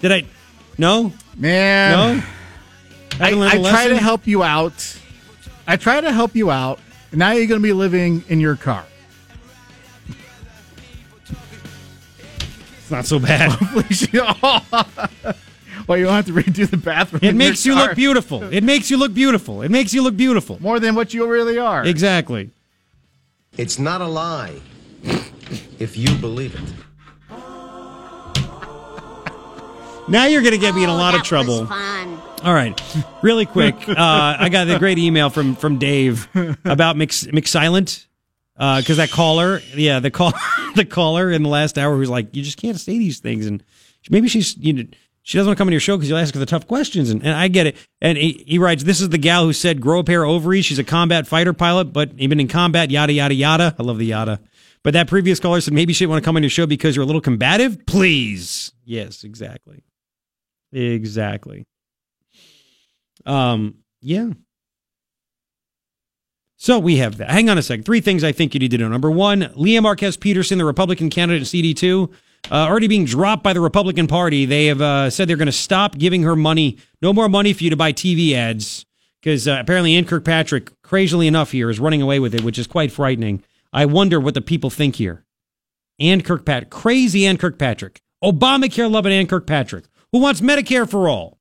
[0.00, 0.24] Did I?
[0.78, 1.92] No, Man.
[1.92, 2.22] no.
[3.20, 4.98] I, Haven't learned I a try to help you out.
[5.66, 6.80] I try to help you out.
[7.10, 8.84] And now you're going to be living in your car.
[12.78, 13.56] It's not so bad.
[15.86, 17.20] well, you don't have to redo the bathroom.
[17.22, 17.88] It makes you car.
[17.88, 18.42] look beautiful.
[18.44, 19.62] It makes you look beautiful.
[19.62, 20.58] It makes you look beautiful.
[20.60, 21.84] More than what you really are.
[21.84, 22.50] Exactly.
[23.56, 24.60] It's not a lie
[25.78, 26.60] if you believe it.
[30.10, 31.66] Now you're going to get me in a lot of trouble.
[32.42, 32.80] All right,
[33.22, 33.88] really quick.
[33.88, 36.28] Uh, I got a great email from from Dave
[36.64, 38.06] about Mix McSilent
[38.56, 40.32] because that caller, yeah, the call,
[40.74, 43.62] the caller in the last hour who's like, you just can't say these things, and
[44.10, 44.84] maybe she's you know
[45.22, 47.10] she doesn't want to come on your show because you'll ask her the tough questions,
[47.10, 47.76] and, and I get it.
[48.00, 50.64] And he, he writes, this is the gal who said grow a pair of ovaries.
[50.64, 53.76] She's a combat fighter pilot, but even in combat, yada yada yada.
[53.78, 54.40] I love the yada.
[54.82, 56.96] But that previous caller said maybe she didn't want to come on your show because
[56.96, 57.84] you're a little combative.
[57.86, 59.84] Please, yes, exactly,
[60.72, 61.66] exactly.
[63.26, 64.30] Um, yeah.
[66.56, 67.30] So we have that.
[67.30, 67.84] Hang on a second.
[67.84, 68.88] Three things I think you need to know.
[68.88, 72.12] Number one, Lea Marquez Peterson, the Republican candidate in CD2,
[72.50, 74.44] uh, already being dropped by the Republican Party.
[74.44, 76.76] They have uh, said they're going to stop giving her money.
[77.00, 78.84] No more money for you to buy TV ads
[79.22, 82.66] because uh, apparently Ann Kirkpatrick, crazily enough, here is running away with it, which is
[82.66, 83.42] quite frightening.
[83.72, 85.24] I wonder what the people think here.
[85.98, 91.38] Ann Kirkpatrick, crazy Ann Kirkpatrick, Obamacare loving Ann Kirkpatrick, who wants Medicare for all.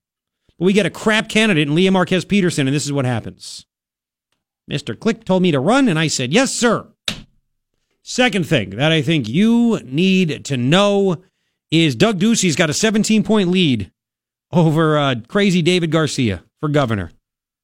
[0.57, 3.65] But we get a crap candidate in Lea Marquez Peterson, and this is what happens.
[4.69, 4.97] Mr.
[4.97, 6.87] Click told me to run, and I said, yes, sir.
[8.03, 11.21] Second thing that I think you need to know
[11.71, 13.91] is Doug Ducey's got a 17 point lead
[14.51, 17.11] over uh, crazy David Garcia for governor.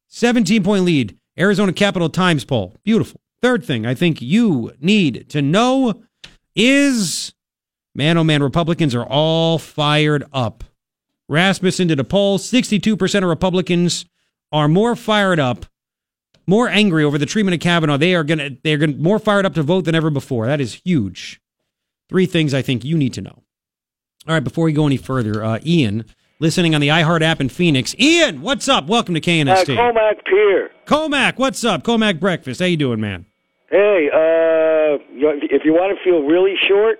[0.07, 1.17] 17 point lead.
[1.37, 2.75] Arizona Capital Times poll.
[2.83, 3.19] Beautiful.
[3.41, 6.03] Third thing I think you need to know
[6.55, 7.33] is
[7.93, 10.63] man, oh man, Republicans are all fired up.
[11.27, 14.05] Rasmussen did a poll 62% of Republicans
[14.51, 15.65] are more fired up,
[16.47, 17.97] more angry over the treatment of Kavanaugh.
[17.97, 20.45] They are going to, they're going more fired up to vote than ever before.
[20.45, 21.41] That is huge.
[22.09, 23.43] Three things I think you need to know.
[24.27, 26.05] All right, before we go any further, uh, Ian,
[26.39, 27.95] listening on the iHeart app in Phoenix.
[27.99, 28.87] Ian, what's up?
[28.87, 29.77] Welcome to KNST.
[29.77, 30.69] Uh, Comac Pier.
[30.85, 31.83] Comac, what's up?
[31.83, 32.59] Comac Breakfast.
[32.59, 33.25] How you doing, man?
[33.69, 36.99] Hey, uh, if you want to feel really short,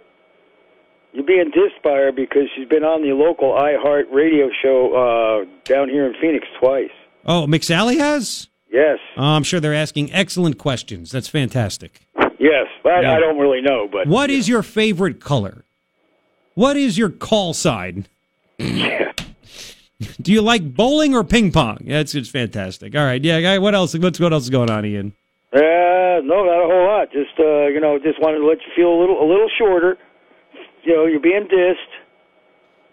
[1.15, 5.45] you're being dissed by her because she's been on the local iHeart radio show uh,
[5.63, 6.91] down here in Phoenix twice.
[7.25, 8.47] Oh, McSally has?
[8.71, 11.09] Yes, Oh, I'm sure they're asking excellent questions.
[11.09, 12.01] That's fantastic.
[12.39, 12.67] yes.
[12.85, 13.15] I, Yeah.
[13.15, 15.63] I don't really know, but What is your favorite color?
[16.55, 18.05] What is your call sign?
[18.59, 21.77] Do you like bowling or ping pong?
[21.87, 22.95] That's it's fantastic.
[22.95, 23.39] All right, yeah.
[23.41, 23.97] guy, What else?
[23.97, 25.13] What's what else is going on, Ian?
[25.53, 25.59] uh,
[26.23, 27.11] no, not a whole lot.
[27.11, 29.97] Just uh, you know, just wanted to let you feel a little a little shorter.
[30.85, 31.75] You know, you're being dissed.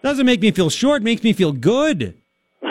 [0.03, 1.03] Doesn't make me feel short.
[1.03, 2.17] Makes me feel good.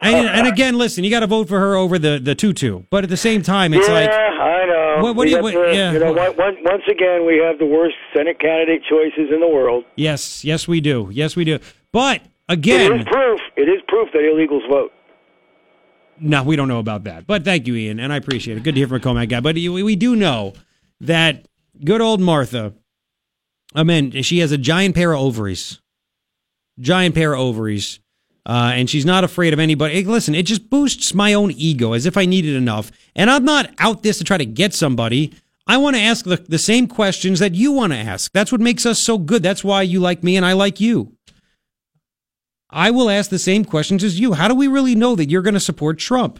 [0.00, 2.82] and, and again, listen, you got to vote for her over the the tutu.
[2.90, 5.02] But at the same time, it's yeah, like I know.
[5.02, 5.92] What- what do you- what- the- yeah.
[5.92, 9.84] You know, once again, we have the worst Senate candidate choices in the world.
[9.96, 11.08] yes, yes, we do.
[11.12, 11.58] Yes, we do.
[11.92, 13.40] But again, is proof.
[13.56, 14.92] It is proof that illegals vote.
[16.18, 17.26] No, we don't know about that.
[17.26, 18.62] But thank you, Ian, and I appreciate it.
[18.62, 19.40] Good to hear from a Comac guy.
[19.40, 20.54] But we do know
[21.00, 21.46] that
[21.84, 22.72] good old Martha,
[23.74, 25.80] I mean, she has a giant pair of ovaries.
[26.78, 28.00] Giant pair of ovaries.
[28.46, 29.94] Uh, and she's not afraid of anybody.
[29.94, 32.92] Hey, listen, it just boosts my own ego as if I needed enough.
[33.16, 35.32] And I'm not out this to try to get somebody.
[35.66, 38.32] I want to ask the, the same questions that you want to ask.
[38.32, 39.42] That's what makes us so good.
[39.42, 41.12] That's why you like me and I like you.
[42.70, 44.34] I will ask the same questions as you.
[44.34, 46.38] How do we really know that you're going to support Trump?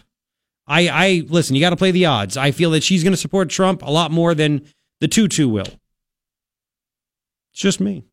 [0.68, 1.56] I, I listen.
[1.56, 2.36] You got to play the odds.
[2.36, 4.64] I feel that she's going to support Trump a lot more than
[5.00, 5.66] the tutu will.
[7.56, 8.04] It's just me.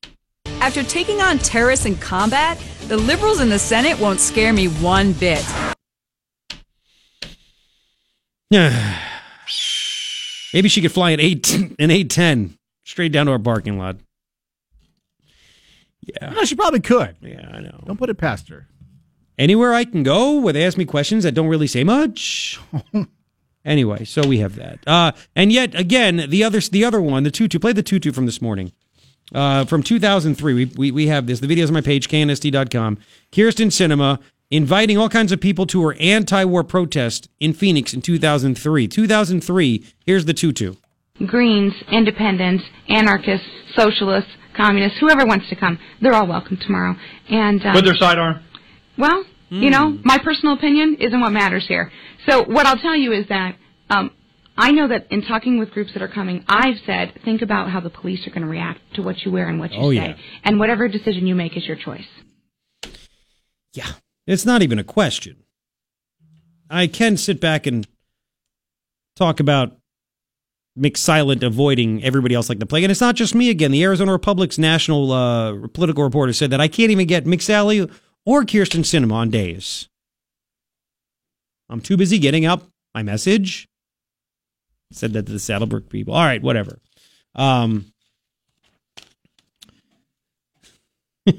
[0.62, 2.58] After taking on terrorists in combat,
[2.88, 5.46] the liberals in the Senate won't scare me one bit.
[10.54, 13.98] Maybe she could fly an eight an eight ten straight down to our parking lot.
[16.00, 17.18] Yeah, No, she probably could.
[17.20, 17.84] Yeah, I know.
[17.86, 18.70] Don't put it past her.
[19.38, 22.62] Anywhere I can go where they ask me questions that don't really say much.
[23.66, 24.80] anyway, so we have that.
[24.88, 27.60] Uh, and yet again, the other the other one, the tutu.
[27.60, 28.72] Play the tutu from this morning.
[29.34, 31.40] Uh, from 2003, we, we, we have this.
[31.40, 32.98] The video's on my page, knst.com.
[33.32, 34.20] Kyrsten Sinema
[34.52, 38.88] inviting all kinds of people to her anti-war protest in Phoenix in 2003.
[38.88, 40.76] 2003, here's the tutu.
[41.26, 46.96] Greens, independents, anarchists, socialists, communists, whoever wants to come, they're all welcome tomorrow.
[47.30, 48.44] And um, With their sidearm.
[48.98, 51.92] Well, you know, my personal opinion isn't what matters here.
[52.28, 53.56] So what I'll tell you is that
[53.90, 54.10] um,
[54.56, 57.80] I know that in talking with groups that are coming, I've said think about how
[57.80, 59.96] the police are going to react to what you wear and what you Oh, say,
[59.96, 60.16] yeah.
[60.44, 62.06] and whatever decision you make is your choice.
[63.74, 63.92] Yeah,
[64.28, 65.38] it's not even a question.
[66.70, 67.88] I can sit back and
[69.16, 69.76] talk about
[70.78, 72.84] McSilent avoiding everybody else like the plague.
[72.84, 73.72] And it's not just me again.
[73.72, 77.92] The Arizona Republic's national uh, political reporter said that I can't even get McSally
[78.26, 79.88] or Kyrsten Sinema on days.
[81.70, 82.64] I'm too busy getting out
[82.96, 83.68] my message.
[84.94, 86.14] Said that to the Saddlebrook people.
[86.14, 86.80] All right, whatever.
[87.36, 87.94] Um,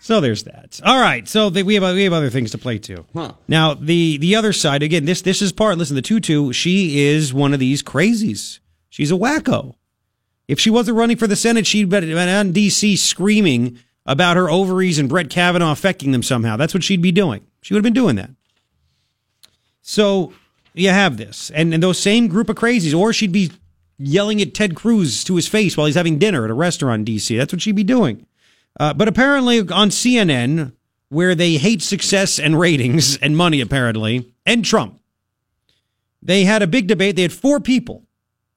[0.00, 0.80] so there's that.
[0.84, 1.26] All right.
[1.26, 3.06] So the, we have we have other things to play too.
[3.14, 3.32] Huh.
[3.46, 5.06] Now the the other side again.
[5.06, 5.78] This this is part.
[5.78, 6.52] Listen, the tutu.
[6.52, 8.60] She is one of these crazies.
[8.90, 9.76] She's a wacko.
[10.46, 14.98] If she wasn't running for the Senate, she'd been on DC screaming about her ovaries
[14.98, 16.56] and Brett Kavanaugh affecting them somehow.
[16.56, 17.46] That's what she'd be doing.
[17.60, 18.30] She would have been doing that.
[19.82, 20.32] So
[20.78, 23.50] you have this, and, and those same group of crazies, or she'd be
[23.98, 27.16] yelling at Ted Cruz to his face while he's having dinner at a restaurant in
[27.16, 27.36] DC.
[27.36, 28.26] That's what she'd be doing.
[28.78, 30.72] Uh, but apparently on CNN,
[31.08, 35.00] where they hate success and ratings and money, apparently, and Trump,
[36.22, 37.16] they had a big debate.
[37.16, 38.04] They had four people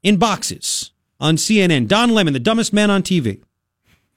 [0.03, 1.87] in boxes on CNN.
[1.87, 3.41] Don Lemon, the dumbest man on TV,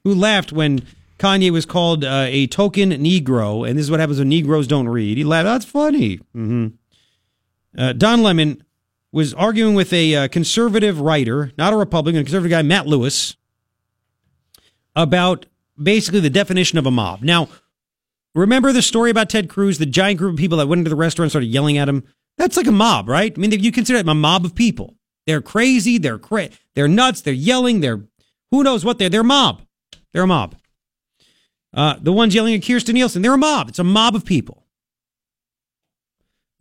[0.03, 0.83] who laughed when
[1.19, 4.89] Kanye was called uh, a token Negro, and this is what happens when Negroes don't
[4.89, 5.17] read.
[5.17, 5.47] He laughed.
[5.47, 6.17] That's funny.
[6.33, 6.69] hmm
[7.77, 8.63] Uh, Don Lemon
[9.13, 13.37] was arguing with a uh, conservative writer, not a Republican, a conservative guy, Matt Lewis,
[14.97, 15.47] about
[15.81, 17.23] basically the definition of a mob.
[17.23, 17.49] Now,
[18.35, 20.97] remember the story about Ted Cruz, the giant group of people that went into the
[20.97, 22.05] restaurant and started yelling at him?
[22.39, 23.33] That's like a mob, right?
[23.37, 24.95] I mean, you consider it a mob of people.
[25.27, 28.03] They're crazy, they're cra- they're nuts, they're yelling, they're
[28.51, 29.09] who knows what they're.
[29.09, 29.63] They're a mob.
[30.13, 30.55] They're a mob.
[31.73, 33.69] Uh, the ones yelling at Kirstjen Nielsen, they're a mob.
[33.69, 34.64] It's a mob of people.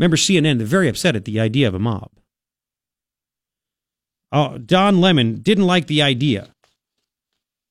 [0.03, 2.11] Remember CNN, they're very upset at the idea of a mob.
[4.33, 6.49] Oh, Don Lemon didn't like the idea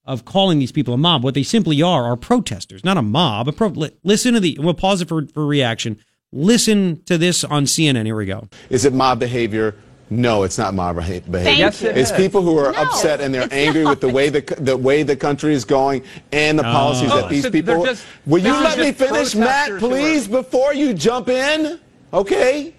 [0.07, 1.23] of calling these people a mob.
[1.25, 3.49] What they simply are are protesters, not a mob.
[3.49, 4.57] A pro- li- listen to the.
[4.59, 5.99] We'll pause it for, for reaction.
[6.33, 8.07] Listen to this on CNN.
[8.07, 8.49] Here we go.
[8.71, 9.75] Is it mob behavior?
[10.09, 11.43] No, it's not mob behavior.
[11.53, 12.17] Yes, it it's is.
[12.17, 15.03] people who are No, upset and they're it's angry with the way the the way
[15.03, 16.03] the country is going
[16.33, 16.73] and the Oh.
[16.73, 17.85] policies Oh, that these oh, so people.
[17.85, 21.79] just- Will you let me finish, Matt, please, before you jump in?
[22.13, 22.75] Okay.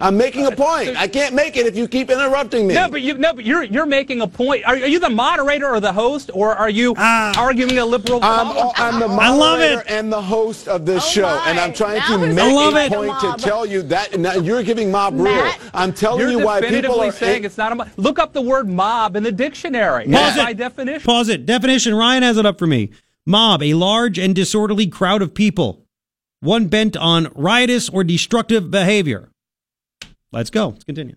[0.00, 0.96] I'm making a point.
[0.96, 2.74] I can't make it if you keep interrupting me.
[2.74, 4.64] No, but you no, but you're you're making a point.
[4.64, 7.32] Are, are you the moderator or the host, or are you ah.
[7.38, 8.20] arguing a liberal?
[8.22, 9.86] I'm, I'm the I love moderator it.
[9.90, 12.92] and the host of this show, and I'm trying to make a it.
[12.92, 15.50] point to tell you that now you're giving mob rule.
[15.72, 17.90] I'm telling you're you why people definitively are saying it's not a mob.
[17.96, 20.06] Look up the word mob in the dictionary.
[20.06, 20.56] Pause by it.
[20.56, 21.06] definition.
[21.06, 21.46] Pause it.
[21.46, 21.94] Definition.
[21.94, 22.90] Ryan has it up for me.
[23.26, 25.83] Mob, a large and disorderly crowd of people,
[26.44, 29.30] one bent on riotous or destructive behavior.
[30.32, 30.68] Let's go.
[30.68, 31.16] Let's continue.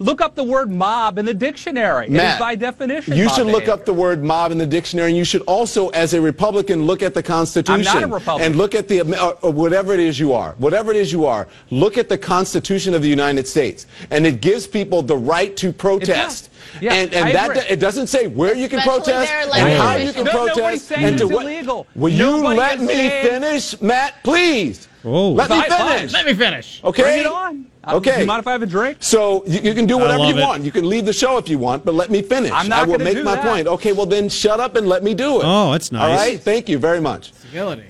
[0.00, 2.06] Look up the word mob in the dictionary.
[2.08, 3.16] it is by definition.
[3.16, 3.72] You should look behavior.
[3.72, 7.04] up the word mob in the dictionary, and you should also, as a Republican, look
[7.04, 7.86] at the Constitution.
[7.86, 8.46] I'm not a Republican.
[8.46, 11.24] And look at the, uh, uh, whatever it is you are, whatever it is you
[11.24, 13.86] are, look at the Constitution of the United States.
[14.10, 16.49] And it gives people the right to protest.
[16.80, 20.12] Yeah, and and that it doesn't say where you can Especially protest and how you
[20.12, 20.92] can No- protest.
[20.92, 21.86] and to what- illegal.
[21.94, 24.14] Will you let me saying- finish, Matt?
[24.22, 24.88] Please.
[25.04, 25.30] Oh.
[25.32, 25.96] Let me Fine, fine.
[25.98, 26.12] finish.
[26.12, 26.80] Let me finish.
[26.84, 27.02] Okay.
[27.02, 27.66] Bring it on.
[27.88, 28.14] Okay.
[28.16, 28.98] Do you mind if I have a drink?
[29.00, 30.40] So you, you can do whatever you it.
[30.42, 30.62] want.
[30.62, 32.52] You can leave the show if you want, but let me finish.
[32.54, 33.44] I'm not I will make do my that.
[33.44, 33.66] point.
[33.66, 35.44] Okay, well then shut up and let me do it.
[35.46, 36.02] Oh, that's nice.
[36.02, 36.38] All right.
[36.40, 37.32] Thank you very much.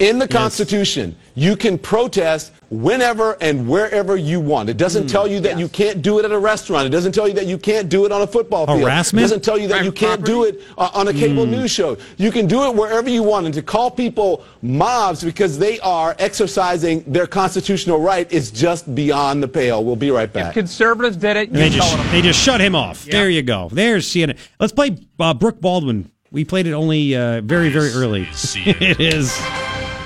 [0.00, 4.68] In the Constitution, you can protest whenever and wherever you want.
[4.68, 6.86] It doesn't tell you that you can't do it at a restaurant.
[6.86, 8.80] It doesn't tell you that you can't do it on a football field.
[8.80, 9.20] Harassment?
[9.20, 11.96] It doesn't tell you that you can't do it uh, on a cable news show.
[12.16, 13.46] You can do it wherever you want.
[13.46, 19.42] And to call people mobs because they are exercising their constitutional right is just beyond
[19.42, 19.84] the pale.
[19.84, 20.48] We'll be right back.
[20.48, 21.48] If Conservatives did it.
[21.48, 23.04] And they just call they just shut him off.
[23.04, 23.68] There you go.
[23.72, 24.36] There's CNN.
[24.58, 26.10] Let's play uh, Brooke Baldwin.
[26.30, 28.22] We played it only uh, very very early.
[28.54, 29.36] it is.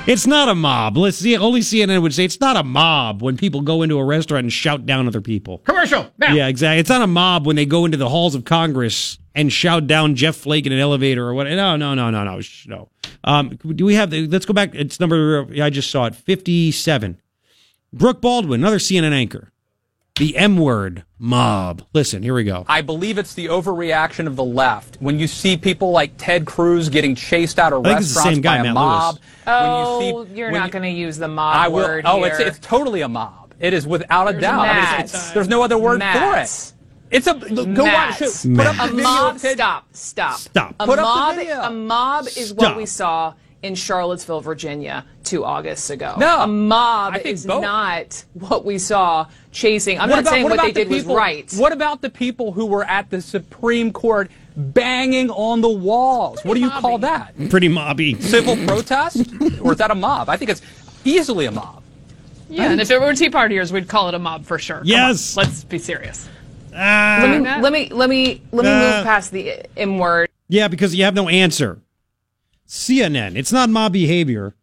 [0.06, 0.98] It's not a mob.
[0.98, 1.34] Let's see.
[1.34, 4.52] Only CNN would say it's not a mob when people go into a restaurant and
[4.52, 5.58] shout down other people.
[5.58, 6.10] Commercial.
[6.18, 6.34] Now.
[6.34, 6.80] Yeah, exactly.
[6.80, 10.14] It's not a mob when they go into the halls of Congress and shout down
[10.14, 11.46] Jeff Flake in an elevator or what.
[11.46, 12.90] No, no, no, no, no, Shh, no.
[13.24, 14.10] Um, do we have?
[14.10, 14.74] The, let's go back.
[14.74, 15.46] It's number.
[15.62, 16.14] I just saw it.
[16.14, 17.18] Fifty-seven.
[17.94, 19.52] Brooke Baldwin, another CNN anchor.
[20.16, 21.82] The M word, mob.
[21.92, 22.64] Listen, here we go.
[22.68, 24.96] I believe it's the overreaction of the left.
[25.00, 28.30] When you see people like Ted Cruz getting chased out of I think the restaurants
[28.36, 29.18] same guy, by a Matt mob.
[29.48, 31.66] Oh, when you oh, see, you're when not you- going to use the mob I
[31.66, 31.82] will.
[31.82, 32.28] word oh, here.
[32.28, 33.54] it's it's totally a mob.
[33.58, 34.60] It is without a There's doubt.
[34.60, 36.16] I mean, it's- it's- there's no other word Matt.
[36.16, 36.72] for it.
[37.10, 38.20] It's a go Matt.
[38.20, 38.30] watch.
[38.56, 39.38] Put up a mob.
[39.40, 39.84] Stop.
[39.90, 40.38] Stop.
[40.38, 40.74] Stop.
[40.78, 41.34] A Put up the mob.
[41.34, 41.60] video.
[41.60, 42.58] A mob is Stop.
[42.58, 43.34] what we saw
[43.64, 46.14] in Charlottesville, Virginia, two Augusts ago.
[46.18, 46.42] No.
[46.42, 47.62] a mob I think is both.
[47.62, 49.98] not what we saw chasing.
[49.98, 51.50] I'm What not about- saying what, about they the did was right.
[51.54, 56.40] What about the people who were at the Supreme Court banging on the walls.
[56.44, 57.34] what do you call that?
[57.50, 58.20] Pretty mobby.
[58.22, 59.16] Civil protest?
[59.60, 60.28] or is that a mob?
[60.28, 60.62] I think it's
[61.04, 61.82] easily a mob.
[62.50, 64.82] Yeah, and if it were Tea Partiers, we'd call it a mob for sure.
[64.84, 65.36] Yes.
[65.36, 66.28] let's be serious.
[66.76, 67.18] Ah.
[67.22, 68.96] let me let me let me let me Uh.
[68.96, 70.28] move past the M word.
[70.48, 71.80] Yeah, because you have no answer.
[72.66, 73.36] CNN.
[73.36, 74.54] It's not mob behavior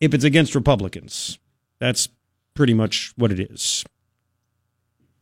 [0.00, 1.38] if it's against Republicans.
[1.78, 2.08] That's
[2.54, 3.84] pretty much what it is.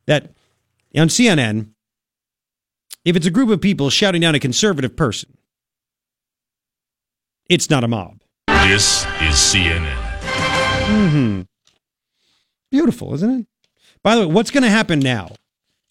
[0.07, 0.33] That
[0.97, 1.71] on CNN,
[3.05, 5.37] if it's a group of people shouting down a conservative person,
[7.49, 8.23] it's not a mob.
[8.47, 9.97] This is CNN.
[10.87, 11.41] hmm
[12.71, 13.47] Beautiful, isn't it?
[14.03, 15.33] By the way, what's going to happen now?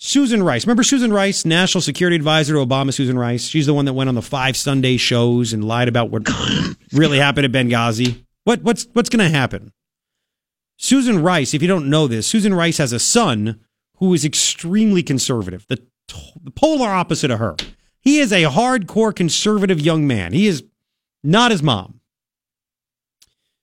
[0.01, 0.65] Susan Rice.
[0.65, 3.47] Remember Susan Rice, National Security Advisor to Obama, Susan Rice?
[3.47, 6.27] She's the one that went on the five Sunday shows and lied about what
[6.93, 8.23] really happened at Benghazi.
[8.45, 9.73] What, what's, what's going to happen?
[10.77, 13.59] Susan Rice, if you don't know this, Susan Rice has a son
[13.97, 15.85] who is extremely conservative, the,
[16.41, 17.57] the polar opposite of her.
[17.99, 20.31] He is a hardcore conservative young man.
[20.31, 20.63] He is
[21.26, 21.99] not his mom.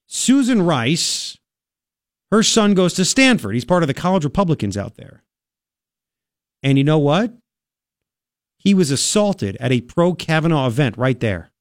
[0.07, 1.39] Susan Rice,
[2.31, 3.55] her son goes to Stanford.
[3.55, 5.23] He's part of the college Republicans out there.
[6.67, 7.33] And you know what?
[8.59, 11.53] He was assaulted at a pro Kavanaugh event right there.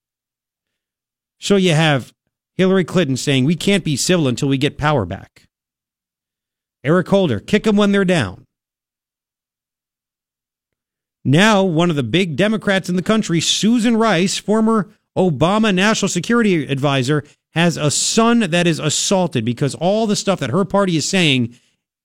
[1.39, 2.11] So you have
[2.55, 5.43] Hillary Clinton saying, We can't be civil until we get power back.
[6.83, 8.45] Eric Holder, kick them when they're down.
[11.23, 16.65] Now, one of the big Democrats in the country, Susan Rice, former Obama National Security
[16.65, 21.07] Advisor, has a son that is assaulted because all the stuff that her party is
[21.07, 21.55] saying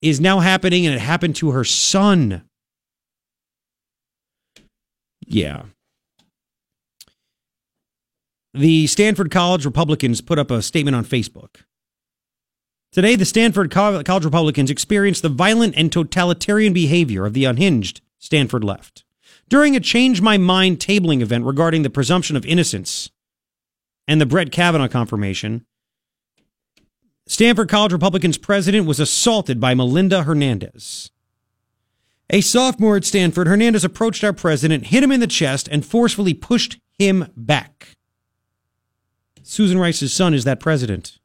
[0.02, 2.42] is now happening and it happened to her son.
[5.30, 5.62] Yeah.
[8.52, 11.62] The Stanford College Republicans put up a statement on Facebook.
[12.90, 18.64] Today, the Stanford College Republicans experienced the violent and totalitarian behavior of the unhinged Stanford
[18.64, 19.04] left.
[19.48, 23.08] During a Change My Mind tabling event regarding the presumption of innocence
[24.08, 25.64] and the Brett Kavanaugh confirmation,
[27.28, 31.12] Stanford College Republicans president was assaulted by Melinda Hernandez.
[32.32, 36.32] A sophomore at Stanford, Hernandez approached our president, hit him in the chest, and forcefully
[36.32, 37.96] pushed him back.
[39.42, 41.18] Susan Rice's son is that president.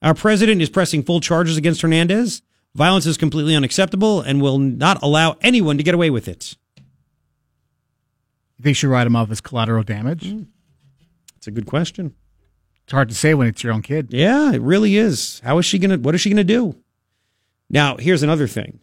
[0.00, 2.42] Our president is pressing full charges against Hernandez.
[2.76, 6.54] Violence is completely unacceptable and will not allow anyone to get away with it.
[8.58, 10.30] You think she write him off as collateral damage?
[10.30, 10.42] Hmm.
[11.36, 12.14] It's a good question.
[12.84, 14.12] It's hard to say when it's your own kid.
[14.12, 15.40] Yeah, it really is.
[15.42, 16.76] How is she to, what is she going to do?
[17.68, 18.78] Now, here's another thing.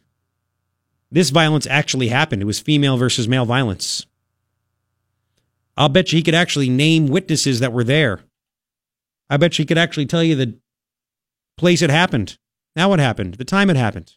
[1.14, 2.42] This violence actually happened.
[2.42, 4.08] It was female versus male violence.
[5.78, 8.22] I'll bet you he could actually name witnesses that were there.
[9.30, 10.58] I bet you he could actually tell you the
[11.56, 12.40] place it happened,
[12.76, 14.16] how it happened, the time it happened,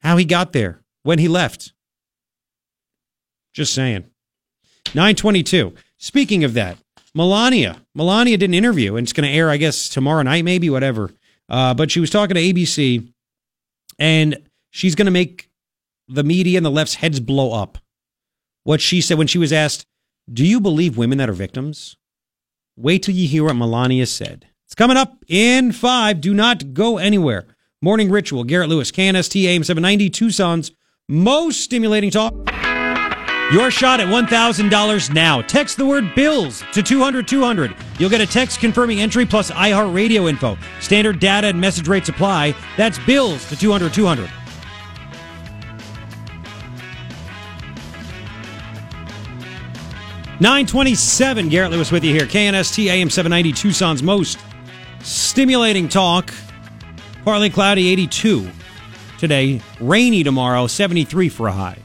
[0.00, 1.74] how he got there, when he left.
[3.52, 4.04] Just saying.
[4.94, 5.74] 922.
[5.98, 6.78] Speaking of that,
[7.14, 7.82] Melania.
[7.94, 11.10] Melania did an interview, and it's going to air, I guess, tomorrow night, maybe, whatever.
[11.50, 13.12] Uh, but she was talking to ABC,
[13.98, 14.38] and
[14.70, 15.47] she's going to make
[16.08, 17.78] the media and the left's heads blow up.
[18.64, 19.86] What she said when she was asked,
[20.30, 21.96] Do you believe women that are victims?
[22.76, 24.46] Wait till you hear what Melania said.
[24.66, 26.20] It's coming up in five.
[26.20, 27.46] Do not go anywhere.
[27.80, 30.72] Morning Ritual, Garrett Lewis, KNST AM 790, Tucson's
[31.08, 32.34] most stimulating talk.
[33.50, 35.40] Your shot at $1,000 now.
[35.40, 37.74] Text the word bills to 200 200.
[37.98, 40.58] You'll get a text confirming entry plus iHeartRadio info.
[40.80, 42.54] Standard data and message rates apply.
[42.76, 44.30] That's bills to 200 200.
[50.40, 51.48] Nine twenty-seven.
[51.48, 52.26] Garrett Lewis with you here.
[52.26, 53.52] KNST AM seven ninety.
[53.52, 54.38] Tucson's most
[55.00, 56.32] stimulating talk.
[57.24, 58.48] Partly cloudy, eighty-two
[59.18, 59.60] today.
[59.80, 61.78] Rainy tomorrow, seventy-three for a high.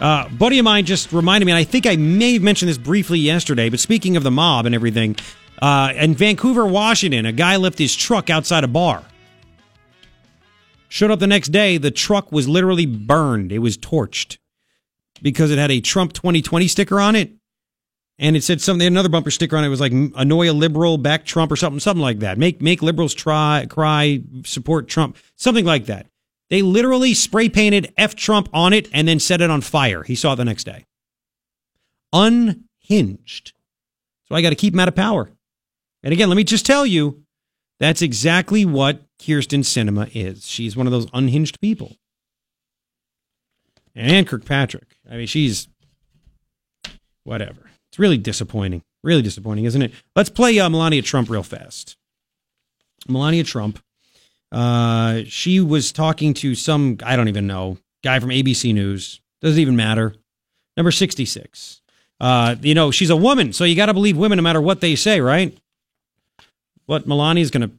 [0.00, 2.78] Uh, buddy of mine just reminded me, and I think I may have mentioned this
[2.78, 5.16] briefly yesterday, but speaking of the mob and everything,
[5.62, 9.02] uh, in Vancouver, Washington, a guy left his truck outside a bar.
[10.88, 13.50] Showed up the next day, the truck was literally burned.
[13.52, 14.36] It was torched
[15.22, 17.32] because it had a Trump 2020 sticker on it.
[18.18, 21.26] And it said something, another bumper sticker on it was like annoy a liberal, back
[21.26, 22.38] Trump or something, something like that.
[22.38, 26.06] Make, make liberals try, cry, support Trump, something like that.
[26.48, 30.02] They literally spray painted F Trump on it and then set it on fire.
[30.02, 30.86] He saw it the next day.
[32.12, 33.52] Unhinged.
[34.28, 35.30] So I got to keep him out of power.
[36.02, 37.22] And again, let me just tell you,
[37.80, 40.46] that's exactly what Kyrsten Sinema is.
[40.46, 41.96] She's one of those unhinged people.
[43.96, 44.98] And Kirkpatrick.
[45.10, 45.68] I mean, she's
[47.24, 47.70] whatever.
[47.90, 48.82] It's really disappointing.
[49.02, 49.92] Really disappointing, isn't it?
[50.14, 51.96] Let's play uh, Melania Trump real fast.
[53.08, 53.80] Melania Trump.
[54.52, 59.20] Uh, she was talking to some, I don't even know, guy from ABC News.
[59.40, 60.14] Doesn't even matter.
[60.76, 61.80] Number 66.
[62.20, 64.80] Uh, you know, she's a woman, so you got to believe women no matter what
[64.80, 65.56] they say, right?
[66.86, 67.74] What Melania's going to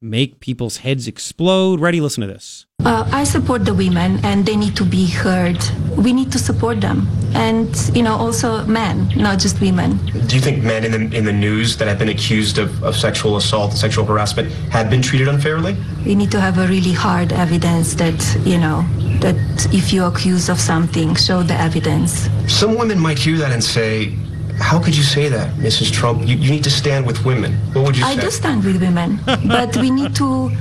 [0.00, 1.80] make people's heads explode.
[1.80, 2.00] Ready?
[2.00, 2.65] Listen to this.
[2.86, 5.58] Uh, I support the women, and they need to be heard.
[5.96, 9.96] We need to support them, and you know, also men, not just women.
[10.28, 12.94] Do you think men in the in the news that have been accused of, of
[12.94, 15.74] sexual assault, sexual harassment, have been treated unfairly?
[16.04, 18.84] We need to have a really hard evidence that you know
[19.18, 19.36] that
[19.74, 22.28] if you're accused of something, show the evidence.
[22.46, 24.14] Some women might hear that and say,
[24.60, 25.90] "How could you say that, Mrs.
[25.90, 26.22] Trump?
[26.28, 28.20] You, you need to stand with women." What would you I say?
[28.20, 29.18] I do stand with women,
[29.58, 30.52] but we need to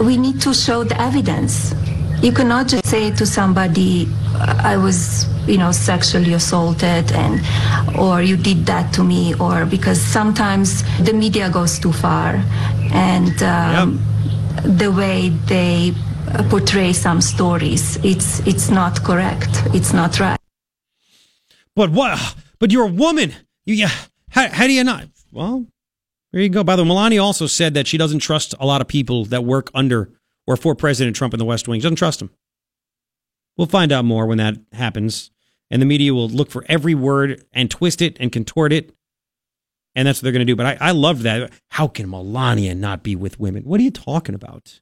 [0.00, 1.74] we need to show the evidence.
[2.22, 4.08] You cannot just say to somebody,
[4.74, 7.40] "I was, you know, sexually assaulted," and
[7.96, 12.42] or "You did that to me," or because sometimes the media goes too far,
[12.92, 14.00] and um,
[14.64, 15.94] the way they
[16.50, 19.62] portray some stories, it's it's not correct.
[19.72, 20.38] It's not right.
[21.76, 22.18] But what?
[22.58, 23.32] But you're a woman.
[23.64, 23.90] You, yeah.
[24.30, 25.04] How, how do you not?
[25.32, 25.66] Well,
[26.32, 26.64] there you go.
[26.64, 29.44] By the way, Melania also said that she doesn't trust a lot of people that
[29.44, 30.10] work under
[30.46, 31.80] or for President Trump in the West Wing.
[31.80, 32.30] She doesn't trust him.
[33.56, 35.30] We'll find out more when that happens.
[35.70, 38.94] And the media will look for every word and twist it and contort it.
[39.94, 40.56] And that's what they're going to do.
[40.56, 41.50] But I, I loved that.
[41.70, 43.64] How can Melania not be with women?
[43.64, 44.80] What are you talking about?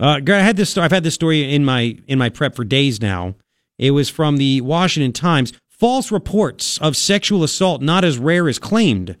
[0.00, 0.78] Uh, I had this.
[0.78, 3.34] I've had this story in my in my prep for days now.
[3.78, 5.52] It was from the Washington Times.
[5.68, 9.16] False reports of sexual assault not as rare as claimed.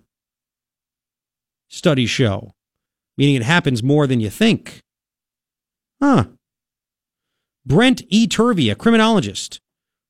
[1.72, 2.52] Studies show,
[3.16, 4.80] meaning it happens more than you think.
[6.02, 6.26] Huh.
[7.64, 8.26] Brent E.
[8.26, 9.58] Turvey, a criminologist,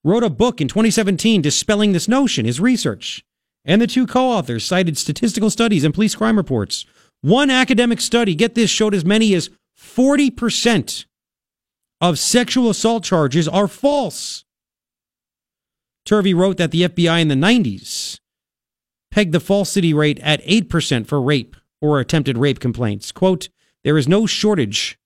[0.02, 3.24] wrote a book in 2017 dispelling this notion, his research.
[3.64, 6.84] And the two co authors cited statistical studies and police crime reports.
[7.20, 9.48] One academic study, get this, showed as many as
[9.80, 11.04] 40%
[12.00, 14.44] of sexual assault charges are false.
[16.04, 18.18] Turvey wrote that the FBI in the 90s
[19.12, 23.12] pegged the falsity rate at 8% for rape or attempted rape complaints.
[23.12, 23.48] Quote,
[23.84, 24.98] there is no shortage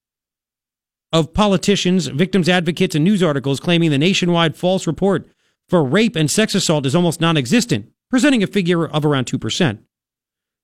[1.11, 5.27] of politicians, victims advocates, and news articles claiming the nationwide false report
[5.67, 9.79] for rape and sex assault is almost non existent, presenting a figure of around 2%.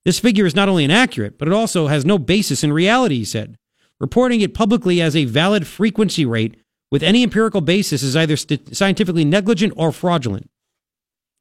[0.06, 3.26] This figure is not only inaccurate, but it also has no basis in reality, he
[3.26, 3.58] said.
[4.00, 6.58] Reporting it publicly as a valid frequency rate
[6.92, 10.50] with any empirical basis is either st- scientifically negligent or fraudulent.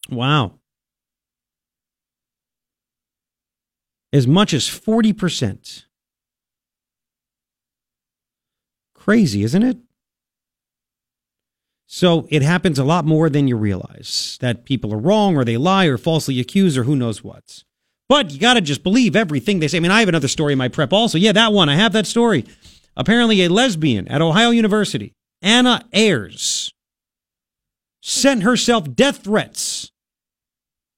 [0.08, 0.54] Wow.
[4.12, 5.84] As much as 40%.
[8.94, 9.78] Crazy, isn't it?
[11.86, 15.56] So it happens a lot more than you realize that people are wrong or they
[15.56, 17.64] lie or falsely accuse or who knows what.
[18.08, 19.78] But you got to just believe everything they say.
[19.78, 21.18] I mean, I have another story in my prep also.
[21.18, 21.68] Yeah, that one.
[21.68, 22.44] I have that story.
[22.96, 26.72] Apparently, a lesbian at Ohio University, Anna Ayers,
[28.02, 29.90] sent herself death threats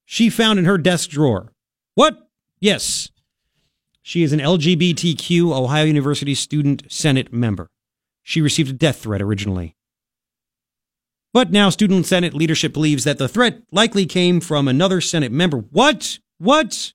[0.04, 1.52] she found in her desk drawer.
[1.94, 2.28] What?
[2.60, 3.10] Yes.
[4.02, 7.68] She is an LGBTQ Ohio University Student Senate member.
[8.22, 9.76] She received a death threat originally.
[11.32, 15.58] But now Student Senate leadership believes that the threat likely came from another Senate member.
[15.58, 16.18] What?
[16.38, 16.92] What?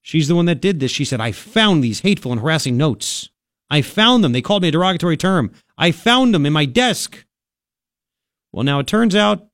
[0.00, 0.92] She's the one that did this.
[0.92, 3.30] She said, I found these hateful and harassing notes.
[3.68, 4.30] I found them.
[4.32, 5.50] They called me a derogatory term.
[5.76, 7.24] I found them in my desk.
[8.52, 9.48] Well, now it turns out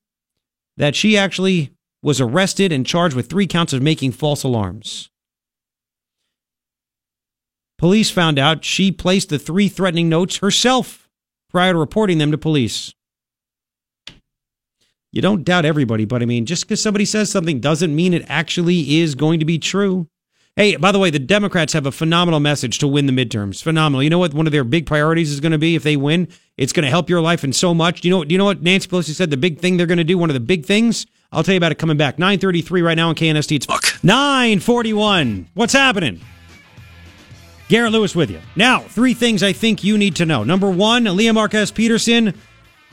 [0.77, 1.73] that she actually
[2.03, 5.09] was arrested and charged with three counts of making false alarms.
[7.79, 11.09] Police found out she placed the three threatening notes herself
[11.51, 12.95] prior to reporting them to police.
[15.13, 18.25] You don't doubt everybody, but I mean, just because somebody says something doesn't mean it
[18.29, 20.09] actually is going to be true.
[20.57, 23.63] Hey, by the way, the Democrats have a phenomenal message to win the midterms.
[23.63, 24.03] Phenomenal.
[24.03, 26.29] You know what one of their big priorities is going to be if they win?
[26.57, 28.01] It's going to help your life in so much.
[28.01, 29.99] Do you know, do you know what Nancy Pelosi said the big thing they're going
[29.99, 30.19] to do?
[30.19, 31.07] One of the big things?
[31.33, 32.19] I'll tell you about it coming back.
[32.19, 33.57] 933 right now on KNST.
[33.57, 35.49] It's 941.
[35.55, 36.21] What's happening?
[37.69, 38.41] Garrett Lewis with you.
[38.55, 40.45] Now, three things I think you need to know.
[40.45, 42.35] Number one, Lea Marquez Peterson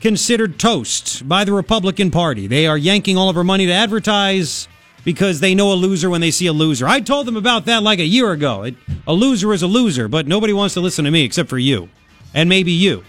[0.00, 2.46] considered toast by the Republican Party.
[2.46, 4.68] They are yanking all of her money to advertise
[5.04, 6.86] because they know a loser when they see a loser.
[6.86, 8.62] I told them about that like a year ago.
[8.62, 8.74] It,
[9.06, 11.90] a loser is a loser, but nobody wants to listen to me except for you.
[12.32, 13.04] And maybe you,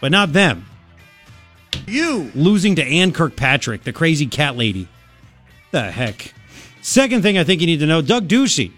[0.00, 0.66] but not them.
[1.86, 4.88] You losing to Ann Kirkpatrick, the crazy cat lady.
[5.70, 6.34] The heck.
[6.82, 8.72] Second thing I think you need to know Doug Ducey,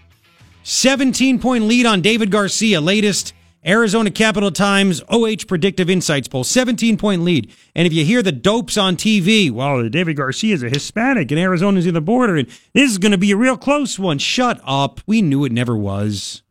[0.62, 3.32] 17 point lead on David Garcia, latest
[3.64, 7.50] Arizona Capitol Times OH Predictive Insights poll, 17 point lead.
[7.74, 11.40] And if you hear the dopes on TV, well, David Garcia is a Hispanic and
[11.40, 14.18] Arizona's in the border, and this is going to be a real close one.
[14.18, 15.00] Shut up.
[15.06, 16.42] We knew it never was.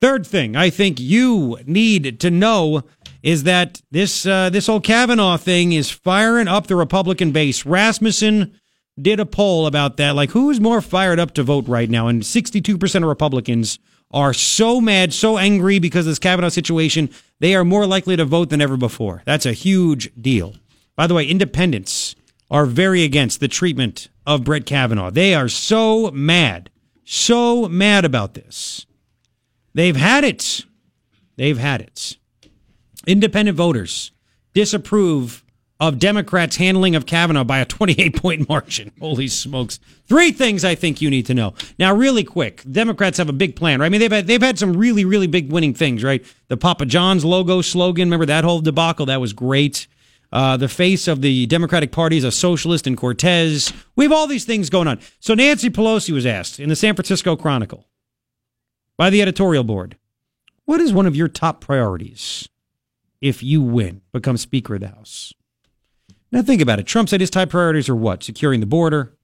[0.00, 2.82] Third thing I think you need to know
[3.22, 7.66] is that this uh, this whole Kavanaugh thing is firing up the Republican base.
[7.66, 8.58] Rasmussen
[9.00, 12.08] did a poll about that, like who is more fired up to vote right now,
[12.08, 13.78] and 62% of Republicans
[14.10, 18.24] are so mad, so angry because of this Kavanaugh situation, they are more likely to
[18.24, 19.22] vote than ever before.
[19.26, 20.56] That's a huge deal.
[20.96, 22.16] By the way, independents
[22.50, 25.10] are very against the treatment of Brett Kavanaugh.
[25.10, 26.70] They are so mad,
[27.04, 28.86] so mad about this.
[29.74, 30.64] They've had it.
[31.36, 32.17] They've had it.
[33.08, 34.12] Independent voters
[34.52, 35.42] disapprove
[35.80, 38.92] of Democrats' handling of Kavanaugh by a 28 point margin.
[39.00, 39.80] Holy smokes.
[40.06, 41.54] Three things I think you need to know.
[41.78, 43.86] Now, really quick, Democrats have a big plan, right?
[43.86, 46.22] I mean, they've had, they've had some really, really big winning things, right?
[46.48, 49.06] The Papa John's logo slogan, remember that whole debacle?
[49.06, 49.86] That was great.
[50.30, 53.72] Uh, the face of the Democratic Party is a socialist in Cortez.
[53.96, 55.00] We have all these things going on.
[55.18, 57.86] So Nancy Pelosi was asked in the San Francisco Chronicle
[58.98, 59.96] by the editorial board,
[60.66, 62.50] what is one of your top priorities
[63.20, 65.32] if you win, become Speaker of the House?
[66.30, 66.86] Now think about it.
[66.86, 68.22] Trump said his top priorities are what?
[68.22, 69.16] Securing the border,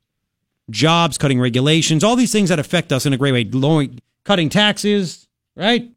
[0.71, 3.45] jobs, cutting regulations, all these things that affect us in a great way.
[3.45, 5.91] Lowering, cutting taxes, right?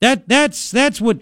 [0.00, 1.20] That that's that's what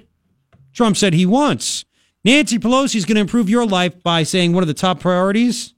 [0.72, 1.84] Trump said he wants.
[2.24, 5.74] Nancy Pelosi is going to improve your life by saying one of the top priorities: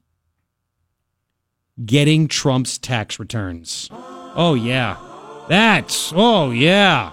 [1.85, 3.89] getting Trump's tax returns.
[3.91, 4.97] Oh yeah,
[5.47, 7.11] that's oh yeah.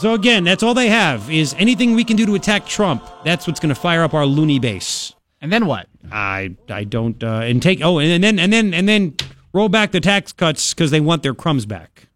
[0.00, 3.04] So again, that's all they have is anything we can do to attack Trump.
[3.22, 5.12] That's what's going to fire up our loony base.
[5.42, 5.88] And then what?
[6.10, 9.14] I I don't uh, and take oh and then and then and then
[9.52, 12.08] roll back the tax cuts because they want their crumbs back.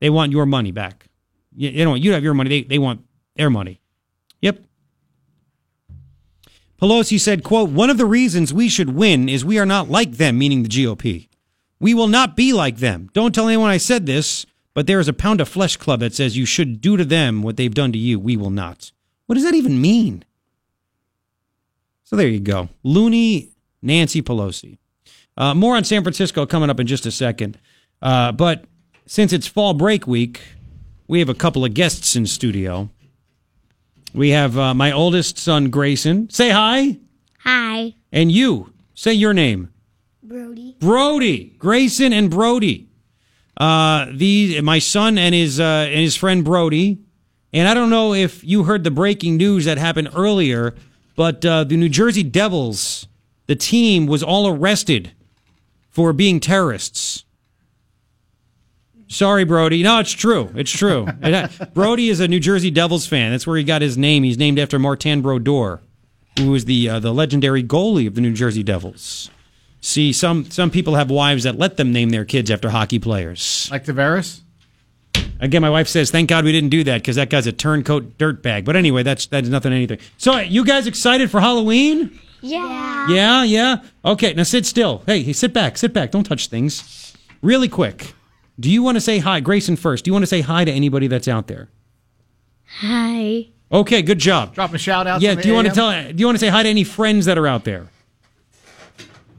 [0.00, 1.06] They want your money back.
[1.54, 2.50] You, you know you have your money.
[2.50, 3.04] They they want
[3.36, 3.80] their money.
[4.40, 4.58] Yep.
[6.82, 10.12] Pelosi said, "quote One of the reasons we should win is we are not like
[10.12, 11.28] them, meaning the GOP.
[11.78, 13.10] We will not be like them.
[13.12, 14.44] Don't tell anyone I said this,
[14.78, 17.42] but there is a pound of flesh club that says you should do to them
[17.42, 18.16] what they've done to you.
[18.16, 18.92] We will not.
[19.26, 20.24] What does that even mean?"
[22.04, 22.68] So there you go.
[22.84, 23.48] Looney
[23.82, 24.78] Nancy Pelosi.
[25.36, 27.58] Uh, more on San Francisco coming up in just a second.
[28.00, 28.66] Uh, but
[29.04, 30.42] since it's fall break week,
[31.08, 32.88] we have a couple of guests in studio.
[34.14, 36.30] We have uh, my oldest son, Grayson.
[36.30, 36.98] Say hi.
[37.40, 37.96] Hi.
[38.12, 39.72] And you, say your name.
[40.22, 40.76] Brody.
[40.78, 41.56] Brody.
[41.58, 42.87] Grayson and Brody.
[43.58, 47.00] Uh, the my son and his uh, and his friend Brody.
[47.52, 50.74] And I don't know if you heard the breaking news that happened earlier,
[51.16, 53.08] but uh, the New Jersey Devils,
[53.46, 55.12] the team, was all arrested
[55.88, 57.24] for being terrorists.
[59.08, 59.82] Sorry, Brody.
[59.82, 60.50] No, it's true.
[60.54, 61.06] It's true.
[61.72, 63.30] Brody is a New Jersey Devils fan.
[63.30, 64.22] That's where he got his name.
[64.22, 65.80] He's named after Martin Brodeur,
[66.38, 69.30] who was the uh, the legendary goalie of the New Jersey Devils.
[69.88, 73.70] See, some some people have wives that let them name their kids after hockey players.
[73.70, 74.42] Like Tavares?
[75.40, 78.18] Again, my wife says, "Thank God we didn't do that because that guy's a turncoat
[78.18, 79.98] dirtbag." But anyway, that's that's nothing anything.
[80.18, 82.20] So, uh, you guys excited for Halloween?
[82.42, 83.08] Yeah.
[83.08, 83.76] Yeah, yeah.
[84.04, 85.04] Okay, now sit still.
[85.06, 86.10] Hey, hey, sit back, sit back.
[86.10, 87.14] Don't touch things.
[87.40, 88.12] Really quick.
[88.60, 89.76] Do you want to say hi, Grayson?
[89.76, 91.70] First, do you want to say hi to anybody that's out there?
[92.80, 93.48] Hi.
[93.72, 94.54] Okay, good job.
[94.54, 95.22] Drop a shout out.
[95.22, 95.34] Yeah.
[95.34, 95.90] Do you want to tell?
[95.90, 97.88] Do you want to say hi to any friends that are out there?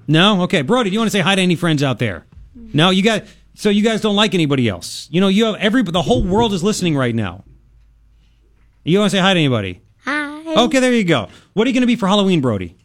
[0.10, 0.42] No.
[0.44, 0.90] Okay, Brody.
[0.90, 2.26] Do you want to say hi to any friends out there?
[2.74, 2.90] No.
[2.90, 3.24] You got.
[3.54, 5.08] So you guys don't like anybody else.
[5.12, 5.84] You know, you have every.
[5.84, 7.44] The whole world is listening right now.
[8.84, 9.82] You want to say hi to anybody?
[10.06, 10.64] Hi.
[10.64, 11.30] Okay, there you go.
[11.54, 12.76] What are you going to be for Halloween, Brody?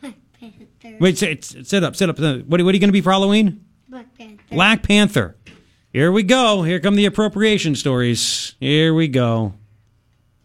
[0.00, 0.96] Black Panther.
[0.98, 2.18] Wait, sit, sit up, sit up.
[2.18, 3.64] Uh, what, what are you going to be for Halloween?
[3.88, 4.42] Black Panther.
[4.50, 5.36] Black Panther.
[5.92, 6.62] Here we go.
[6.62, 8.54] Here come the appropriation stories.
[8.58, 9.54] Here we go.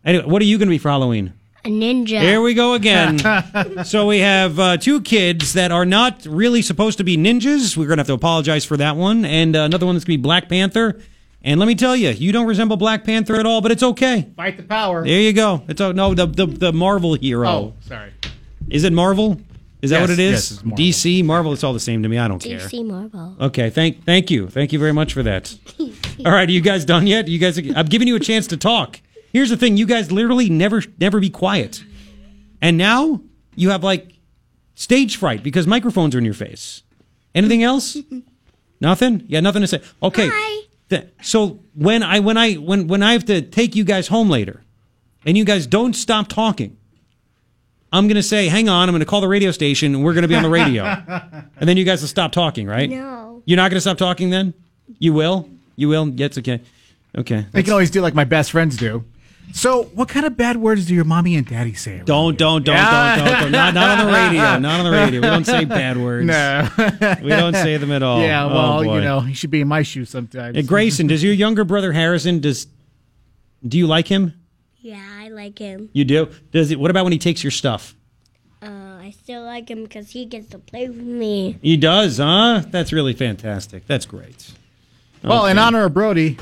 [0.05, 1.33] Anyway, what are you going to be for Halloween?
[1.65, 2.19] A ninja.
[2.19, 3.19] Here we go again.
[3.85, 7.77] so we have uh, two kids that are not really supposed to be ninjas.
[7.77, 9.23] We're going to have to apologize for that one.
[9.23, 10.99] And uh, another one that's going to be Black Panther.
[11.41, 14.30] And let me tell you, you don't resemble Black Panther at all, but it's okay.
[14.35, 15.06] Fight the power.
[15.06, 15.64] There you go.
[15.68, 17.48] It's oh, no the, the the Marvel hero.
[17.49, 18.14] Oh, sorry.
[18.69, 19.40] Is it Marvel?
[19.81, 20.31] Is that Yes, what it is?
[20.31, 20.85] yes, it's Marvel.
[20.85, 21.53] DC, Marvel.
[21.53, 22.18] It's all the same to me.
[22.18, 22.60] I don't care.
[22.60, 23.35] DC Marvel.
[23.41, 25.53] Okay, thank thank you, thank you very much for that.
[26.26, 27.27] All right, are you guys done yet?
[27.27, 29.02] You guys, I'm giving you a chance to talk.
[29.34, 31.84] Here's the thing: you guys literally never never be quiet,
[32.61, 33.19] and now
[33.55, 34.14] you have like
[34.76, 36.84] stage fright because microphones are in your face.
[37.35, 37.97] Anything else?
[38.80, 39.23] nothing.
[39.27, 39.81] Yeah, nothing to say.
[40.01, 40.30] Okay.
[40.89, 44.30] Th- so when I when I when when I have to take you guys home
[44.30, 44.61] later,
[45.26, 46.77] and you guys don't stop talking.
[47.91, 50.14] I'm going to say, hang on, I'm going to call the radio station and we're
[50.14, 50.84] going to be on the radio.
[51.57, 52.89] and then you guys will stop talking, right?
[52.89, 53.43] No.
[53.45, 54.55] You're not going to stop talking then?
[54.97, 55.47] You will?
[55.76, 56.10] You will?
[56.10, 56.61] Yeah, it's okay.
[57.15, 57.45] Okay.
[57.51, 59.05] They can always do like my best friends do.
[59.51, 62.01] So, what kind of bad words do your mommy and daddy say?
[62.05, 63.15] Don't, don't, don't, Yeah.
[63.17, 63.51] don't, don't, don't.
[63.51, 64.41] Not, not on the radio.
[64.59, 65.21] Not on the radio.
[65.21, 66.25] We don't say bad words.
[66.25, 66.67] No.
[67.21, 68.19] We don't say them at all.
[68.23, 68.95] Yeah, Oh, well, boy.
[68.95, 70.55] you know, he should be in my shoes sometimes.
[70.55, 72.65] Hey, Grayson, does your younger brother Harrison, does,
[73.67, 74.33] do you like him?
[74.79, 75.89] Yeah, I like him.
[75.93, 76.29] You do?
[76.51, 76.79] Does it?
[76.79, 77.95] What about when he takes your stuff?
[78.61, 78.65] Uh,
[79.01, 81.57] I still like him because he gets to play with me.
[81.61, 82.63] He does, huh?
[82.69, 83.85] That's really fantastic.
[83.87, 84.51] That's great.
[85.23, 86.37] Well, in honor of Brody,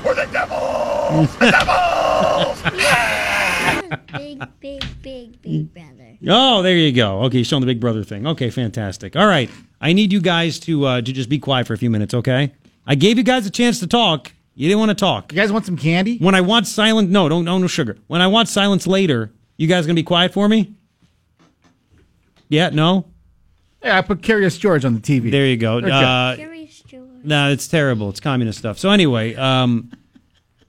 [4.16, 6.18] big, big, big, big brother.
[6.28, 7.22] Oh, there you go.
[7.22, 8.26] Okay, you're showing the big brother thing.
[8.26, 9.16] Okay, fantastic.
[9.16, 9.50] All right,
[9.80, 12.52] I need you guys to uh, to just be quiet for a few minutes, okay?
[12.86, 14.32] I gave you guys a chance to talk.
[14.54, 15.32] You didn't want to talk.
[15.32, 16.18] You guys want some candy?
[16.18, 17.96] When I want silence, no, don't, no, no sugar.
[18.06, 20.74] When I want silence later, you guys gonna be quiet for me?
[22.48, 23.06] Yeah, no.
[23.82, 25.30] yeah, I put Curious George on the TV.
[25.30, 25.78] There you go.
[25.78, 25.90] Okay.
[25.90, 26.36] Uh,
[27.24, 28.10] no, it's terrible.
[28.10, 28.78] It's communist stuff.
[28.78, 29.90] So anyway, um,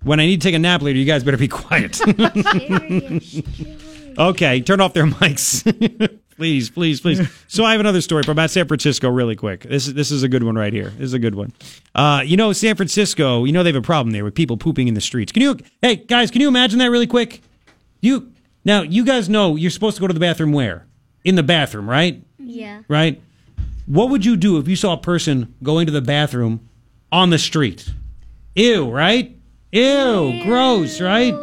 [0.03, 1.99] when I need to take a nap later, you guys better be quiet.
[4.17, 5.63] okay, turn off their mics.
[6.35, 7.27] please, please, please.
[7.47, 9.63] So I have another story from about San Francisco, really quick.
[9.63, 10.89] This is this is a good one right here.
[10.91, 11.53] This is a good one.
[11.95, 13.45] Uh, you know, San Francisco.
[13.45, 15.31] You know they have a problem there with people pooping in the streets.
[15.31, 17.41] Can you, hey guys, can you imagine that really quick?
[18.01, 18.31] You
[18.65, 20.85] now, you guys know you're supposed to go to the bathroom where?
[21.23, 22.23] In the bathroom, right?
[22.37, 22.81] Yeah.
[22.87, 23.21] right?
[23.85, 26.69] What would you do if you saw a person going to the bathroom
[27.11, 27.89] on the street?
[28.55, 29.37] Ew, right?
[29.73, 31.33] Ew, gross, right?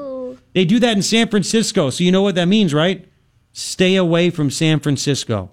[0.54, 3.06] They do that in San Francisco, so you know what that means, right?
[3.52, 5.50] Stay away from San Francisco.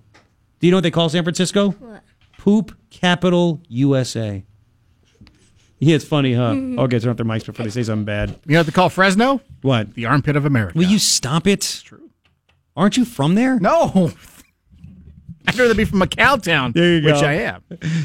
[0.60, 1.72] Do you know what they call San Francisco?
[1.72, 2.04] What?
[2.38, 4.44] Poop Capital USA.
[5.80, 6.54] Yeah, it's funny, huh?
[6.54, 6.80] Mhm.
[6.80, 8.30] Okay, turn off their mics before they say something bad.
[8.48, 9.42] You know what they call Fresno?
[9.62, 9.94] What?
[9.94, 10.78] The armpit of America.
[10.78, 11.82] Will you stop it?
[11.84, 12.10] true.
[12.76, 13.60] Aren't you from there?
[13.60, 14.12] No.
[15.48, 17.14] I'd rather be from McCowtown, There you go.
[17.14, 17.64] which I am.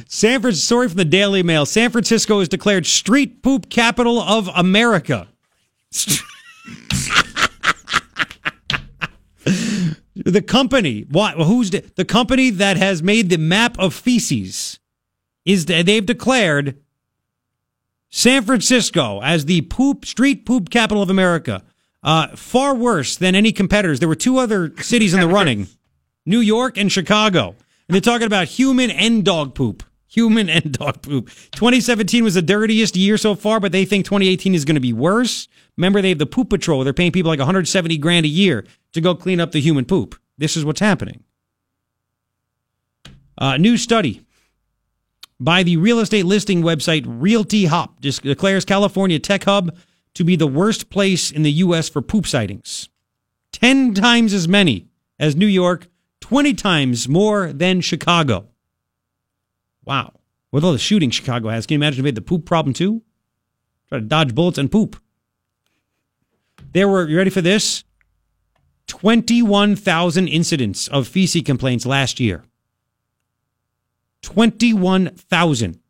[0.09, 1.67] San Francisco, story from the Daily Mail.
[1.67, 5.27] San Francisco is declared street poop capital of America.
[10.15, 11.35] the company, what?
[11.37, 14.79] Who's the, the company that has made the map of feces?
[15.45, 16.79] Is they've declared
[18.09, 21.65] San Francisco as the poop street poop capital of America.
[22.05, 23.99] Uh, far worse than any competitors.
[24.01, 25.67] There were two other cities in the running.
[26.25, 27.57] New York and Chicago.
[27.89, 29.83] And they're talking about human and dog poop.
[30.09, 31.29] Human and dog poop.
[31.53, 34.93] 2017 was the dirtiest year so far, but they think 2018 is going to be
[34.93, 35.49] worse.
[35.77, 36.85] Remember, they have the poop patrol.
[36.85, 40.15] They're paying people like 170 grand a year to go clean up the human poop.
[40.37, 41.25] This is what's happening.
[43.39, 44.23] Uh, new study
[45.41, 49.77] by the real estate listing website Realty Hop declares California Tech Hub
[50.15, 51.89] to be the worst place in the U.S.
[51.89, 52.89] for poop sightings.
[53.53, 54.89] 10 times as many
[55.19, 55.89] as New York,
[56.33, 58.47] 20 times more than Chicago.
[59.85, 60.15] Wow.
[60.51, 62.73] With all the shooting Chicago has, can you imagine if they had the poop problem
[62.73, 63.03] too?
[63.91, 64.97] Try to dodge bullets and poop.
[66.73, 67.85] There were, you ready for this?
[68.87, 72.45] 21,000 incidents of feces complaints last year.
[74.23, 75.81] 21,000.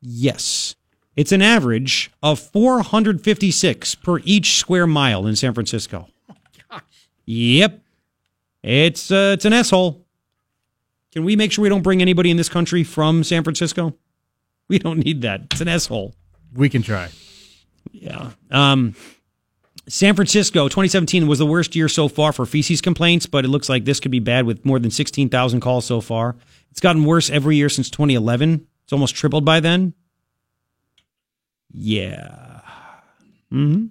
[0.00, 0.76] Yes.
[1.16, 6.06] It's an average of 456 per each square mile in San Francisco.
[6.70, 6.80] Oh
[7.24, 7.80] Yep.
[8.62, 10.04] It's uh, it's an asshole.
[11.12, 13.94] Can we make sure we don't bring anybody in this country from San Francisco?
[14.68, 15.42] We don't need that.
[15.52, 16.14] It's an asshole.
[16.52, 17.08] We can try.
[17.92, 18.32] Yeah.
[18.50, 18.94] Um,
[19.88, 23.68] San Francisco 2017 was the worst year so far for feces complaints, but it looks
[23.68, 26.36] like this could be bad with more than 16,000 calls so far.
[26.70, 28.66] It's gotten worse every year since 2011.
[28.84, 29.94] It's almost tripled by then.
[31.70, 32.60] Yeah.
[33.50, 33.86] hmm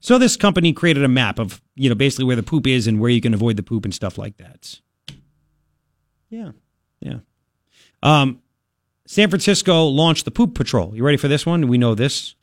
[0.00, 3.00] So this company created a map of, you know, basically where the poop is and
[3.00, 4.80] where you can avoid the poop and stuff like that.
[6.30, 6.52] Yeah.
[7.00, 7.18] Yeah.
[8.02, 8.42] Um,
[9.06, 10.94] San Francisco launched the Poop Patrol.
[10.94, 11.66] You ready for this one?
[11.66, 12.34] We know this.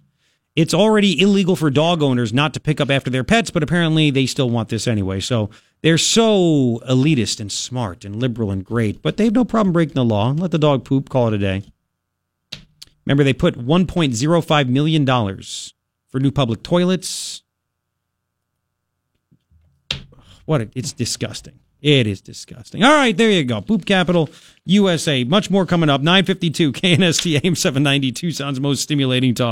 [0.56, 4.10] It's already illegal for dog owners not to pick up after their pets, but apparently
[4.10, 5.20] they still want this anyway.
[5.20, 5.50] So
[5.82, 9.96] they're so elitist and smart and liberal and great, but they have no problem breaking
[9.96, 10.32] the law.
[10.32, 11.64] Let the dog poop, call it a day.
[13.06, 15.06] Remember, they put $1.05 million
[16.08, 17.44] for new public toilets.
[20.46, 20.62] What?
[20.62, 21.60] A, it's disgusting.
[21.82, 22.84] It is disgusting.
[22.84, 23.62] All right, there you go.
[23.62, 24.28] Poop Capital
[24.66, 25.24] USA.
[25.24, 26.02] Much more coming up.
[26.02, 29.44] 952 KNST AM 792 sounds most stimulating talk.